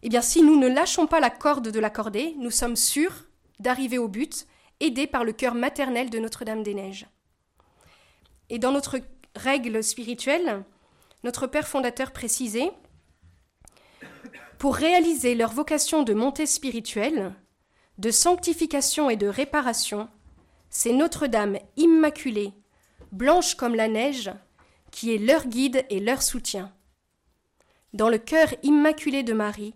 Eh 0.03 0.09
bien 0.09 0.22
si 0.22 0.42
nous 0.42 0.59
ne 0.59 0.68
lâchons 0.68 1.07
pas 1.07 1.20
la 1.20 1.30
corde 1.30 1.68
de 1.68 1.80
la 1.80 1.90
cordée, 1.90 2.34
nous 2.38 2.51
sommes 2.51 2.76
sûrs 2.76 3.26
d'arriver 3.59 3.98
au 3.98 4.09
but, 4.09 4.46
aidés 4.80 5.07
par 5.07 5.24
le 5.24 5.32
cœur 5.32 5.55
maternel 5.55 6.09
de 6.09 6.18
Notre-Dame 6.18 6.62
des 6.62 6.72
Neiges. 6.72 7.07
Et 8.48 8.59
dans 8.59 8.72
notre 8.72 8.98
règle 9.36 9.84
spirituelle, 9.84 10.64
notre 11.22 11.46
Père 11.46 11.68
fondateur 11.68 12.12
précisait 12.12 12.70
Pour 14.59 14.74
réaliser 14.74 15.34
leur 15.34 15.53
vocation 15.53 16.03
de 16.03 16.14
montée 16.14 16.46
spirituelle, 16.46 17.34
de 17.98 18.11
sanctification 18.11 19.11
et 19.11 19.16
de 19.16 19.26
réparation, 19.26 20.09
c'est 20.70 20.94
Notre-Dame 20.94 21.59
immaculée, 21.76 22.55
blanche 23.12 23.55
comme 23.55 23.74
la 23.74 23.88
neige, 23.88 24.30
qui 24.90 25.14
est 25.14 25.18
leur 25.18 25.46
guide 25.46 25.84
et 25.90 26.01
leur 26.01 26.22
soutien. 26.22 26.72
dans 27.92 28.09
le 28.09 28.18
cœur 28.18 28.48
immaculé 28.62 29.24
de 29.24 29.32
Marie, 29.32 29.74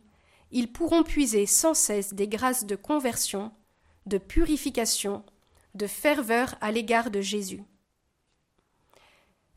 ils 0.54 0.72
pourront 0.72 1.02
puiser 1.02 1.46
sans 1.46 1.74
cesse 1.74 2.14
des 2.14 2.28
grâces 2.28 2.64
de 2.64 2.76
conversion, 2.76 3.50
de 4.06 4.18
purification, 4.18 5.24
de 5.74 5.88
ferveur 5.88 6.54
à 6.60 6.70
l'égard 6.70 7.10
de 7.10 7.20
Jésus. 7.20 7.64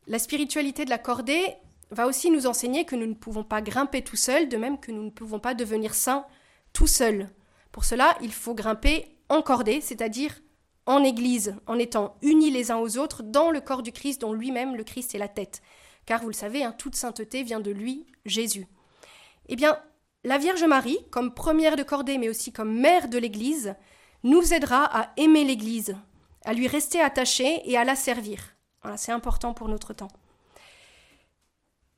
La 0.08 0.18
spiritualité 0.18 0.84
de 0.84 0.90
la 0.90 0.98
cordée 0.98 1.54
va 1.92 2.08
aussi 2.08 2.30
nous 2.32 2.48
enseigner 2.48 2.84
que 2.84 2.96
nous 2.96 3.06
ne 3.06 3.14
pouvons 3.14 3.44
pas 3.44 3.62
grimper 3.62 4.02
tout 4.02 4.16
seuls, 4.16 4.48
de 4.48 4.56
même 4.56 4.80
que 4.80 4.90
nous 4.90 5.04
ne 5.04 5.10
pouvons 5.10 5.38
pas 5.38 5.54
devenir 5.54 5.94
saints 5.94 6.26
tout 6.72 6.88
seuls. 6.88 7.30
Pour 7.70 7.84
cela, 7.84 8.18
il 8.20 8.32
faut 8.32 8.54
grimper 8.54 9.06
en 9.28 9.40
cordée, 9.40 9.80
c'est-à-dire 9.80 10.34
en 10.84 11.04
Église, 11.04 11.54
en 11.68 11.78
étant 11.78 12.16
unis 12.22 12.50
les 12.50 12.72
uns 12.72 12.78
aux 12.78 12.98
autres 12.98 13.22
dans 13.22 13.52
le 13.52 13.60
corps 13.60 13.84
du 13.84 13.92
Christ 13.92 14.22
dont 14.22 14.32
lui-même 14.32 14.74
le 14.74 14.82
Christ 14.82 15.14
est 15.14 15.18
la 15.18 15.28
tête. 15.28 15.62
Car 16.06 16.22
vous 16.22 16.28
le 16.28 16.32
savez, 16.32 16.64
hein, 16.64 16.74
toute 16.76 16.96
sainteté 16.96 17.44
vient 17.44 17.60
de 17.60 17.70
lui, 17.70 18.06
Jésus. 18.24 18.66
Eh 19.48 19.54
bien, 19.54 19.78
la 20.28 20.36
Vierge 20.36 20.64
Marie, 20.64 20.98
comme 21.10 21.32
première 21.32 21.74
de 21.74 21.82
cordée, 21.82 22.18
mais 22.18 22.28
aussi 22.28 22.52
comme 22.52 22.78
mère 22.78 23.08
de 23.08 23.16
l'Église, 23.16 23.74
nous 24.24 24.52
aidera 24.52 24.84
à 24.84 25.10
aimer 25.16 25.42
l'Église, 25.42 25.96
à 26.44 26.52
lui 26.52 26.68
rester 26.68 27.00
attaché 27.00 27.62
et 27.64 27.78
à 27.78 27.84
la 27.84 27.96
servir. 27.96 28.38
C'est 28.96 29.10
important 29.10 29.54
pour 29.54 29.70
notre 29.70 29.94
temps. 29.94 30.10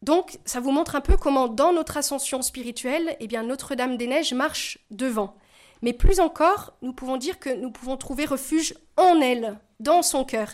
Donc, 0.03 0.39
ça 0.45 0.61
vous 0.61 0.71
montre 0.71 0.95
un 0.95 1.01
peu 1.01 1.17
comment, 1.17 1.49
dans 1.49 1.73
notre 1.73 1.97
ascension 1.97 2.41
spirituelle, 2.41 3.17
eh 3.19 3.27
bien, 3.27 3.43
Notre-Dame 3.43 3.97
des 3.97 4.07
Neiges 4.07 4.33
marche 4.33 4.79
devant. 4.93 5.35
Mais 5.83 5.93
plus 5.93 6.21
encore, 6.21 6.75
nous 6.83 6.93
pouvons 6.93 7.17
dire 7.17 7.41
que 7.41 7.51
nous 7.51 7.73
pouvons 7.73 7.97
trouver 7.97 8.27
refuge 8.27 8.75
en 8.97 9.21
elle, 9.21 9.59
dans 9.81 10.03
son 10.03 10.25
cœur. 10.25 10.51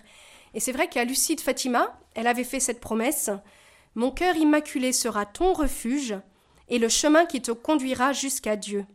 Et 0.55 0.61
c'est 0.61 0.72
vrai 0.72 0.89
qu'à 0.89 1.05
Lucie 1.05 1.37
de 1.37 1.43
Fatima, 1.43 2.01
elle 2.14 2.27
avait 2.27 2.43
fait 2.43 2.59
cette 2.59 2.81
promesse 2.81 3.29
Mon 3.95 4.12
cœur 4.12 4.35
immaculé 4.35 4.95
sera 4.95 5.27
ton 5.27 5.53
refuge 5.53 6.16
et 6.68 6.78
le 6.78 6.88
chemin 6.88 7.26
qui 7.26 7.42
te 7.42 7.52
conduira 7.52 8.12
jusqu'à 8.12 8.56
Dieu. 8.56 8.86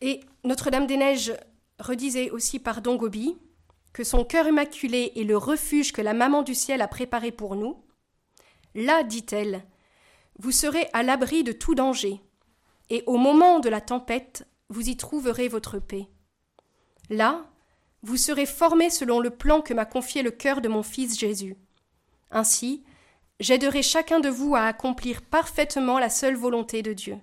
Et 0.00 0.20
Notre-Dame 0.44 0.86
des 0.86 0.96
Neiges 0.96 1.34
redisait 1.78 2.30
aussi 2.30 2.58
par 2.58 2.82
Don 2.82 2.96
Gobi 2.96 3.36
que 3.92 4.04
son 4.04 4.24
cœur 4.24 4.48
immaculé 4.48 5.12
est 5.16 5.24
le 5.24 5.36
refuge 5.36 5.92
que 5.92 6.02
la 6.02 6.14
maman 6.14 6.42
du 6.42 6.54
ciel 6.54 6.80
a 6.80 6.88
préparé 6.88 7.30
pour 7.30 7.56
nous, 7.56 7.84
là, 8.74 9.02
dit-elle, 9.02 9.64
vous 10.38 10.50
serez 10.50 10.88
à 10.92 11.02
l'abri 11.02 11.44
de 11.44 11.52
tout 11.52 11.74
danger, 11.74 12.20
et 12.88 13.04
au 13.06 13.16
moment 13.16 13.60
de 13.60 13.68
la 13.68 13.80
tempête, 13.80 14.46
vous 14.70 14.88
y 14.88 14.96
trouverez 14.96 15.48
votre 15.48 15.78
paix. 15.78 16.08
Là, 17.10 17.46
vous 18.02 18.16
serez 18.16 18.46
formés 18.46 18.90
selon 18.90 19.20
le 19.20 19.30
plan 19.30 19.60
que 19.60 19.74
m'a 19.74 19.84
confié 19.84 20.22
le 20.22 20.30
cœur 20.30 20.60
de 20.60 20.68
mon 20.68 20.82
Fils 20.82 21.18
Jésus. 21.18 21.56
Ainsi, 22.30 22.82
j'aiderai 23.42 23.82
chacun 23.82 24.20
de 24.20 24.28
vous 24.28 24.54
à 24.54 24.62
accomplir 24.62 25.20
parfaitement 25.20 25.98
la 25.98 26.10
seule 26.10 26.36
volonté 26.36 26.82
de 26.82 26.92
Dieu. 26.92 27.18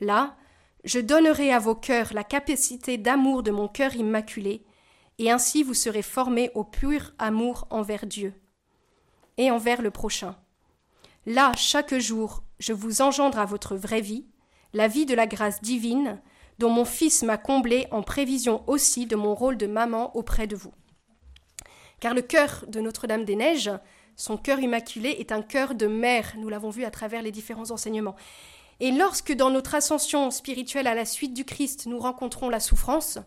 Là, 0.00 0.34
je 0.82 0.98
donnerai 0.98 1.52
à 1.52 1.58
vos 1.58 1.74
cœurs 1.74 2.14
la 2.14 2.24
capacité 2.24 2.96
d'amour 2.96 3.42
de 3.42 3.50
mon 3.50 3.68
cœur 3.68 3.94
immaculé, 3.94 4.64
et 5.18 5.30
ainsi 5.30 5.62
vous 5.62 5.74
serez 5.74 6.00
formés 6.00 6.50
au 6.54 6.64
pur 6.64 7.12
amour 7.18 7.66
envers 7.68 8.06
Dieu 8.06 8.32
et 9.36 9.50
envers 9.50 9.82
le 9.82 9.90
prochain. 9.90 10.36
Là, 11.26 11.52
chaque 11.54 11.94
jour, 11.98 12.42
je 12.58 12.72
vous 12.72 13.02
engendre 13.02 13.38
à 13.38 13.44
votre 13.44 13.76
vraie 13.76 14.00
vie, 14.00 14.26
la 14.72 14.88
vie 14.88 15.04
de 15.04 15.14
la 15.14 15.26
grâce 15.26 15.60
divine, 15.60 16.20
dont 16.58 16.70
mon 16.70 16.86
Fils 16.86 17.22
m'a 17.22 17.36
comblé 17.36 17.86
en 17.90 18.02
prévision 18.02 18.64
aussi 18.66 19.04
de 19.04 19.16
mon 19.16 19.34
rôle 19.34 19.58
de 19.58 19.66
maman 19.66 20.16
auprès 20.16 20.46
de 20.46 20.56
vous. 20.56 20.72
Car 22.00 22.14
le 22.14 22.22
cœur 22.22 22.64
de 22.68 22.80
Notre-Dame 22.80 23.26
des 23.26 23.36
Neiges, 23.36 23.70
son 24.20 24.36
cœur 24.36 24.60
immaculé, 24.60 25.16
est 25.18 25.32
un 25.32 25.40
cœur 25.40 25.74
de 25.74 25.86
mère, 25.86 26.34
nous 26.36 26.50
l'avons 26.50 26.68
vu 26.68 26.84
à 26.84 26.90
travers 26.90 27.22
les 27.22 27.32
différents 27.32 27.70
enseignements. 27.70 28.16
Et 28.78 28.90
lorsque 28.90 29.32
dans 29.32 29.48
notre 29.48 29.74
ascension 29.74 30.30
spirituelle 30.30 30.86
à 30.86 30.94
la 30.94 31.06
suite 31.06 31.32
du 31.32 31.46
Christ, 31.46 31.86
nous 31.86 31.98
rencontrons 31.98 32.50
la 32.50 32.60
souffrance, 32.60 33.18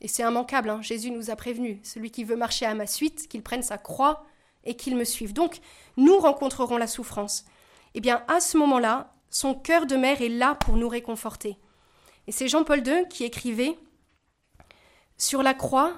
et 0.00 0.08
c'est 0.08 0.24
immanquable, 0.24 0.68
hein. 0.68 0.82
Jésus 0.82 1.12
nous 1.12 1.30
a 1.30 1.36
prévenu, 1.36 1.80
celui 1.84 2.10
qui 2.10 2.24
veut 2.24 2.34
marcher 2.34 2.66
à 2.66 2.74
ma 2.74 2.88
suite, 2.88 3.28
qu'il 3.28 3.44
prenne 3.44 3.62
sa 3.62 3.78
croix 3.78 4.24
et 4.64 4.74
qu'il 4.74 4.96
me 4.96 5.04
suive. 5.04 5.32
Donc, 5.32 5.60
nous 5.96 6.18
rencontrerons 6.18 6.76
la 6.76 6.88
souffrance. 6.88 7.44
Eh 7.94 8.00
bien, 8.00 8.24
à 8.26 8.40
ce 8.40 8.58
moment-là, 8.58 9.14
son 9.30 9.54
cœur 9.54 9.86
de 9.86 9.94
mère 9.94 10.22
est 10.22 10.28
là 10.28 10.56
pour 10.56 10.76
nous 10.76 10.88
réconforter. 10.88 11.56
Et 12.26 12.32
c'est 12.32 12.48
Jean-Paul 12.48 12.84
II 12.84 13.06
qui 13.08 13.22
écrivait 13.22 13.78
Sur 15.18 15.44
la 15.44 15.54
croix, 15.54 15.92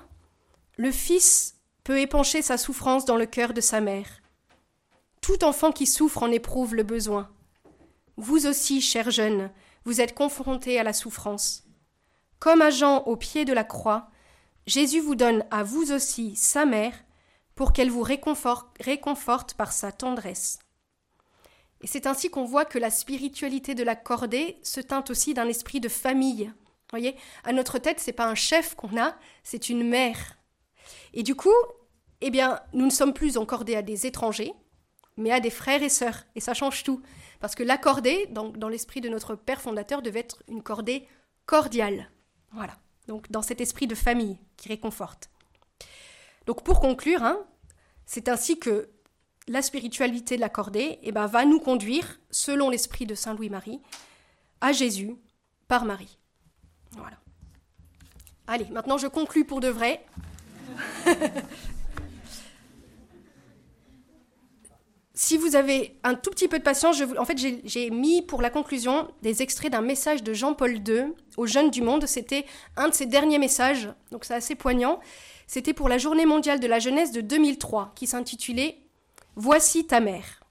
le 0.77 0.91
Fils 0.91 1.57
peut 1.83 1.99
épancher 1.99 2.43
sa 2.43 2.59
souffrance 2.59 3.07
dans 3.07 3.17
le 3.17 3.27
cœur 3.27 3.55
de 3.55 3.63
sa 3.63 3.81
mère. 3.81 4.21
Tout 5.25 5.43
enfant 5.43 5.73
qui 5.73 5.87
souffre 5.87 6.23
en 6.23 6.31
éprouve 6.31 6.75
le 6.75 6.83
besoin. 6.83 7.31
Vous 8.19 8.47
aussi, 8.47 8.83
chers 8.83 9.11
jeunes, 9.11 9.51
vous 9.87 10.03
êtes 10.03 10.15
confrontés 10.15 10.79
à 10.79 10.83
la 10.83 10.93
souffrance. 10.93 11.65
Comme 12.41 12.61
à 12.61 12.69
au 13.07 13.17
pied 13.17 13.47
de 13.47 13.55
la 13.55 13.65
croix, 13.65 14.11
Jésus 14.67 15.01
vous 15.01 15.15
donne 15.15 15.47
à 15.51 15.63
vous 15.63 15.93
aussi 15.93 16.37
sa 16.37 16.67
mère 16.67 16.93
pour 17.55 17.73
qu'elle 17.73 17.89
vous 17.89 18.03
réconforte, 18.03 19.55
par 19.55 19.73
sa 19.73 19.93
tendresse. 19.93 20.59
Et 21.81 21.87
c'est 21.87 22.07
ainsi 22.07 22.29
qu'on 22.29 22.45
voit 22.45 22.67
que 22.67 22.79
la 22.79 22.91
spiritualité 22.91 23.75
de 23.75 23.83
la 23.83 23.97
cordée 23.97 24.59
se 24.63 24.81
teinte 24.81 25.09
aussi 25.09 25.33
d'un 25.33 25.49
esprit 25.49 25.81
de 25.81 25.89
famille. 25.89 26.53
Voyez, 26.91 27.17
à 27.45 27.55
notre 27.55 27.79
tête, 27.79 27.99
c'est 27.99 28.13
pas 28.13 28.29
un 28.29 28.35
chef 28.35 28.75
qu'on 28.75 29.01
a, 29.01 29.17
c'est 29.43 29.71
une 29.71 29.89
mère. 29.89 30.37
Et 31.15 31.23
du 31.23 31.35
coup, 31.35 31.49
eh 32.21 32.29
bien, 32.29 32.61
nous 32.75 32.85
ne 32.85 32.91
sommes 32.91 33.15
plus 33.15 33.39
encordés 33.39 33.75
à 33.75 33.81
des 33.81 34.07
étrangers, 34.07 34.53
mais 35.17 35.31
à 35.31 35.41
des 35.41 35.51
frères 35.51 35.83
et 35.83 35.89
sœurs. 35.89 36.25
Et 36.35 36.41
ça 36.41 36.55
change 36.55 36.83
tout. 36.83 37.03
Parce 37.41 37.55
que 37.55 37.63
la 37.63 37.79
dans 38.31 38.69
l'esprit 38.69 39.01
de 39.01 39.09
notre 39.09 39.35
Père 39.35 39.61
fondateur, 39.61 40.03
devait 40.03 40.21
être 40.21 40.43
une 40.49 40.63
cordée 40.63 41.07
cordiale. 41.47 42.11
Voilà. 42.53 42.77
Donc 43.07 43.31
dans 43.31 43.43
cet 43.43 43.61
esprit 43.61 43.87
de 43.87 43.95
famille 43.95 44.39
qui 44.57 44.69
réconforte. 44.69 45.31
Donc 46.47 46.65
pour 46.65 46.81
conclure, 46.81 47.23
hein, 47.23 47.39
c'est 48.07 48.29
ainsi 48.29 48.59
que 48.59 48.89
la 49.47 49.63
spiritualité 49.63 50.37
de 50.37 50.41
la 50.41 50.49
cordée 50.49 50.99
eh 51.03 51.13
ben, 51.13 51.27
va 51.27 51.45
nous 51.45 51.61
conduire, 51.61 52.19
selon 52.31 52.71
l'esprit 52.71 53.07
de 53.07 53.15
Saint 53.15 53.35
Louis-Marie, 53.35 53.81
à 54.61 54.73
Jésus 54.73 55.17
par 55.69 55.85
Marie. 55.85 56.19
Voilà. 56.93 57.19
Allez, 58.47 58.67
maintenant 58.67 58.99
je 58.99 59.07
conclus 59.07 59.45
pour 59.45 59.61
de 59.61 59.69
vrai. 59.69 60.05
si 65.17 65.37
vous 65.37 65.55
avez 65.55 65.97
un 66.03 66.15
tout 66.15 66.31
petit 66.31 66.49
peu 66.49 66.59
de 66.59 66.65
patience, 66.65 67.01
en 67.19 67.25
fait, 67.25 67.39
j'ai 67.39 67.91
mis 67.91 68.21
pour 68.21 68.43
la 68.43 68.51
conclusion 68.51 69.09
des 69.23 69.43
extraits 69.43 69.71
d'un 69.71 69.81
message 69.81 70.25
de 70.25 70.35
Jean-Paul 70.35 70.77
II 70.87 71.15
aux 71.37 71.47
jeunes 71.47 71.71
du 71.71 71.83
monde. 71.83 72.07
C'était 72.07 72.45
un 72.77 72.89
de 72.89 72.95
ses 72.95 73.07
derniers 73.07 73.39
messages, 73.39 73.89
donc 74.11 74.25
c'est 74.25 74.35
assez 74.35 74.57
poignant. 74.57 74.99
C'était 75.47 75.73
pour 75.73 75.89
la 75.89 75.99
Journée 75.99 76.27
mondiale 76.27 76.59
de 76.59 76.67
la 76.67 76.81
jeunesse 76.81 77.13
de 77.13 77.21
2003, 77.21 77.93
qui 77.95 78.09
s'intitulait 78.09 78.79
Voici 79.37 79.87
ta 79.87 80.01
mère. 80.01 80.43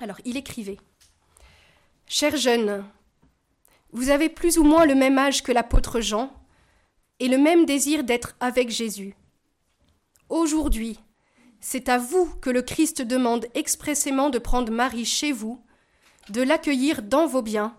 Alors, 0.00 0.18
il 0.24 0.38
écrivait 0.38 0.78
Chers 2.06 2.36
jeunes, 2.36 2.84
vous 3.92 4.08
avez 4.08 4.30
plus 4.30 4.56
ou 4.56 4.64
moins 4.64 4.86
le 4.86 4.94
même 4.94 5.18
âge 5.18 5.42
que 5.42 5.52
l'apôtre 5.52 6.00
Jean 6.00 6.32
et 7.20 7.28
le 7.28 7.38
même 7.38 7.66
désir 7.66 8.02
d'être 8.02 8.34
avec 8.40 8.70
Jésus. 8.70 9.14
Aujourd'hui, 10.30 10.98
c'est 11.66 11.88
à 11.88 11.96
vous 11.96 12.26
que 12.42 12.50
le 12.50 12.60
Christ 12.60 13.00
demande 13.00 13.46
expressément 13.54 14.28
de 14.28 14.38
prendre 14.38 14.70
Marie 14.70 15.06
chez 15.06 15.32
vous, 15.32 15.64
de 16.28 16.42
l'accueillir 16.42 17.00
dans 17.00 17.26
vos 17.26 17.40
biens, 17.40 17.74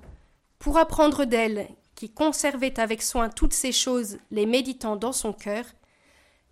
pour 0.57 0.79
apprendre 0.79 1.23
d'elle, 1.23 1.67
qui 1.93 2.09
conservait 2.09 2.79
avec 2.79 3.03
soin 3.03 3.29
toutes 3.29 3.53
ces 3.53 3.71
choses, 3.71 4.17
les 4.31 4.47
méditant 4.47 4.95
dans 4.95 5.11
son 5.11 5.33
cœur, 5.33 5.65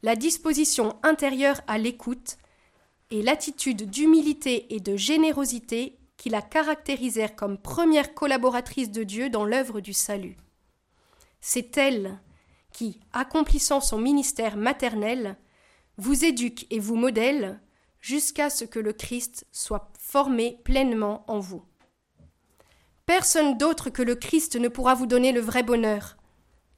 la 0.04 0.16
disposition 0.16 0.96
intérieure 1.02 1.60
à 1.66 1.80
l'écoute 1.80 2.38
et 3.10 3.24
l'attitude 3.24 3.90
d'humilité 3.90 4.76
et 4.76 4.80
de 4.80 4.96
générosité 4.96 5.98
qui 6.18 6.30
la 6.30 6.44
caractérisèrent 6.44 7.36
comme 7.36 7.58
première 7.58 8.14
collaboratrice 8.14 8.92
de 8.92 9.02
Dieu 9.02 9.32
dans 9.32 9.44
l'œuvre 9.44 9.80
du 9.80 9.94
salut. 9.94 10.38
C'est 11.42 11.78
elle 11.80 12.20
qui, 12.72 13.00
accomplissant 13.12 13.82
son 13.82 13.98
ministère 13.98 14.56
maternel, 14.56 15.36
vous 15.98 16.26
éduque 16.26 16.66
et 16.70 16.80
vous 16.80 16.96
modèle 16.96 17.60
jusqu'à 18.00 18.50
ce 18.50 18.66
que 18.66 18.80
le 18.80 18.94
Christ 18.94 19.46
soit 19.52 19.92
formé 19.98 20.60
pleinement 20.64 21.24
en 21.28 21.40
vous. 21.40 21.64
Personne 23.06 23.58
d'autre 23.58 23.90
que 23.90 24.02
le 24.02 24.16
Christ 24.16 24.56
ne 24.56 24.68
pourra 24.68 24.96
vous 24.96 25.06
donner 25.06 25.32
le 25.32 25.42
vrai 25.42 25.64
bonheur. 25.64 26.18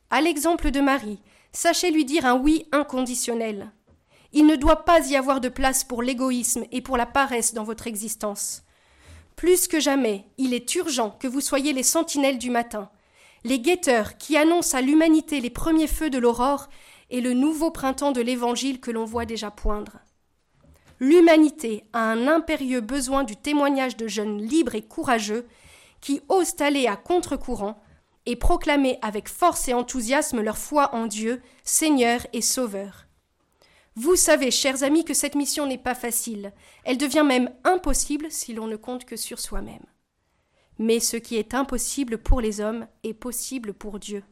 À 0.09 0.21
l'exemple 0.21 0.71
de 0.71 0.81
Marie, 0.81 1.21
sachez 1.51 1.91
lui 1.91 2.05
dire 2.05 2.25
un 2.25 2.37
oui 2.37 2.67
inconditionnel. 2.71 3.71
Il 4.33 4.47
ne 4.47 4.55
doit 4.55 4.85
pas 4.85 5.07
y 5.07 5.15
avoir 5.15 5.39
de 5.39 5.49
place 5.49 5.83
pour 5.83 6.03
l'égoïsme 6.03 6.65
et 6.71 6.81
pour 6.81 6.97
la 6.97 7.05
paresse 7.05 7.53
dans 7.53 7.63
votre 7.63 7.87
existence. 7.87 8.63
Plus 9.35 9.67
que 9.67 9.79
jamais, 9.79 10.25
il 10.37 10.53
est 10.53 10.75
urgent 10.75 11.11
que 11.19 11.27
vous 11.27 11.41
soyez 11.41 11.73
les 11.73 11.83
sentinelles 11.83 12.37
du 12.37 12.49
matin, 12.49 12.89
les 13.43 13.59
guetteurs 13.59 14.17
qui 14.17 14.37
annoncent 14.37 14.77
à 14.77 14.81
l'humanité 14.81 15.39
les 15.39 15.49
premiers 15.49 15.87
feux 15.87 16.09
de 16.09 16.17
l'aurore 16.17 16.69
et 17.09 17.21
le 17.21 17.33
nouveau 17.33 17.71
printemps 17.71 18.11
de 18.11 18.21
l'Évangile 18.21 18.79
que 18.79 18.91
l'on 18.91 19.05
voit 19.05 19.25
déjà 19.25 19.51
poindre. 19.51 19.99
l'humanité 20.99 21.83
a 21.91 21.99
un 21.99 22.27
impérieux 22.27 22.81
besoin 22.81 23.23
du 23.23 23.35
témoignage 23.35 23.97
de 23.97 24.07
jeunes 24.07 24.41
libres 24.41 24.75
et 24.75 24.81
courageux 24.81 25.45
qui 25.99 26.21
osent 26.29 26.55
aller 26.59 26.87
à 26.87 26.95
contre-courant 26.95 27.81
et 28.25 28.35
proclamer 28.35 28.97
avec 29.01 29.27
force 29.29 29.67
et 29.67 29.73
enthousiasme 29.73 30.41
leur 30.41 30.57
foi 30.57 30.93
en 30.95 31.05
Dieu, 31.05 31.41
Seigneur 31.63 32.25
et 32.33 32.41
Sauveur. 32.41 33.05
Vous 33.95 34.15
savez, 34.15 34.51
chers 34.51 34.83
amis, 34.83 35.05
que 35.05 35.13
cette 35.13 35.35
mission 35.35 35.65
n'est 35.65 35.77
pas 35.77 35.95
facile, 35.95 36.51
elle 36.83 36.97
devient 36.97 37.23
même 37.25 37.49
impossible 37.63 38.27
si 38.29 38.53
l'on 38.53 38.67
ne 38.67 38.75
compte 38.75 39.05
que 39.05 39.15
sur 39.15 39.39
soi-même. 39.39 39.85
Mais 40.77 40.99
ce 40.99 41.15
qui 41.15 41.37
est 41.37 41.53
impossible 41.53 42.17
pour 42.17 42.41
les 42.41 42.59
hommes 42.59 42.87
est 43.03 43.13
possible 43.13 43.73
pour 43.73 43.99
Dieu. 43.99 44.23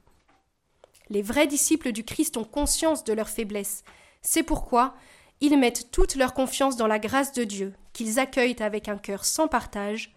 Les 1.09 1.21
vrais 1.21 1.47
disciples 1.47 1.91
du 1.91 2.03
Christ 2.03 2.37
ont 2.37 2.43
conscience 2.43 3.03
de 3.03 3.13
leur 3.13 3.29
faiblesse. 3.29 3.83
C'est 4.21 4.43
pourquoi 4.43 4.95
ils 5.41 5.57
mettent 5.57 5.91
toute 5.91 6.15
leur 6.15 6.33
confiance 6.33 6.77
dans 6.77 6.87
la 6.87 6.99
grâce 6.99 7.33
de 7.33 7.43
Dieu, 7.43 7.73
qu'ils 7.91 8.19
accueillent 8.19 8.61
avec 8.61 8.87
un 8.87 8.97
cœur 8.97 9.25
sans 9.25 9.47
partage, 9.47 10.15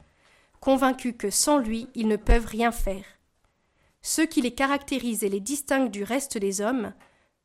convaincus 0.60 1.14
que 1.18 1.30
sans 1.30 1.58
lui 1.58 1.88
ils 1.94 2.08
ne 2.08 2.16
peuvent 2.16 2.46
rien 2.46 2.70
faire. 2.70 3.04
Ce 4.02 4.22
qui 4.22 4.40
les 4.40 4.54
caractérise 4.54 5.24
et 5.24 5.28
les 5.28 5.40
distingue 5.40 5.90
du 5.90 6.04
reste 6.04 6.38
des 6.38 6.60
hommes, 6.60 6.94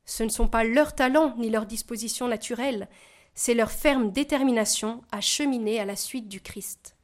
ce 0.06 0.24
ne 0.24 0.30
sont 0.30 0.48
pas 0.48 0.64
leurs 0.64 0.94
talents 0.94 1.36
ni 1.38 1.50
leurs 1.50 1.66
dispositions 1.66 2.28
naturelles, 2.28 2.88
c'est 3.34 3.54
leur 3.54 3.72
ferme 3.72 4.12
détermination 4.12 5.02
à 5.12 5.22
cheminer 5.22 5.80
à 5.80 5.86
la 5.86 5.96
suite 5.96 6.28
du 6.28 6.42
Christ. 6.42 6.96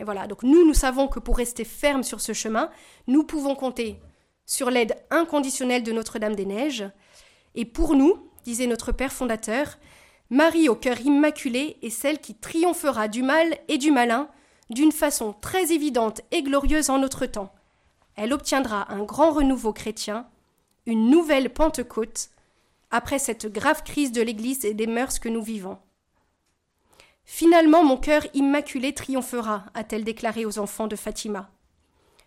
Et 0.00 0.04
voilà, 0.04 0.26
donc 0.26 0.42
nous, 0.42 0.66
nous 0.66 0.74
savons 0.74 1.08
que 1.08 1.20
pour 1.20 1.36
rester 1.36 1.64
fermes 1.64 2.02
sur 2.02 2.20
ce 2.20 2.32
chemin, 2.32 2.70
nous 3.06 3.24
pouvons 3.24 3.54
compter 3.54 4.00
sur 4.48 4.70
l'aide 4.70 4.96
inconditionnelle 5.10 5.84
de 5.84 5.92
Notre-Dame-des-Neiges. 5.92 6.90
Et 7.54 7.66
pour 7.66 7.94
nous, 7.94 8.18
disait 8.44 8.66
notre 8.66 8.90
Père 8.90 9.12
fondateur, 9.12 9.78
Marie 10.30 10.68
au 10.68 10.74
cœur 10.74 11.00
immaculé 11.00 11.76
est 11.82 11.90
celle 11.90 12.18
qui 12.18 12.34
triomphera 12.34 13.08
du 13.08 13.22
mal 13.22 13.58
et 13.68 13.78
du 13.78 13.92
malin 13.92 14.28
d'une 14.70 14.92
façon 14.92 15.34
très 15.40 15.72
évidente 15.72 16.22
et 16.30 16.42
glorieuse 16.42 16.90
en 16.90 16.98
notre 16.98 17.26
temps. 17.26 17.52
Elle 18.16 18.32
obtiendra 18.32 18.92
un 18.92 19.04
grand 19.04 19.32
renouveau 19.32 19.72
chrétien, 19.72 20.26
une 20.86 21.10
nouvelle 21.10 21.50
Pentecôte, 21.50 22.30
après 22.90 23.18
cette 23.18 23.52
grave 23.52 23.82
crise 23.82 24.12
de 24.12 24.22
l'Église 24.22 24.64
et 24.64 24.74
des 24.74 24.86
mœurs 24.86 25.18
que 25.18 25.28
nous 25.28 25.42
vivons. 25.42 25.78
Finalement, 27.26 27.84
mon 27.84 27.98
cœur 27.98 28.26
immaculé 28.32 28.94
triomphera, 28.94 29.66
a-t-elle 29.74 30.04
déclaré 30.04 30.46
aux 30.46 30.58
enfants 30.58 30.86
de 30.86 30.96
Fatima. 30.96 31.50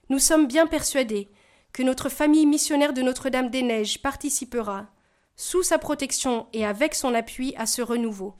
Nous 0.10 0.20
sommes 0.20 0.46
bien 0.46 0.68
persuadés 0.68 1.28
que 1.74 1.84
notre 1.84 2.10
famille 2.10 2.46
missionnaire 2.46 2.94
de 2.94 3.02
Notre-Dame-des-Neiges 3.02 4.02
participera, 4.02 4.88
sous 5.36 5.64
sa 5.64 5.78
protection 5.78 6.48
et 6.54 6.66
avec 6.66 6.94
son 6.94 7.14
appui, 7.14 7.54
à 7.58 7.66
ce 7.66 7.82
renouveau. 7.82 8.36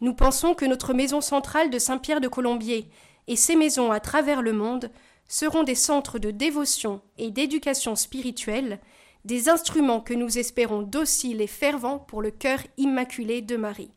Nous 0.00 0.14
pensons 0.14 0.54
que 0.54 0.64
notre 0.64 0.94
maison 0.94 1.20
centrale 1.20 1.70
de 1.70 1.78
Saint-Pierre 1.78 2.20
de 2.20 2.28
Colombier 2.28 2.88
et 3.26 3.36
ses 3.36 3.56
maisons 3.56 3.92
à 3.92 4.00
travers 4.00 4.42
le 4.42 4.52
monde 4.52 4.90
seront 5.28 5.62
des 5.62 5.74
centres 5.74 6.18
de 6.18 6.30
dévotion 6.30 7.02
et 7.18 7.30
d'éducation 7.30 7.94
spirituelle, 7.96 8.80
des 9.24 9.48
instruments 9.48 10.00
que 10.00 10.14
nous 10.14 10.38
espérons 10.38 10.82
dociles 10.82 11.40
et 11.40 11.46
fervents 11.46 11.98
pour 11.98 12.22
le 12.22 12.30
cœur 12.30 12.60
immaculé 12.78 13.42
de 13.42 13.56
Marie. 13.56 13.90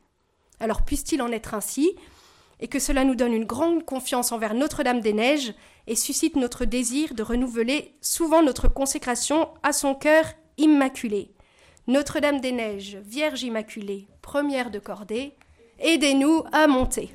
Alors 0.60 0.84
puisse-t-il 0.84 1.22
en 1.22 1.32
être 1.32 1.54
ainsi, 1.54 1.96
et 2.64 2.68
que 2.68 2.80
cela 2.80 3.04
nous 3.04 3.14
donne 3.14 3.34
une 3.34 3.44
grande 3.44 3.84
confiance 3.84 4.32
envers 4.32 4.54
Notre-Dame 4.54 5.02
des 5.02 5.12
Neiges 5.12 5.54
et 5.86 5.96
suscite 5.96 6.38
notre 6.38 6.64
désir 6.64 7.14
de 7.14 7.22
renouveler 7.22 7.94
souvent 8.00 8.42
notre 8.42 8.70
consécration 8.70 9.50
à 9.64 9.74
son 9.74 9.94
cœur 9.96 10.24
immaculé. 10.58 11.34
Notre-Dame 11.88 12.40
des 12.40 12.54
Neiges, 12.54 12.98
Vierge 13.04 13.44
Immaculée, 13.44 14.08
première 14.22 14.72
de 14.72 14.80
cordée, 14.80 15.34
aidez-nous 15.78 16.44
à 16.54 16.68
monter. 16.68 17.12